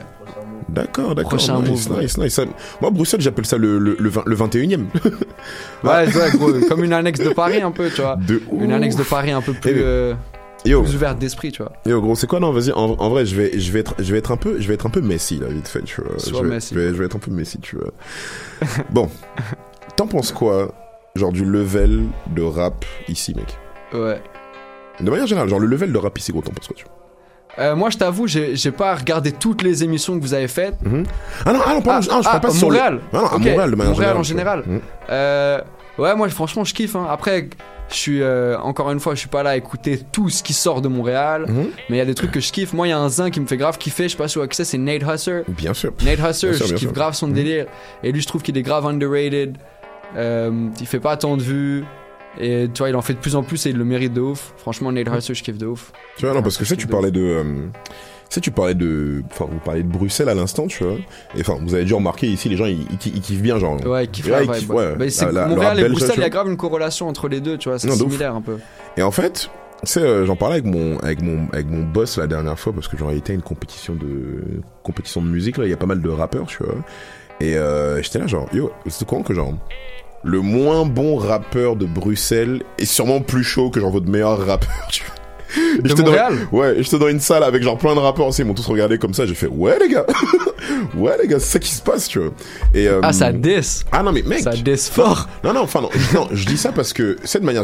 [0.70, 1.32] D'accord, d'accord.
[1.32, 2.40] Prochain nice, move, nice, nice.
[2.82, 4.86] Moi, Bruxelles, j'appelle ça le, le, le, 20 le 21ème.
[5.84, 8.16] Ouais, ouais, gros, comme une annexe de Paris, un peu, tu vois.
[8.16, 10.14] De Une annexe de Paris un peu plus, Eh euh,
[10.66, 10.84] Yo.
[10.84, 11.72] plus ouverte d'esprit, tu vois.
[11.86, 14.12] Yo gros c'est quoi non vas-y en, en vrai je vais je vais être je
[14.12, 16.20] vais être un peu je vais être un peu Messi là vite fait tu vois
[16.20, 16.76] Sois je vais, Messi.
[16.76, 17.90] je vais, je vais être un peu Messi tu vois
[18.91, 19.10] bon
[19.95, 20.72] t'en penses quoi
[21.16, 22.03] genre du level
[22.36, 23.58] de rap ici mec?
[23.93, 24.22] Ouais.
[24.99, 26.93] de manière générale genre le level de rap ici gros t'en penses quoi tu vois
[27.59, 30.76] Euh, moi, je t'avoue, j'ai j'ai pas regardé toutes les émissions que vous avez faites.
[31.45, 33.01] ah non ah non pardon, ah, je parle pas à sur Montréal.
[33.11, 34.63] non, non, à Ok, Montréal de manière Montréal en général.
[34.65, 34.80] Mhm.
[35.09, 35.59] Euh,
[35.97, 36.95] ouais, moi, franchement, je kiffe.
[36.95, 37.05] hein.
[37.09, 37.49] Après,
[37.89, 40.53] je suis euh, encore une fois, je suis pas là à écouter tout ce qui
[40.53, 41.65] sort de Montréal, Mhm.
[41.89, 42.72] mais il y a des trucs que je kiffe.
[42.72, 44.03] Moi, il y a un zin qui me fait grave kiffer.
[44.03, 45.41] Je sais pas si vous qui c'est, Nate Husser.
[45.49, 46.93] bien sûr Nate Husser, Bien sûr, je kiffe sûr.
[46.93, 47.34] grave son Mhm.
[47.34, 47.65] délire.
[48.01, 49.57] Et lui, je trouve qu'il est grave underrated.
[50.15, 51.84] Il fait pas tant de vues.
[52.40, 54.22] Et tu vois, il en fait de plus en plus et il le mérite de
[54.22, 54.53] ouf.
[54.58, 55.91] Franchement, Nate Husser, je kiffe de ouf.
[56.18, 59.22] tu vois non parce que sais tu parlais de euh, tu sais, tu parlais de
[59.30, 60.94] enfin vous parliez de Bruxelles à l'instant tu vois
[61.36, 63.86] et enfin vous avez dû remarquer ici les gens ils, ils, ils kiffent bien genre
[63.86, 64.76] Ouais, il kiffe Ouais, la ils kiffent, ouais.
[64.76, 64.95] ouais.
[64.95, 67.41] Bah, c'est La- la- Montréal et Bruxelles, il y a grave une corrélation entre les
[67.41, 68.58] deux, tu vois, c'est similaire un peu.
[68.95, 69.49] Et en fait,
[69.84, 72.72] tu sais, euh, j'en parlais avec mon, avec mon, avec mon boss la dernière fois
[72.72, 75.78] parce que j'aurais été à une compétition de, compétition de musique là, il y a
[75.78, 76.76] pas mal de rappeurs, tu vois.
[77.41, 79.53] Et euh, j'étais là genre, yo, c'est quoi que genre,
[80.23, 84.88] le moins bon rappeur de Bruxelles est sûrement plus chaud que genre votre meilleur rappeur,
[84.91, 85.15] tu vois.
[85.81, 86.34] De j'étais Montréal?
[86.52, 88.68] Dans, Ouais, j'étais dans une salle avec genre plein de rappeurs aussi, ils m'ont tous
[88.68, 90.06] regardé comme ça, j'ai fait, ouais les gars,
[90.95, 92.31] ouais les gars, c'est ça qui se passe, tu vois.
[92.73, 93.84] Et, euh, Ah, ça diss.
[93.91, 94.39] Ah non mais mec.
[94.39, 95.27] Ça diss fort.
[95.43, 97.64] Non, non, enfin non, non, je dis ça parce que cette manière...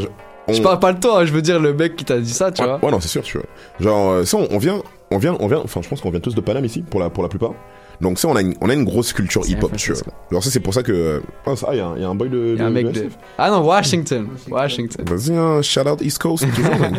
[0.50, 2.34] on- Je parle pas de toi, hein, je veux dire le mec qui t'a dit
[2.34, 2.80] ça, tu Ouais, vois.
[2.84, 3.48] ouais, non, c'est sûr, tu vois.
[3.80, 4.82] Genre, euh, ça, on, on vient,
[5.12, 7.10] on vient, on vient, enfin, je pense qu'on vient tous de Paname ici, pour la,
[7.10, 7.54] pour la plupart.
[8.00, 10.02] Donc, ça, on a une, on a une grosse culture hip-hop, tu vois.
[10.30, 10.92] Alors, ça, c'est pour ça que.
[10.92, 12.54] euh, Ah, ça, il y, a un- il y a un boy de.
[12.56, 13.08] Il y a un mec de.
[13.38, 14.28] Ah non, Washington.
[14.50, 15.04] Washington.
[15.08, 16.96] Vas-y, un shout out East Coast, toujours, man.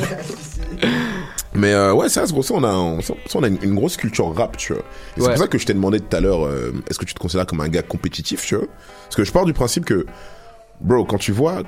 [1.55, 3.75] Mais euh, ouais, ça, c'est pour ça, on a, on, ça, on a une, une
[3.75, 4.83] grosse culture rap, tu vois.
[5.17, 7.15] Et C'est pour ça que je t'ai demandé tout à l'heure, euh, est-ce que tu
[7.15, 8.67] te considères comme un gars compétitif, tu vois?
[9.05, 10.05] Parce que je pars du principe que,
[10.81, 11.63] bro, quand tu vois,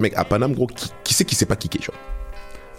[0.00, 2.00] mec, à Paname, gros, qui, qui c'est qui sait pas kicker, tu vois?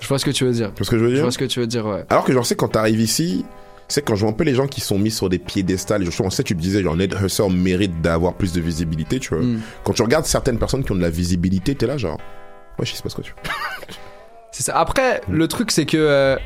[0.02, 0.72] Je vois ce que tu veux dire.
[0.74, 1.24] Tu vois ce que je veux Je dire?
[1.24, 2.06] vois ce que tu veux dire, ouais.
[2.10, 3.46] alors que genre, c'est quand t'arrives ici,
[3.92, 6.30] c'est quand je vois un peu les gens qui sont mis sur des piédestals, on
[6.30, 9.44] sait, tu me disais, genre, Ned Husser mérite d'avoir plus de visibilité, tu vois.
[9.44, 9.62] Mm.
[9.84, 12.18] Quand tu regardes certaines personnes qui ont de la visibilité, t'es là, genre,
[12.80, 13.36] ouais, je sais pas ce que tu.
[14.52, 14.78] C'est ça.
[14.78, 15.98] Après, le truc, c'est que.
[15.98, 16.38] euh,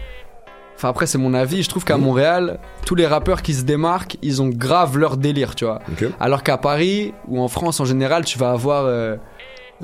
[0.77, 1.63] Enfin, après, c'est mon avis.
[1.63, 5.55] Je trouve qu'à Montréal, tous les rappeurs qui se démarquent, ils ont grave leur délire,
[5.55, 5.79] tu vois.
[6.19, 9.15] Alors qu'à Paris, ou en France en général, tu vas avoir euh,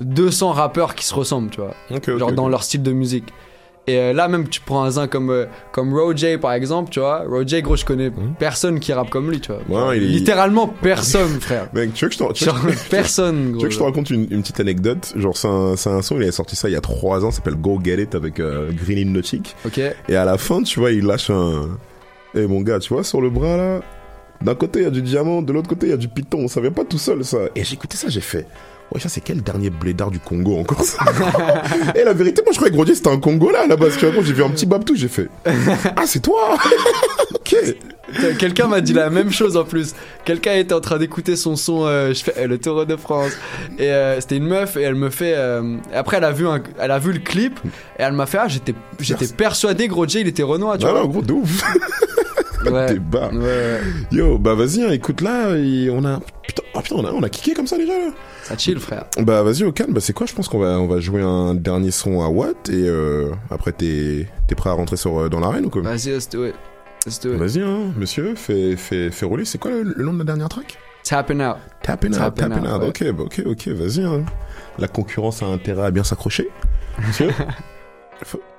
[0.01, 1.73] 200 rappeurs qui se ressemblent, tu vois.
[2.17, 3.31] Genre dans leur style de musique.
[3.87, 6.99] Et euh, là, même, tu prends un zin comme, euh, comme Roger, par exemple, tu
[6.99, 7.23] vois.
[7.27, 9.87] Roger, gros, je connais personne qui rappe comme lui, tu vois.
[9.89, 11.67] Ouais, il est- Littéralement personne, frère.
[11.73, 13.61] Mec, tu veux que je te, tu veux Genre, que je- personne, Tu gros.
[13.63, 15.13] veux que je te raconte une, une petite anecdote?
[15.15, 17.31] Genre, c'est un, c'est un son, il a sorti ça il y a 3 ans,
[17.31, 19.55] s'appelle Go Get It avec euh, Green Hypnotic.
[19.65, 19.79] Ok.
[20.07, 21.69] Et à la fin, tu vois, il lâche un.
[22.35, 23.81] Eh mon gars, tu vois, sur le bras là,
[24.41, 26.47] d'un côté il y a du diamant, de l'autre côté il y a du python.
[26.47, 27.39] Ça vient pas tout seul ça.
[27.55, 28.45] Et j'ai écouté ça, j'ai fait.
[28.93, 30.97] Ouais, ça c'est quel dernier blédard du Congo encore ça
[31.95, 33.95] Et la vérité, moi je croyais que Grodier c'était un Congolais à la base.
[33.97, 35.29] Tu vois, quand j'ai vu un petit babtou, j'ai fait.
[35.95, 36.57] Ah, c'est toi
[37.35, 37.55] Ok
[38.37, 39.93] Quelqu'un m'a dit la même chose en plus.
[40.25, 43.31] Quelqu'un était en train d'écouter son son, euh, je fais euh, le Taureau de France.
[43.79, 45.33] Et euh, c'était une meuf et elle me fait.
[45.37, 47.59] euh, après, elle a vu un, elle a vu le clip
[47.97, 51.01] et elle m'a fait ah j'étais j'étais persuadé Jay il était Renoir tu Non, vois.
[51.03, 51.63] non, gros, de ouf
[52.69, 52.87] Ouais.
[52.87, 53.29] T'es bas.
[53.33, 53.79] Ouais.
[54.11, 55.47] Yo, bah vas-y, hein, écoute là,
[55.91, 56.19] on a.
[56.45, 58.11] Putain, oh, putain on, a, on a kické comme ça déjà là
[58.51, 59.05] Ça chill frère.
[59.19, 60.25] Bah vas-y au calme, bah c'est quoi?
[60.27, 63.71] Je pense qu'on va on va jouer un dernier son à Watt et euh, après
[63.71, 65.81] t'es t'es prêt à rentrer sur euh, dans l'arène ou quoi?
[65.81, 66.55] Vas-y let's do it.
[67.05, 67.39] Let's do it.
[67.39, 69.45] Vas-y hein, monsieur, fais fais fais rouler.
[69.45, 70.77] C'est quoi le, le nom de la dernière track?
[71.03, 71.55] Tapping out.
[71.81, 72.81] Tapping out, Tapping tapping out, out.
[72.81, 72.87] ouais.
[72.89, 74.03] Ok, bah, ok, ok, vas-y.
[74.03, 74.23] Hein.
[74.77, 76.49] La concurrence a intérêt à bien s'accrocher.
[77.07, 77.29] Monsieur.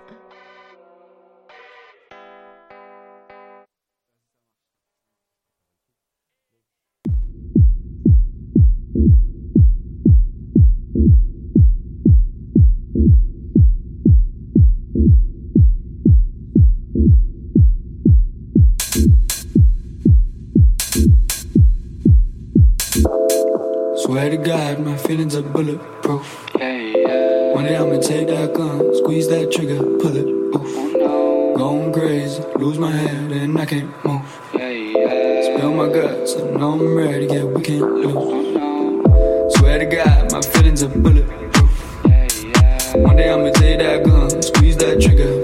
[25.13, 26.27] feelings are bulletproof.
[26.55, 30.27] One day I'ma take that gun, squeeze that trigger, pull it.
[30.57, 31.55] Oof.
[31.55, 34.23] Going crazy, lose my head and I can't move.
[34.55, 35.43] Yeah, yeah.
[35.43, 39.55] Spill my guts, I know I'm ready, yeah, we can't lose.
[39.57, 41.75] Swear to God, my feelings are bulletproof.
[42.95, 45.42] One day I'ma take that gun, squeeze that trigger,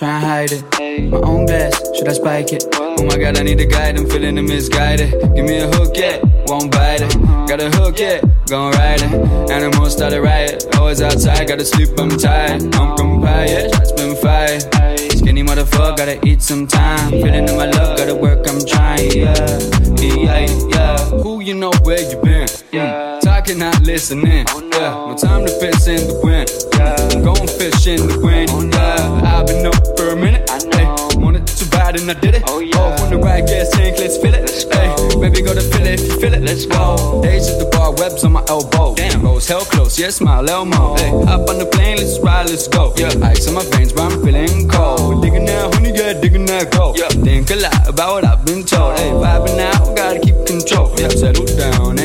[0.00, 1.10] try and hide it.
[1.10, 2.64] My own glass, should I spike it?
[2.72, 5.10] Oh my god, I need a guide, I'm feeling the misguided.
[5.34, 7.12] Give me a hook, yeah, won't bite it.
[7.46, 9.50] Got a hook, yeah, gon' ride it.
[9.50, 12.62] Animals start a riot, always outside, gotta sleep, I'm tired.
[12.74, 14.62] I'm compiled, yeah, shots been fired.
[15.18, 17.10] Skinny motherfucker, gotta eat some time.
[17.10, 19.58] Feeling in my love, gotta work, I'm trying, yeah.
[20.00, 20.96] Yeah, yeah.
[21.22, 22.48] Who you know where you been?
[22.72, 23.19] Mm.
[23.50, 24.46] Talking, not listening.
[24.50, 26.50] Oh, yeah, no time to piss in the wind.
[26.74, 26.94] Yeah.
[27.10, 28.50] I'm going fish in the wind.
[28.52, 30.48] Oh, yeah, I've been up for a minute.
[30.72, 30.86] Hey,
[31.18, 32.44] wanted to ride and I did it.
[32.46, 33.00] Oh, yeah.
[33.00, 34.46] when the ride gets in, let's feel it.
[34.70, 36.42] Hey, baby, go to feel it if you feel it.
[36.42, 37.20] Let's go.
[37.22, 38.94] Days at the bar, webs on my elbow.
[38.94, 40.94] Damn, rose hell close, yeah, smile, Elmo.
[40.96, 42.94] Hey, hop on the plane, let's ride, let's go.
[42.96, 45.22] Yeah, ice on my veins, but I'm feeling cold.
[45.22, 46.98] Digging that honey, yeah, digging that gold.
[46.98, 48.96] Yeah, think a lot about what I've been told.
[48.96, 50.94] Hey, vibing out, gotta keep control.
[50.98, 51.99] Yeah, settle down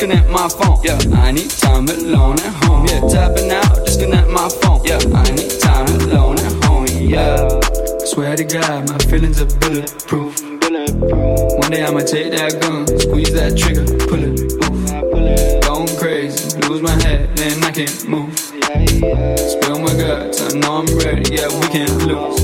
[0.00, 0.78] disconnect my phone.
[0.82, 2.86] Yeah, I need time alone at home.
[2.86, 4.80] Yeah, tapping out, disconnect my phone.
[4.82, 6.86] Yeah, I need time alone at home.
[6.86, 7.60] Yeah,
[8.06, 10.40] swear to God, my feelings are bulletproof.
[10.60, 11.58] bulletproof.
[11.60, 14.40] One day I'ma take that gun, squeeze that trigger, pull it.
[14.64, 15.68] Oof.
[15.68, 18.38] Going crazy, lose my head, and I can't move.
[18.38, 22.40] Spill my guts, I know I'm ready, yeah, we can't lose.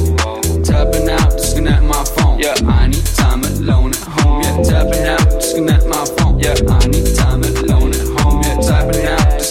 [0.69, 2.39] Tapping out, disconnect my phone.
[2.39, 4.43] Yeah, I need time alone at home.
[4.43, 6.39] Yeah, tapping out, disconnect my phone.
[6.39, 7.06] Yeah, I need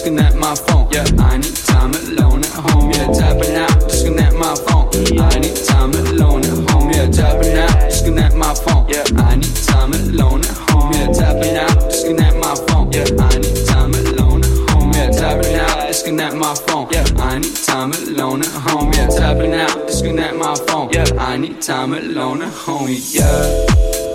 [0.06, 0.88] disconnect my phone.
[0.92, 2.90] Yeah, I need time alone at home.
[2.92, 4.86] Yeah, tapping out, disconnect my phone.
[5.18, 6.90] I need time alone at home.
[6.90, 8.88] Yeah, tapping out, disconnect my phone.
[8.88, 10.92] Yeah, I need time alone at home.
[10.92, 12.92] Yeah, tapping out, disconnect my phone.
[12.92, 14.92] Yeah, I need time alone at home.
[14.92, 16.88] Yeah, tapping out, disconnect my phone.
[16.92, 18.92] Yeah, I need time alone at home.
[18.92, 20.88] Yeah, tapping out, disconnect my phone.
[20.92, 22.86] Yeah, I need time alone at home.
[23.10, 24.05] Yeah.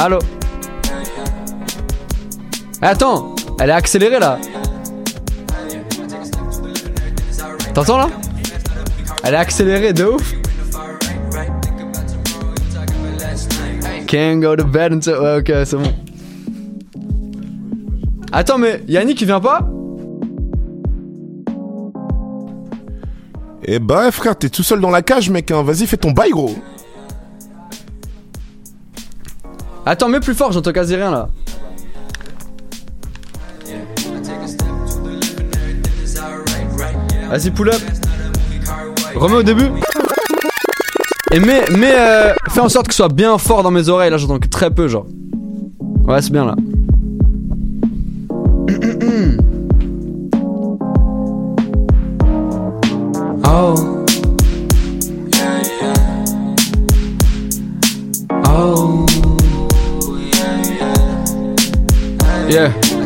[0.00, 0.20] Allô?
[2.80, 4.38] Attends, elle est accélérée là.
[7.74, 8.08] T'entends là?
[9.24, 10.34] Elle est accélérée de ouf.
[14.06, 15.14] Can't go to bed until.
[15.14, 15.92] Ouais, ok, c'est bon.
[18.30, 19.68] Attends, mais Yannick il vient pas?
[23.64, 25.64] Eh bah frère, t'es tout seul dans la cage mec, hein.
[25.64, 26.54] vas-y fais ton bail gros.
[29.90, 31.28] Attends, mets plus fort, j'entends quasi rien là.
[37.30, 37.80] Vas-y, pull up.
[39.14, 39.70] Remets au début.
[41.32, 44.10] Et mets, mets euh, fais en sorte que ce soit bien fort dans mes oreilles.
[44.10, 45.06] Là, j'entends que très peu, genre.
[46.06, 46.54] Ouais, c'est bien là.
[53.50, 53.97] Oh.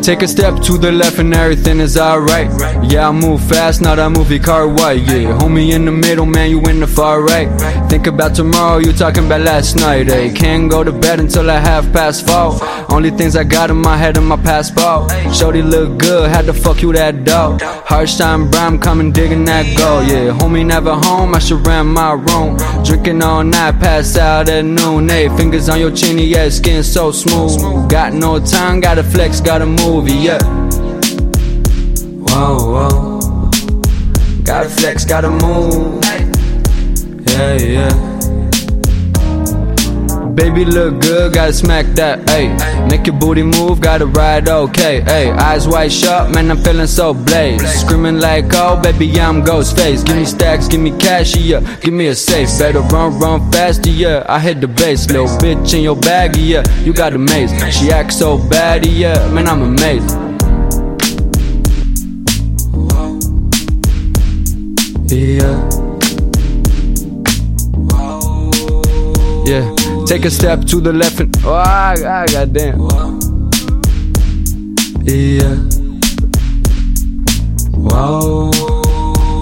[0.03, 2.51] Take a step to the left and everything is alright.
[2.91, 5.01] Yeah, I move fast, not a movie car white.
[5.03, 7.47] Yeah, homie in the middle, man, you in the far right.
[7.89, 10.07] Think about tomorrow, you talking about last night.
[10.07, 12.59] Hey, can't go to bed until I half past four.
[12.93, 15.09] Only things I got in my head in my passport.
[15.33, 17.61] Shorty look good, had to fuck you that dog.
[17.61, 20.09] Harsh time, Bram, coming digging that gold.
[20.09, 22.57] Yeah, homie never home, I should rent my room.
[22.83, 25.07] Drinking all night, pass out at noon.
[25.07, 27.89] Hey, fingers on your chinny, yeah, skin so smooth.
[27.89, 30.39] Got no time, gotta flex, gotta move, yeah.
[32.27, 33.49] Whoa, whoa.
[34.43, 36.03] Gotta flex, gotta move.
[37.27, 38.12] Yeah, yeah.
[40.35, 42.49] Baby look good, gotta smack that, ayy.
[42.89, 45.37] Make your booty move, gotta ride okay, ayy.
[45.37, 47.61] Eyes wide shut, man, I'm feeling so blaze.
[47.81, 50.01] Screaming like, oh, baby, I'm ghost face.
[50.01, 51.61] Give me stacks, give me cash, yeah.
[51.81, 54.25] Give me a safe, better run, run faster, yeah.
[54.27, 56.63] I hit the base, little bitch in your bag, yeah.
[56.79, 57.51] You got a maze.
[57.75, 59.27] She acts so bad, yeah.
[59.31, 60.09] Man, I'm amazed.
[65.11, 65.69] Yeah.
[69.45, 69.82] Yeah.
[70.05, 72.79] Take a step to the left and oh, ah, ah, goddamn.
[75.03, 75.55] Yeah.
[77.77, 78.51] Wow.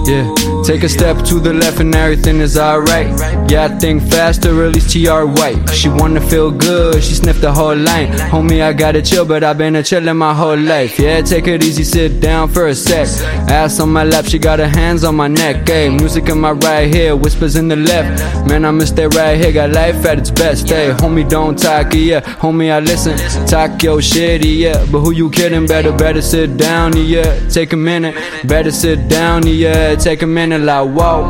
[0.06, 0.51] Yeah.
[0.64, 3.08] Take a step to the left and everything is alright.
[3.50, 5.68] Yeah, I think faster, at release TR white.
[5.70, 8.08] She wanna feel good, she sniffed the whole line.
[8.30, 10.98] Homie, I gotta chill, but I've been a chillin' my whole life.
[10.98, 13.08] Yeah, take it easy, sit down for a sec.
[13.50, 15.68] Ass on my lap, she got her hands on my neck.
[15.68, 18.48] Hey, music in my right here, whispers in the left.
[18.48, 20.68] Man, I'ma stay right here, got life at its best.
[20.68, 22.20] Hey, homie, don't talk, yeah.
[22.20, 23.16] Homie, I listen.
[23.46, 24.86] Talk your shit, yeah.
[24.92, 25.66] But who you kidding?
[25.66, 27.48] Better, better sit down, yeah.
[27.48, 28.14] Take a minute.
[28.46, 29.94] Better sit down, yeah.
[29.96, 31.28] Take a minute, like, whoa.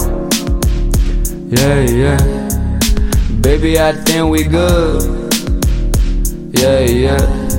[1.49, 2.19] Yeah, yeah.
[3.41, 5.35] Baby, I think we good.
[6.59, 7.53] Yeah, yeah.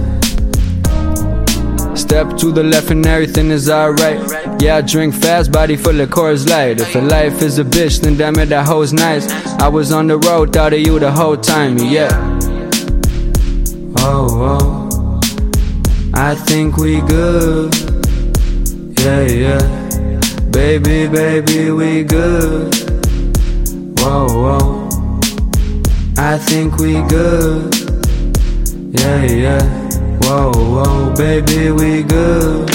[1.96, 4.20] Step to the left and everything is alright.
[4.62, 6.80] Yeah, I drink fast, body full of Coors Light.
[6.80, 9.28] If a life is a bitch, then damn it, that hoe's nice.
[9.60, 12.10] I was on the road, thought of you the whole time, yeah.
[13.98, 14.28] Oh,
[14.60, 15.20] oh.
[16.14, 17.74] I think we good.
[19.00, 20.03] Yeah, yeah.
[20.54, 22.74] Baby, baby, we good.
[24.00, 24.90] Whoa, whoa.
[26.18, 27.74] I think we good.
[29.00, 29.64] Yeah, yeah.
[30.22, 32.70] Whoa, whoa, baby, we good.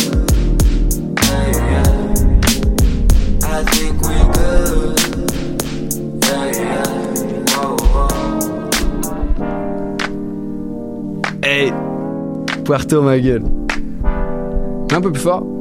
[1.22, 1.86] Yeah, yeah.
[3.44, 4.98] I think we good.
[11.44, 11.72] Hey,
[12.64, 13.44] Puerto, ma gueule.
[14.92, 15.57] Un peu plus fort.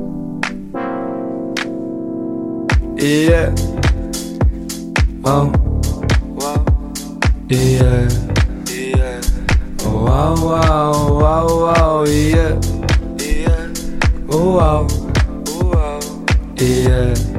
[2.99, 3.53] Yeah.
[5.21, 5.53] Wow.
[7.47, 8.09] Yeah.
[8.65, 9.21] Yeah.
[9.85, 12.59] Wow, wow, wow, wow, yeah.
[13.19, 13.73] Yeah.
[14.29, 14.87] Oh, wow.
[15.61, 15.99] wow.
[16.57, 17.36] Yeah.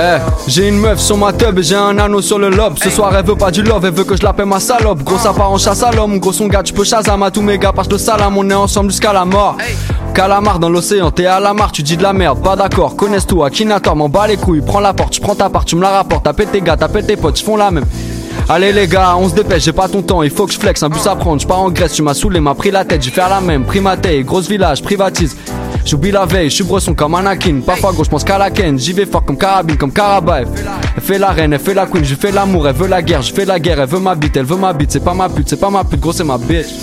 [0.00, 2.78] Eh, j'ai une meuf sur ma tub et j'ai un anneau sur le lobe.
[2.78, 5.02] Ce soir, elle veut pas du love, elle veut que je l'appelle ma salope.
[5.02, 6.18] Gros, ça part en chasse à l'homme.
[6.18, 8.48] Gros, son gars, tu peux Shazam à tous mes gars, parce que le salam, on
[8.48, 9.56] est ensemble jusqu'à la mort.
[10.14, 13.46] Calamar dans l'océan, t'es à la marre, tu dis de la merde, pas d'accord, connaisse-toi,
[13.46, 15.88] Akinator, m'en bats les couilles, prends la porte, je prends ta part, tu me la
[15.88, 17.86] rapportes, t'as tes gars, t'as tes potes, ils font la même.
[18.46, 20.82] Allez les gars, on se dépêche, j'ai pas ton temps, il faut que je flex,
[20.82, 23.02] un bus à prendre, je pars en Grèce, tu m'as saoulé, m'a pris la tête,
[23.02, 25.34] j'ai faire la même, primaté, grosse village, privatise.
[25.84, 28.92] J'oublie la veille, je suis bresson comme Anakin, parfois gauche, pense qu'à la ken, j'y
[28.92, 30.48] vais fort comme carabine, comme Carabaev.
[30.96, 33.22] Elle fait la reine, elle fait la queen, je fais l'amour, elle veut la guerre,
[33.22, 35.28] je fais la guerre, elle veut ma bite, elle veut ma bite, c'est pas ma
[35.28, 36.66] pute, c'est pas ma pute, gros c'est ma bitch.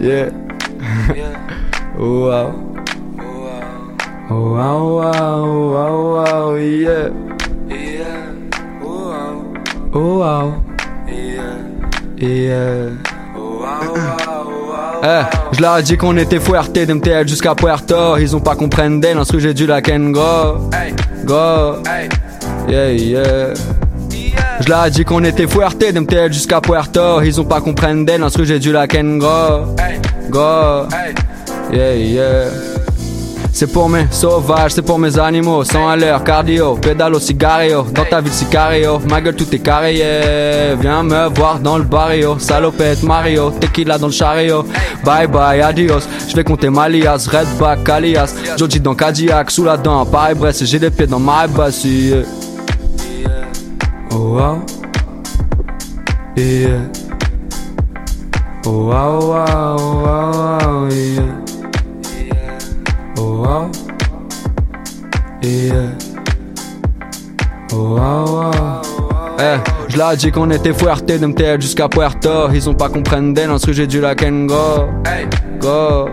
[0.00, 0.30] Yeah.
[1.96, 2.52] wow.
[4.28, 7.08] Wow, wow, wow, wow, yeah.
[9.92, 10.62] Oh, wow.
[12.18, 12.90] Yeah.
[15.06, 15.20] Eh,
[15.52, 18.16] je leur ai dit qu'on était fouerté d'MTL jusqu'à Puerto.
[18.16, 20.70] Ils ont pas compris d'elle, ce que j'ai dû la ken go.
[21.24, 21.82] Go.
[22.66, 23.52] Yeah, yeah.
[24.60, 27.20] Je leur ai dit qu'on était fouerté d'MTL jusqu'à Puerto.
[27.20, 29.74] Ils ont pas compris d'elle, ce que j'ai dû la ken go.
[30.30, 30.88] Go.
[31.70, 32.83] Yeah, yeah.
[33.56, 38.20] C'est pour mes sauvages, c'est pour mes animaux, sans à cardio, pédalo, cigario, dans ta
[38.20, 40.02] vie sicario, ma gueule tout est carré,
[40.80, 44.64] viens me voir dans le barrio, salopette, Mario, tequila dans le chariot,
[45.04, 50.04] bye bye, adios, je vais compter Malias, Redback, Alias, Joji dans Cadillac, sous la dent,
[50.04, 52.24] pareil Brest, j'ai les pieds dans ma basse, yeah.
[54.10, 54.62] Oh wow,
[56.36, 56.90] yeah.
[58.66, 61.43] Oh wow, wow, wow.
[63.44, 63.70] Wow.
[65.42, 65.90] Yeah.
[67.70, 68.80] Wow, wow.
[69.38, 69.58] Eh,
[69.88, 72.48] je leur ai dit qu'on était fouerté de MTL jusqu'à Puerto.
[72.54, 74.88] Ils ont pas compris d'elle, parce que j'ai dû la ken go.
[75.60, 76.08] Go.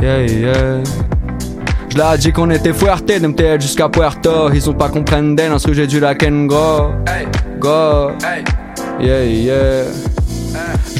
[0.00, 0.82] Yeah, yeah.
[1.90, 4.50] Je leur ai dit qu'on était fouerté de MTL jusqu'à Puerto.
[4.54, 6.92] Ils ont pas compris d'elle, parce que j'ai dû la ken go.
[7.58, 8.12] Go.
[8.98, 9.84] Yeah, yeah.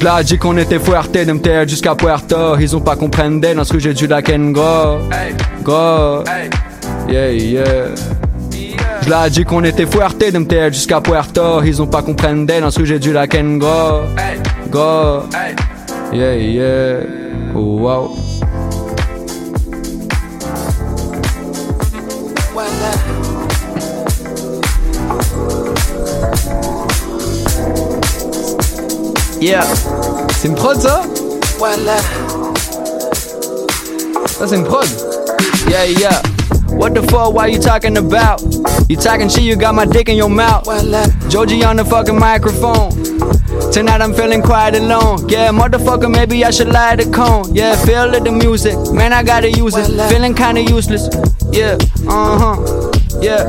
[0.01, 2.57] Je leur ai dit qu'on était fouerté de MTL jusqu'à Puerto.
[2.59, 4.97] Ils ont pas compris d'elle, parce que j'ai dû la ken go.
[5.63, 6.25] Go.
[7.07, 7.65] Yeah, yeah.
[9.03, 11.63] Je leur ai dit qu'on était fouerté de MTL jusqu'à Puerto.
[11.63, 13.67] Ils ont pas compris d'elle, parce que j'ai dû la ken go.
[14.71, 15.25] Go.
[16.15, 17.01] Yeah, yeah.
[17.55, 18.17] Oh, wow.
[29.41, 29.65] Yeah.
[30.37, 31.03] C'est une prod ça
[34.27, 34.87] Ça c'est une prod.
[35.69, 36.23] Yeah, yeah.
[36.71, 38.41] What the fuck, why you talking about?
[38.89, 40.65] You talking shit, you got my dick in your mouth.
[41.29, 42.91] Joji on the fucking microphone.
[43.73, 45.29] Tonight I'm feeling quite alone.
[45.29, 47.55] Yeah, motherfucker, maybe I should light the cone.
[47.55, 48.77] Yeah, feel it, the music.
[48.93, 49.87] Man, I gotta use it.
[50.11, 51.09] Feeling kinda useless.
[51.53, 51.77] Yeah,
[52.09, 52.91] uh huh.
[53.21, 53.49] Yeah.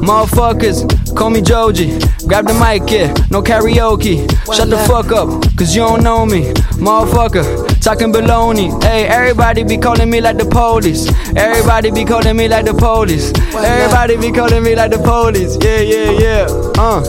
[0.00, 1.98] Motherfuckers Call me Joji.
[2.26, 3.12] Grab the mic, yeah.
[3.30, 4.30] No karaoke.
[4.54, 6.52] Shut the fuck up, cause you don't know me.
[6.78, 7.44] Motherfucker,
[7.80, 8.82] talking baloney.
[8.82, 11.08] Hey, everybody be calling me like the police.
[11.36, 13.32] Everybody be calling me like the police.
[13.54, 15.58] Everybody be calling me like the police.
[15.62, 16.46] Yeah, yeah, yeah.
[16.78, 17.02] Uh,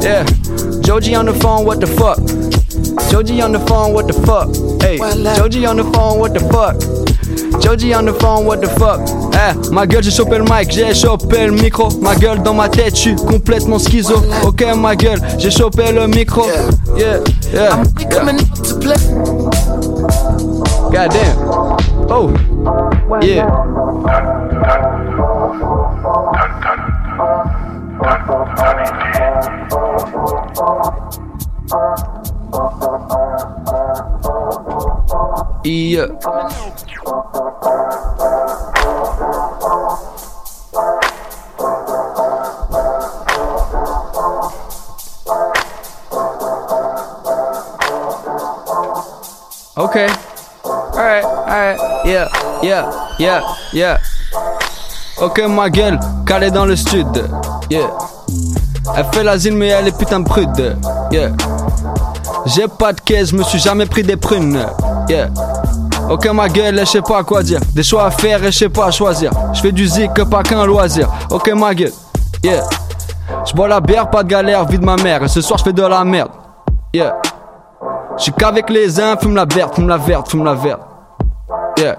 [0.00, 0.24] yeah.
[0.80, 2.18] Joji on the phone, what the fuck?
[3.10, 4.48] Joji on the phone, what the fuck?
[4.80, 4.98] Hey,
[5.36, 6.76] Joji on the phone, what the fuck?
[7.60, 9.00] Joji on the phone, what the fuck?
[9.34, 11.88] Eh, ma gueule, j'ai chopé le mic, j'ai chopé le micro.
[12.00, 14.22] Ma gueule dans ma tête, je suis complètement schizo.
[14.44, 16.46] Ok, ma gueule, j'ai chopé le micro.
[16.96, 17.18] Yeah,
[17.52, 17.82] yeah.
[18.10, 18.30] yeah.
[20.90, 21.36] God damn.
[22.10, 22.32] Oh,
[23.22, 23.46] yeah.
[35.62, 36.06] Yeah.
[49.76, 50.08] Okay.
[50.94, 51.78] Alright, alright.
[52.04, 52.28] Yeah,
[52.62, 53.40] yeah, yeah,
[53.72, 53.98] yeah.
[55.20, 57.28] Ok, ma gueule, calée dans le sud.
[57.70, 57.90] Yeah.
[58.96, 60.76] Elle fait l'asile, mais elle est putain de prude.
[61.10, 61.32] Yeah.
[62.46, 64.66] J'ai pas de caisse, je me suis jamais pris des prunes.
[65.08, 65.28] Yeah.
[66.10, 67.60] Ok, ma gueule, je sais pas quoi dire.
[67.72, 69.30] Des choix à faire et je sais pas choisir.
[69.52, 71.08] Je fais du zik, pas qu'un loisir.
[71.30, 71.92] Ok, ma gueule.
[72.42, 72.64] Yeah.
[73.46, 75.22] Je bois la bière, pas de galère, vie de ma mère.
[75.22, 76.30] Et ce soir, je fais de la merde.
[76.92, 77.16] Yeah.
[78.18, 80.80] J'suis qu'avec les uns, fume la verte, fume la verte, fume la verte.
[81.78, 81.96] Yeah.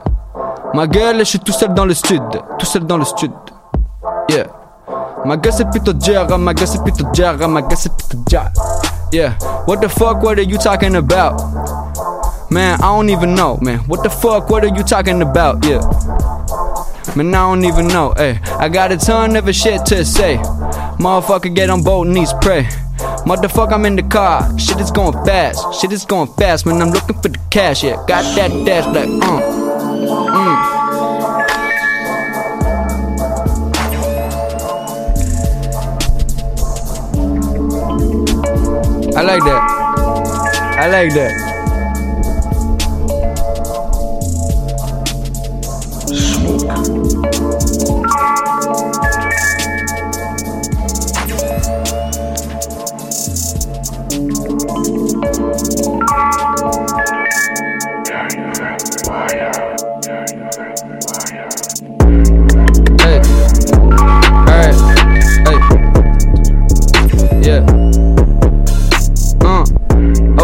[0.73, 2.21] Ma gueule, je suis tout seul dans le stud,
[2.59, 3.31] tout seul dans le stud.
[4.29, 4.47] Yeah.
[5.23, 8.43] Ma gueule c'est plutôt dur, ma gueule c'est plutôt dur, ma gueule c'est plutôt dur.
[9.13, 9.31] Yeah.
[9.67, 11.41] What the fuck, what are you talking about?
[12.51, 13.79] Man, I don't even know, man.
[13.87, 15.65] What the fuck, what are you talking about?
[15.65, 15.79] Yeah.
[17.15, 18.39] Man, I don't even know, hey.
[18.59, 20.35] I got a ton of shit to say.
[20.99, 22.63] Motherfucker, get on both knees, pray.
[23.25, 24.59] Motherfucker, I'm in the car.
[24.59, 25.79] Shit is going fast.
[25.79, 26.81] Shit is going fast, man.
[26.81, 27.95] I'm looking for the cash, yeah.
[28.05, 29.41] Got that dash, like, uh.
[30.27, 30.81] Mm.
[39.15, 39.61] I like that.
[40.77, 41.50] I like that.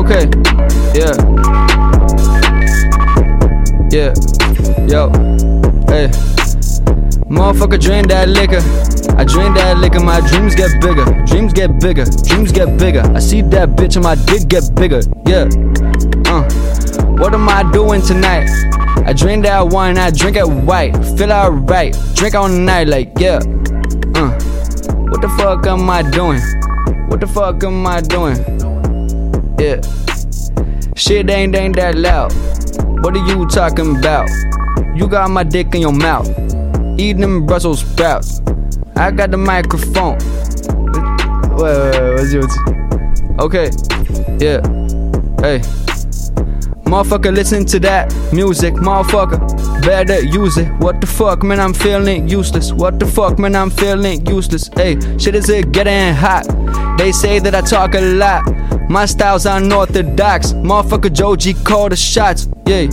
[0.10, 0.24] Okay.
[0.96, 1.12] Yeah.
[3.92, 4.14] Yeah.
[4.88, 5.10] Yo.
[5.92, 6.08] Hey.
[7.28, 8.64] Motherfucker drain that liquor.
[9.18, 11.04] I drain that liquor, my dreams get bigger.
[11.26, 12.06] Dreams get bigger.
[12.24, 13.02] Dreams get bigger.
[13.14, 15.02] I see that bitch and my dick get bigger.
[15.26, 15.50] Yeah.
[16.32, 16.48] Uh.
[17.20, 18.48] What am I doing tonight?
[19.06, 20.96] I drink that wine, I drink it white.
[21.18, 21.98] Feel alright.
[22.16, 23.40] Drink all night, like, yeah.
[24.16, 24.32] Uh.
[25.12, 26.40] What the fuck am I doing?
[27.10, 28.57] What the fuck am I doing?
[29.60, 29.82] Yeah.
[30.96, 32.32] Shit ain't ain't that loud.
[33.04, 34.30] What are you talking about?
[34.96, 36.30] You got my dick in your mouth.
[37.00, 38.42] Eating Brussels sprouts.
[38.96, 40.18] I got the microphone.
[41.58, 42.34] Wait, wait, wait, what's
[43.40, 43.70] Okay.
[44.40, 44.62] Yeah.
[45.42, 45.87] Hey.
[46.88, 49.40] Motherfucker, listen to that music, motherfucker.
[49.82, 50.72] Better use it.
[50.80, 51.60] What the fuck, man?
[51.60, 52.72] I'm feeling useless.
[52.72, 53.56] What the fuck, man?
[53.56, 54.70] I'm feeling useless.
[54.74, 56.48] Hey, shit is it getting hot?
[56.98, 58.44] They say that I talk a lot.
[58.90, 60.54] My style's unorthodox.
[60.54, 62.48] Motherfucker, Joji call the shots.
[62.66, 62.88] Yeah.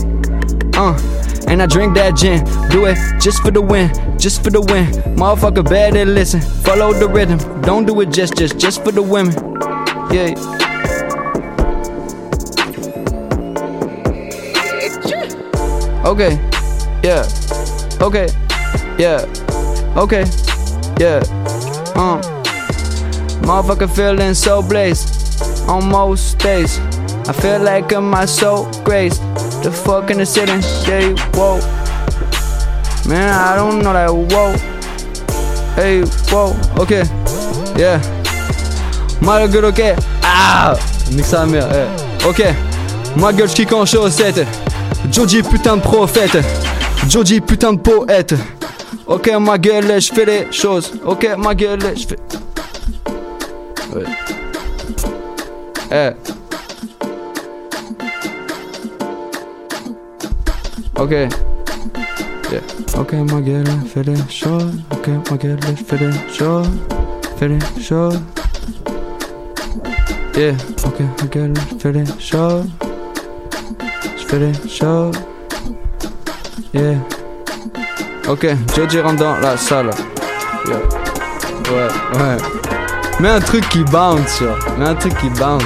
[0.75, 0.99] Uh.
[1.47, 2.43] And I drink that gin.
[2.69, 3.89] Do it just for the win.
[4.19, 4.87] Just for the win.
[5.15, 6.41] Motherfucker, better listen.
[6.41, 7.39] Follow the rhythm.
[7.61, 9.33] Don't do it just, just, just for the women.
[10.11, 10.64] Yeah.
[16.05, 16.37] Okay,
[17.03, 17.25] yeah,
[17.99, 18.27] okay,
[18.97, 19.25] yeah,
[19.97, 20.23] okay,
[20.99, 21.19] yeah,
[21.95, 22.21] um,
[23.41, 26.77] motherfucker feeling so blessed on most days.
[27.27, 29.17] I feel like I'm my soul grace.
[29.63, 30.51] The fuck in the city,
[30.87, 31.57] yeah, whoa.
[33.09, 34.53] Man, I don't know that, whoa.
[35.73, 37.03] Hey, whoa, okay,
[37.75, 37.99] yeah.
[39.21, 39.95] Mal gueule, ok.
[40.21, 40.77] Ah!
[41.11, 41.87] Nique sa mère, eh.
[42.27, 42.43] Ok.
[43.17, 44.45] Ma gueule, j'kick en chaussette.
[45.15, 46.37] Joji putain de prophète.
[47.07, 48.35] Joji putain de poète.
[49.07, 50.91] Ok, ma gueule, je fais les choses.
[51.05, 52.19] Ok, ma gueule, je fais.
[53.95, 54.03] Ouais.
[55.89, 56.11] Eh.
[60.99, 61.11] Ok.
[61.11, 61.29] Yeah.
[62.99, 63.63] Ok, ma gueule,
[63.93, 64.73] fais les choses.
[64.91, 66.67] Ok, ma gueule, fais les choses.
[67.37, 68.19] fais des choses.
[70.35, 70.55] Yeah,
[70.85, 72.65] ok, ok, je fais des choses.
[74.31, 75.15] Des choses.
[76.73, 76.97] Yeah.
[78.27, 79.91] Ok, Joji rentre dans la salle.
[80.67, 80.79] Yeah.
[81.71, 81.87] Ouais,
[82.19, 82.37] ouais.
[83.21, 84.57] Mets un truc qui bounce, genre.
[84.77, 85.63] Mets un truc qui bounce.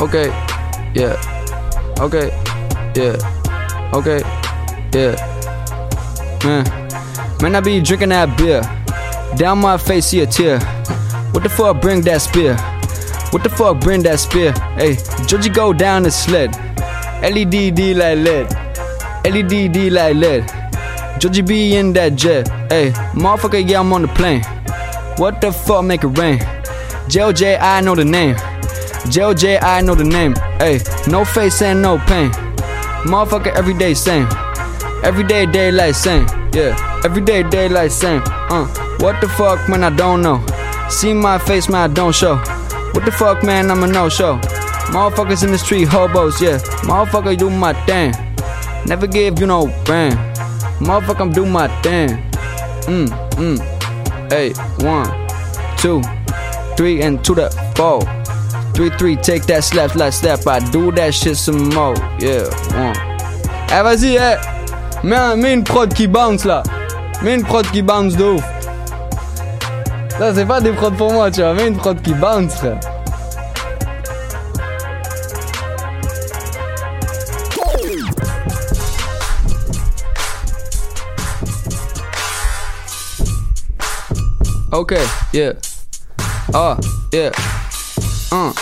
[0.00, 0.30] Okay,
[0.94, 1.16] yeah.
[2.00, 2.30] Okay,
[2.94, 3.16] yeah.
[3.92, 4.22] Okay,
[4.94, 5.14] yeah.
[6.42, 6.64] Man,
[7.42, 8.62] man, I be drinking that beer.
[9.36, 10.58] Down my face, see a tear.
[11.32, 12.56] What the fuck bring that spear?
[13.30, 14.52] What the fuck bring that spear?
[14.76, 14.96] Hey,
[15.26, 16.56] Georgie go down the sled.
[17.20, 18.48] LED like LED.
[19.26, 21.20] LED like LED.
[21.20, 22.48] Georgie be in that jet.
[22.70, 24.42] Hey, motherfucker, yeah, I'm on the plane.
[25.18, 26.38] What the fuck make it rain?
[27.08, 28.36] JLJ, I know the name.
[28.36, 30.34] JLJ, I know the name.
[30.58, 32.30] Hey, no face and no pain.
[33.04, 34.28] Motherfucker, everyday same.
[35.04, 36.26] Everyday daylight same.
[36.54, 38.22] Yeah, everyday daylight same.
[38.24, 38.66] Uh,
[39.00, 40.44] what the fuck, man, I don't know.
[40.88, 42.36] See my face, man, I don't show.
[42.92, 44.38] What the fuck, man, I'm a no show.
[44.92, 46.58] Motherfuckers in the street, hobos, yeah.
[46.84, 48.12] Motherfucker, do my thing.
[48.86, 50.14] Never give you no brand.
[50.78, 52.10] Motherfucker, I'm do my thing.
[52.86, 54.30] Mm, mm.
[54.30, 54.52] Hey,
[54.84, 55.10] one,
[55.76, 56.00] two,
[56.76, 58.00] three, and to the four.
[58.74, 60.46] Three, three, take that slap, slap, slap.
[60.46, 61.96] I do that shit some more.
[62.20, 62.44] Yeah,
[62.76, 62.96] one.
[63.70, 64.36] Eh, vas-y, eh.
[65.02, 66.62] Mets, un- mets prod qui bounce là.
[67.22, 68.44] Mets une prod qui bounce de ouf.
[70.18, 71.52] Ça, c'est pas des prods pour moi, tu vois.
[71.52, 72.80] Mets une prod qui bounce, frère.
[84.72, 85.52] Okay, yeah.
[86.54, 86.76] Oh,
[87.12, 87.30] yeah.
[88.32, 88.52] Uh,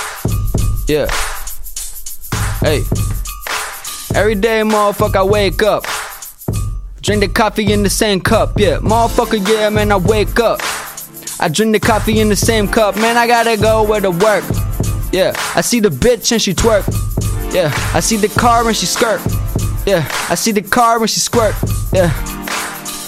[0.89, 1.07] yeah.
[2.61, 2.83] Hey.
[4.15, 5.87] Every day, motherfucker, I wake up.
[7.01, 8.79] Drink the coffee in the same cup, yeah.
[8.79, 10.61] Motherfucker, yeah, man, I wake up.
[11.41, 14.45] I drink the coffee in the same cup, man, I gotta go where to work.
[15.13, 16.85] Yeah, I see the bitch and she twerk.
[17.53, 19.21] Yeah, I see the car and she skirt.
[19.87, 21.55] Yeah, I see the car and she squirt.
[21.93, 22.11] Yeah,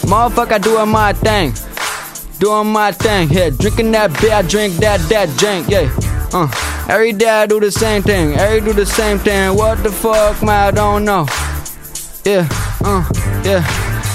[0.04, 1.52] motherfucker, doing my thing.
[2.38, 3.48] Doing my thing, yeah.
[3.48, 5.90] Drinking that beer, I drink that, that drink, yeah.
[6.32, 6.48] Uh,
[6.88, 8.34] every day I do the same thing.
[8.34, 9.56] Every do the same thing.
[9.56, 10.68] What the fuck, man?
[10.68, 11.26] I don't know.
[12.24, 12.46] Yeah,
[12.84, 13.08] uh,
[13.42, 13.64] yeah.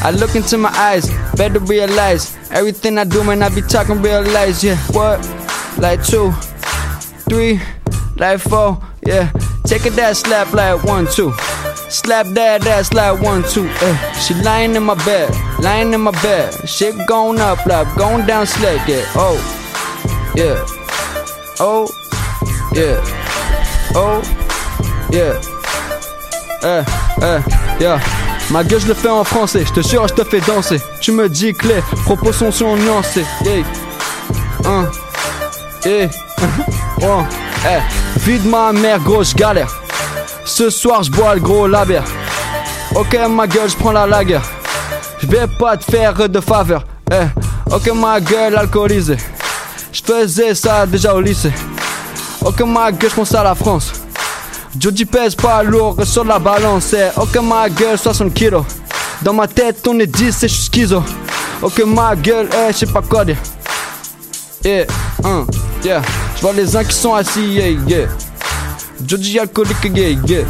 [0.04, 3.44] I look into my eyes, better realize everything I do, man.
[3.44, 4.78] I be talking realize, yeah.
[4.92, 5.20] What?
[5.78, 6.32] Like two,
[7.30, 7.60] three,
[8.18, 9.32] like four, yeah.
[9.66, 11.34] Take it that slap like one, two.
[11.90, 13.68] Slap that ass like one, two.
[13.68, 14.14] Eh.
[14.14, 15.30] She lying in my bed,
[15.60, 16.54] lying in my bed.
[16.68, 19.06] Shit going up, like going down slick, yeah.
[19.16, 19.38] Oh,
[20.36, 20.66] yeah.
[21.60, 21.88] Oh,
[22.74, 23.02] yeah.
[23.94, 24.22] Oh,
[25.12, 25.42] yeah.
[26.64, 26.86] Eh,
[27.22, 28.21] eh, yeah.
[28.52, 29.64] Ma gueule, je le fais en français.
[29.66, 30.82] Je te jure, je te fais danser.
[31.00, 33.26] Tu me dis que les propos sont, nuancés.
[33.46, 33.64] Yeah.
[34.66, 34.92] Un.
[35.86, 36.10] Yeah.
[37.02, 37.24] Oh.
[37.66, 38.20] Eh.
[38.20, 39.74] Vide ma mère, grosse galère.
[40.44, 42.04] Ce soir, je bois le gros labère.
[42.94, 44.42] Ok, ma gueule, je prends la lager.
[45.22, 46.84] Je vais pas te faire de faveur.
[47.10, 47.74] Eh.
[47.74, 49.18] Ok, ma gueule, alcoolisée.
[49.94, 51.54] Je faisais ça déjà au lycée.
[52.44, 53.94] Ok, ma gueule, je pense à la France.
[54.80, 56.94] Jody pèse pas lourd sur la balance.
[56.94, 57.10] eh.
[57.20, 58.64] Ok, ma gueule, 60 kilos.
[59.22, 61.04] Dans ma tête, on est 10 et je suis schizo.
[61.62, 63.38] Ok, ma gueule, eh, je sais pas quoi dire.
[64.64, 64.86] Yeah,
[65.24, 65.46] hein,
[65.84, 66.02] yeah.
[66.36, 68.08] Je vois les uns qui sont assis, yeah, yeah.
[69.06, 70.44] Jody alcoolique, yeah, yeah.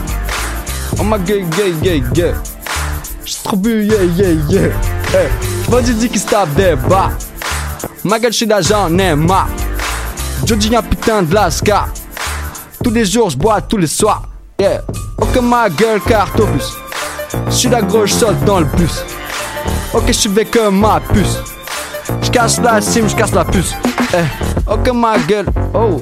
[1.00, 2.34] Oh ma gueule, yeah, yeah, yeah.
[3.26, 4.68] J'suis trop bu, yeah, yeah, yeah.
[5.14, 5.28] Eh,
[5.66, 7.10] je vois Didi qui se tape des bas.
[8.04, 9.48] Ma gueule, j'suis d'argent, j'en ai marre.
[10.46, 11.88] Jody, un putain de lascar.
[12.84, 14.24] Tous les jours, je bois tous les soirs.
[14.60, 14.82] Yeah.
[15.20, 16.74] Ok, ma gueule, carte au bus.
[17.50, 19.04] J'suis la grosse, saute dans le bus.
[19.94, 21.38] Ok, j'suis avec euh, ma puce.
[22.24, 23.74] J'casse la cime, j'casse la puce.
[24.14, 24.72] Eh.
[24.72, 25.46] Ok, ma gueule.
[25.74, 26.02] Oh.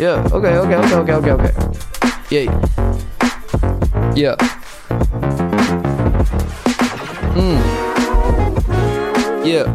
[0.00, 0.22] Yeah.
[0.32, 1.52] Ok, ok, ok, ok, ok, ok.
[2.30, 2.52] Yeah.
[4.14, 4.36] Yeah.
[7.34, 7.58] Hmm.
[9.44, 9.66] Yeah.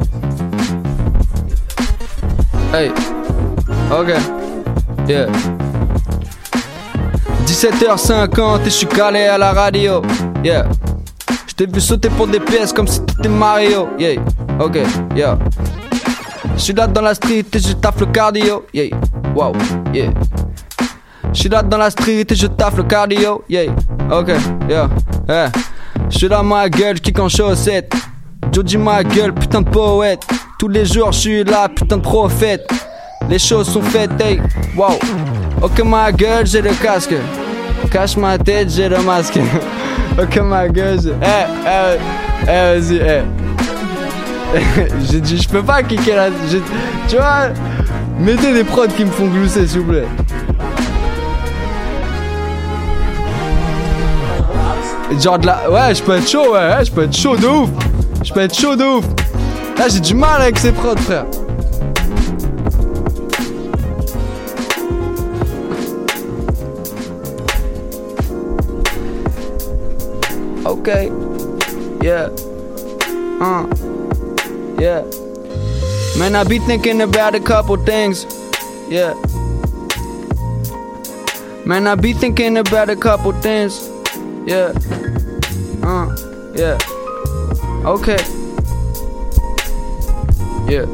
[2.74, 2.92] Hey.
[3.92, 4.10] Ok.
[5.08, 5.28] Yeah.
[7.62, 10.02] 17h50 et je suis calé à la radio.
[10.44, 10.68] Yeah.
[11.46, 13.88] Je t'ai vu sauter pour des pièces comme si t'étais Mario.
[14.00, 14.20] Yeah.
[14.60, 14.80] Ok.
[15.16, 15.38] Yeah.
[16.56, 18.66] Je suis là dans la street et je taffe le cardio.
[18.74, 18.98] Yeah.
[19.36, 19.54] Wow.
[19.94, 20.10] Yeah.
[21.32, 23.44] Je suis là dans la street et je taffe le cardio.
[23.48, 23.72] Yeah.
[24.12, 24.30] Ok.
[24.68, 24.90] Yeah.
[25.30, 25.52] Yeah.
[26.10, 27.94] Je suis là ma gueule qui en chaussette.
[28.52, 30.24] Jody ma gueule, putain de poète.
[30.58, 32.68] Tous les jours je suis là, putain de prophète.
[33.30, 34.42] Les choses sont faites, hey.
[34.76, 34.98] Wow.
[35.62, 37.14] Ok ma gueule, j'ai le casque.
[37.90, 39.40] Cache ma tête, j'ai le masque.
[40.22, 41.00] ok, ma gueule.
[41.22, 41.26] Eh,
[41.68, 41.98] eh,
[42.44, 43.22] eh, vas-y, eh.
[45.10, 46.30] j'ai dit, je peux pas kicker la.
[47.08, 47.50] Tu vois,
[48.20, 50.08] mettez des prods qui me font glousser, s'il vous plaît.
[55.20, 55.70] Genre de la.
[55.70, 57.70] Ouais, je peux être chaud, ouais, ouais, je peux être chaud de ouf.
[58.24, 59.06] Je peux être chaud de ouf.
[59.78, 61.26] Là, j'ai du mal avec ces prods, frère.
[70.66, 71.08] Okay.
[72.04, 72.30] Yeah.
[73.42, 73.66] Uh.
[74.80, 75.02] Yeah.
[76.20, 78.26] Man, I be thinking about a couple things.
[78.90, 79.14] Yeah.
[81.66, 83.90] Man, I be thinking about a couple things.
[84.46, 84.74] Yeah.
[85.82, 86.16] Uh.
[86.56, 86.78] Yeah.
[87.86, 88.20] Okay.
[90.70, 90.86] Yeah.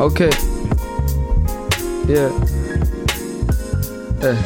[0.00, 0.30] Okay.
[2.08, 2.30] Yeah.
[4.22, 4.42] Eh.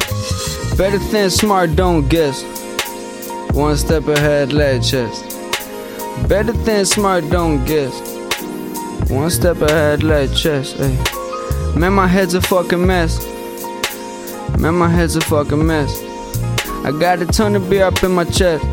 [0.77, 2.56] Better than smart, don't guess.
[3.57, 5.23] One step ahead, leg chest.
[6.29, 7.91] Better than smart, don't guess.
[9.09, 10.77] One step ahead, leg chest.
[10.77, 10.95] Hey.
[11.75, 13.17] Man, my head's a fucking mess.
[14.59, 15.91] Man, my head's a fucking mess.
[16.85, 18.63] I got a ton of beer up in my chest.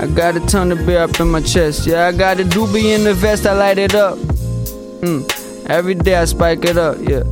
[0.00, 1.84] I got a ton of beer up in my chest.
[1.84, 4.16] Yeah, I got a doobie in the vest, I light it up.
[5.02, 5.66] Mm.
[5.68, 7.24] Every day I spike it up, yeah.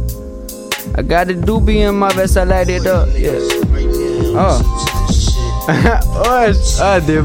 [0.96, 3.38] I got a doobie in my vest, I light it up, yeah.
[4.38, 4.95] Oh.
[5.66, 7.20] ouais, ah, des.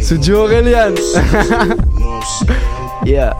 [0.00, 0.92] C'est du Aurélien.
[3.06, 3.36] yeah,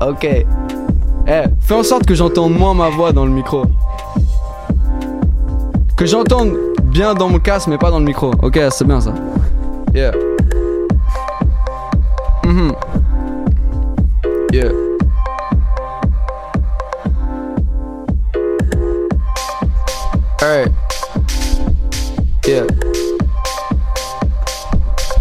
[0.00, 0.24] ok.
[0.24, 3.64] Eh, fais en sorte que j'entende moins ma voix dans le micro.
[5.96, 6.54] Que j'entende
[6.84, 8.32] bien dans mon casque, mais pas dans le micro.
[8.42, 9.14] Ok, c'est bien ça.
[9.94, 10.12] Yeah.
[12.44, 12.74] Mhm.
[14.52, 14.72] Yeah.
[20.42, 20.81] Alright.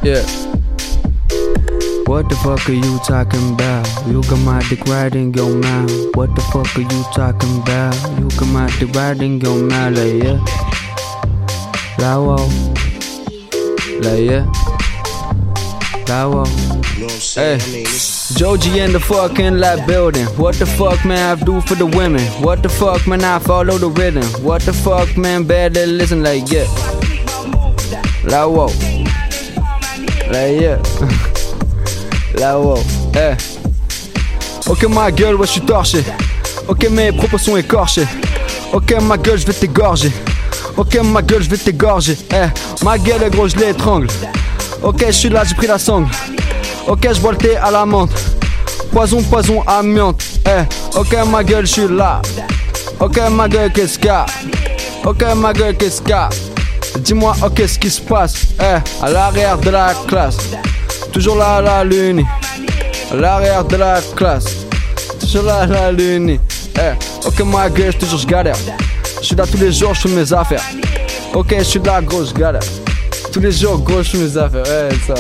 [0.03, 0.26] Yeah.
[2.07, 3.88] What the fuck are you talking about?
[4.07, 5.91] You got my dick right in your mouth.
[6.15, 7.94] What the fuck are you talking about?
[8.19, 10.40] You got my dick right in your mouth, like yeah.
[11.99, 12.49] La wow.
[14.02, 14.45] Like yeah.
[16.07, 16.45] La wow.
[17.36, 17.60] Hey.
[18.34, 20.26] Joji in the fucking lab building.
[20.36, 22.23] What the fuck, man, I do for the women?
[22.41, 24.23] What the fuck, man, I follow the rhythm?
[24.44, 26.65] What the fuck, man, better listen like yeah.
[28.23, 29.01] La wow.
[30.34, 30.78] Yeah.
[32.40, 32.80] La wow.
[33.16, 33.36] Eh.
[34.70, 36.03] Ok, ma gueule, ouais, je suis torché.
[36.68, 38.06] Ok, mes propos sont écorchés.
[38.72, 40.12] Ok, ma gueule, je vais t'égorger.
[40.78, 42.18] Ok, ma gueule, je vais t'égorger.
[42.32, 44.08] Eh, ma gueule, gros, je l'étrangle.
[44.82, 46.08] Ok, je suis là, j'ai pris la sangle.
[46.88, 48.12] Ok, je bois le thé à la menthe.
[48.91, 50.24] Poison, poison, amiante.
[50.45, 50.64] Eh,
[50.98, 52.22] ok, ma gueule, je suis là.
[52.99, 54.26] Ok, ma gueule, qu'est-ce qu'il y a?
[55.03, 56.30] Ok, ma gueule, qu'est-ce qu'il y a?
[56.99, 58.47] Dis-moi, ok, ce qui se passe?
[58.59, 60.38] Eh, à l'arrière de la classe.
[61.11, 62.26] Toujours là, à la lune.
[63.11, 64.65] À l'arrière de la classe.
[65.19, 66.38] Toujours là, à la lune.
[66.77, 68.55] Eh, ok, ma gueule, toujours je galère.
[69.22, 70.63] Je suis là tous les jours, je fais mes affaires.
[71.34, 72.61] Ok, je suis là, gros, je galère.
[73.31, 74.63] Tous les jours, gros, je fais mes affaires.
[74.63, 75.15] Ouais, ça.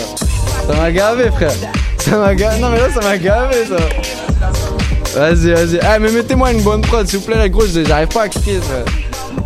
[0.67, 1.51] Ça m'a gavé, frère.
[1.97, 2.59] Ça m'a gavé.
[2.59, 5.19] Non, mais là, ça m'a gavé, ça.
[5.19, 5.75] Vas-y, vas-y.
[5.77, 8.59] Eh, mais mettez-moi une bonne prod, s'il vous plaît, la grosse, j'arrive pas à cliquer,
[8.59, 8.91] ça.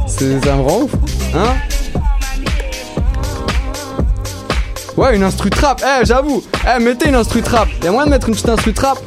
[0.08, 0.92] Ça me rend ouf.
[1.34, 1.56] Hein?
[4.98, 5.82] Ouais, une instru trap.
[5.84, 6.42] Eh, j'avoue.
[6.66, 7.68] Eh, mettez une instru trap.
[7.84, 8.98] Y'a moyen de mettre une petite instru trap?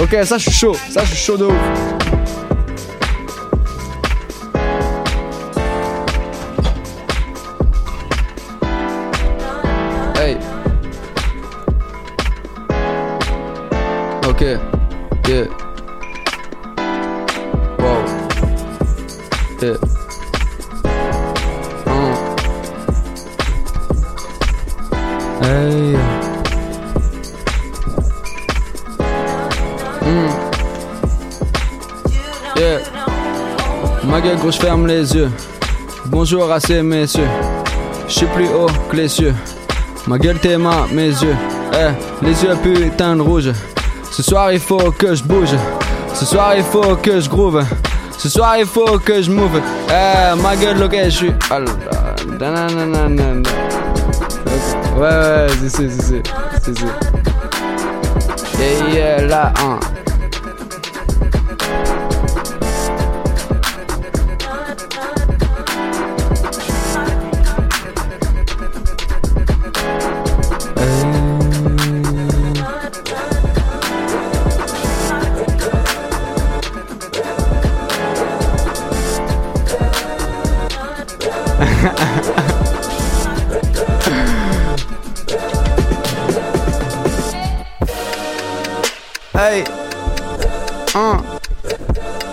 [0.00, 0.76] Ok, ça, je suis chaud.
[0.90, 1.54] Ça, je suis chaud de ouf.
[10.16, 10.36] Hey.
[14.28, 14.42] Ok.
[15.28, 15.46] Yeah.
[17.78, 18.04] Wow.
[19.62, 19.91] Yeah.
[25.42, 25.96] Hey.
[30.02, 30.30] Mm.
[32.56, 32.78] Yeah.
[34.04, 35.30] Ma gueule, gros, je ferme les yeux.
[36.06, 37.26] Bonjour à ces messieurs.
[38.06, 39.34] Je suis plus haut que les cieux.
[40.06, 41.36] Ma gueule, tes mains, mes yeux.
[41.72, 43.50] Eh, les yeux putain de rouge.
[44.12, 45.56] Ce soir, il faut que je bouge.
[46.14, 47.64] Ce soir, il faut que je groove.
[48.16, 49.60] Ce soir, il faut que je move.
[49.88, 51.32] Eh, ma gueule, ok, je suis.
[55.02, 56.22] Ouais, ouais, c'est c'est c'est
[56.62, 56.86] c'est c'est.
[58.56, 59.80] Yeah, yeah, là, hein.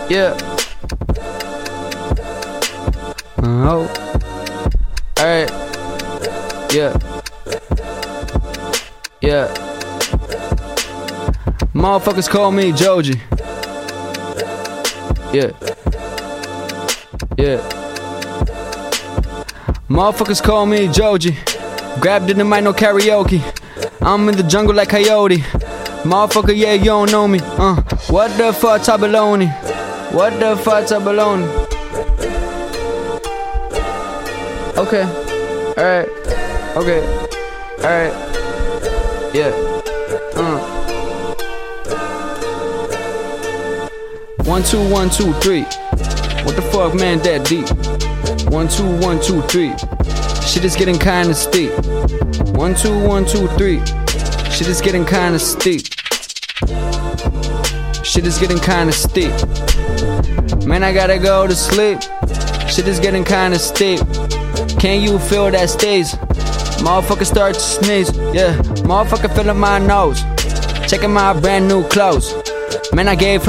[0.09, 0.35] Yeah.
[3.43, 3.87] Oh.
[5.19, 5.49] Alright.
[6.73, 6.97] Yeah.
[9.21, 9.47] Yeah.
[11.73, 13.21] Motherfuckers call me Joji.
[15.31, 15.51] Yeah.
[17.37, 17.59] Yeah.
[19.87, 21.37] Motherfuckers call me Joji.
[21.99, 23.41] Grabbed in the mic, no karaoke.
[24.01, 25.37] I'm in the jungle like coyote.
[26.03, 27.39] Motherfucker, yeah, you don't know me.
[27.41, 27.75] Uh,
[28.07, 29.68] what the fuck, Tabaloni?
[30.11, 31.47] What the fuck, Tabaloni?
[34.75, 35.03] Okay.
[35.77, 36.09] Alright.
[36.75, 37.01] Okay.
[37.77, 38.13] Alright.
[39.35, 39.51] Yeah.
[40.35, 40.79] Uh.
[44.45, 45.61] One, two, one, two, three.
[46.43, 47.69] What the fuck, man, that deep?
[48.51, 49.75] One, two, one, two, three.
[50.41, 51.71] Shit is getting kinda steep.
[52.55, 53.79] One, two, one, two, three.
[54.49, 55.85] Shit is getting kinda steep.
[58.03, 59.33] Shit is getting kinda steep.
[60.69, 61.99] Man, I gotta go to sleep.
[62.69, 63.99] Shit is getting kinda steep.
[64.77, 66.13] Can you feel that stays?
[66.85, 68.11] Motherfucker start to sneeze.
[68.37, 68.53] Yeah,
[68.85, 70.21] motherfucker feeling my nose.
[70.87, 72.35] Checking my brand new clothes.
[72.93, 73.47] Man, I gave her.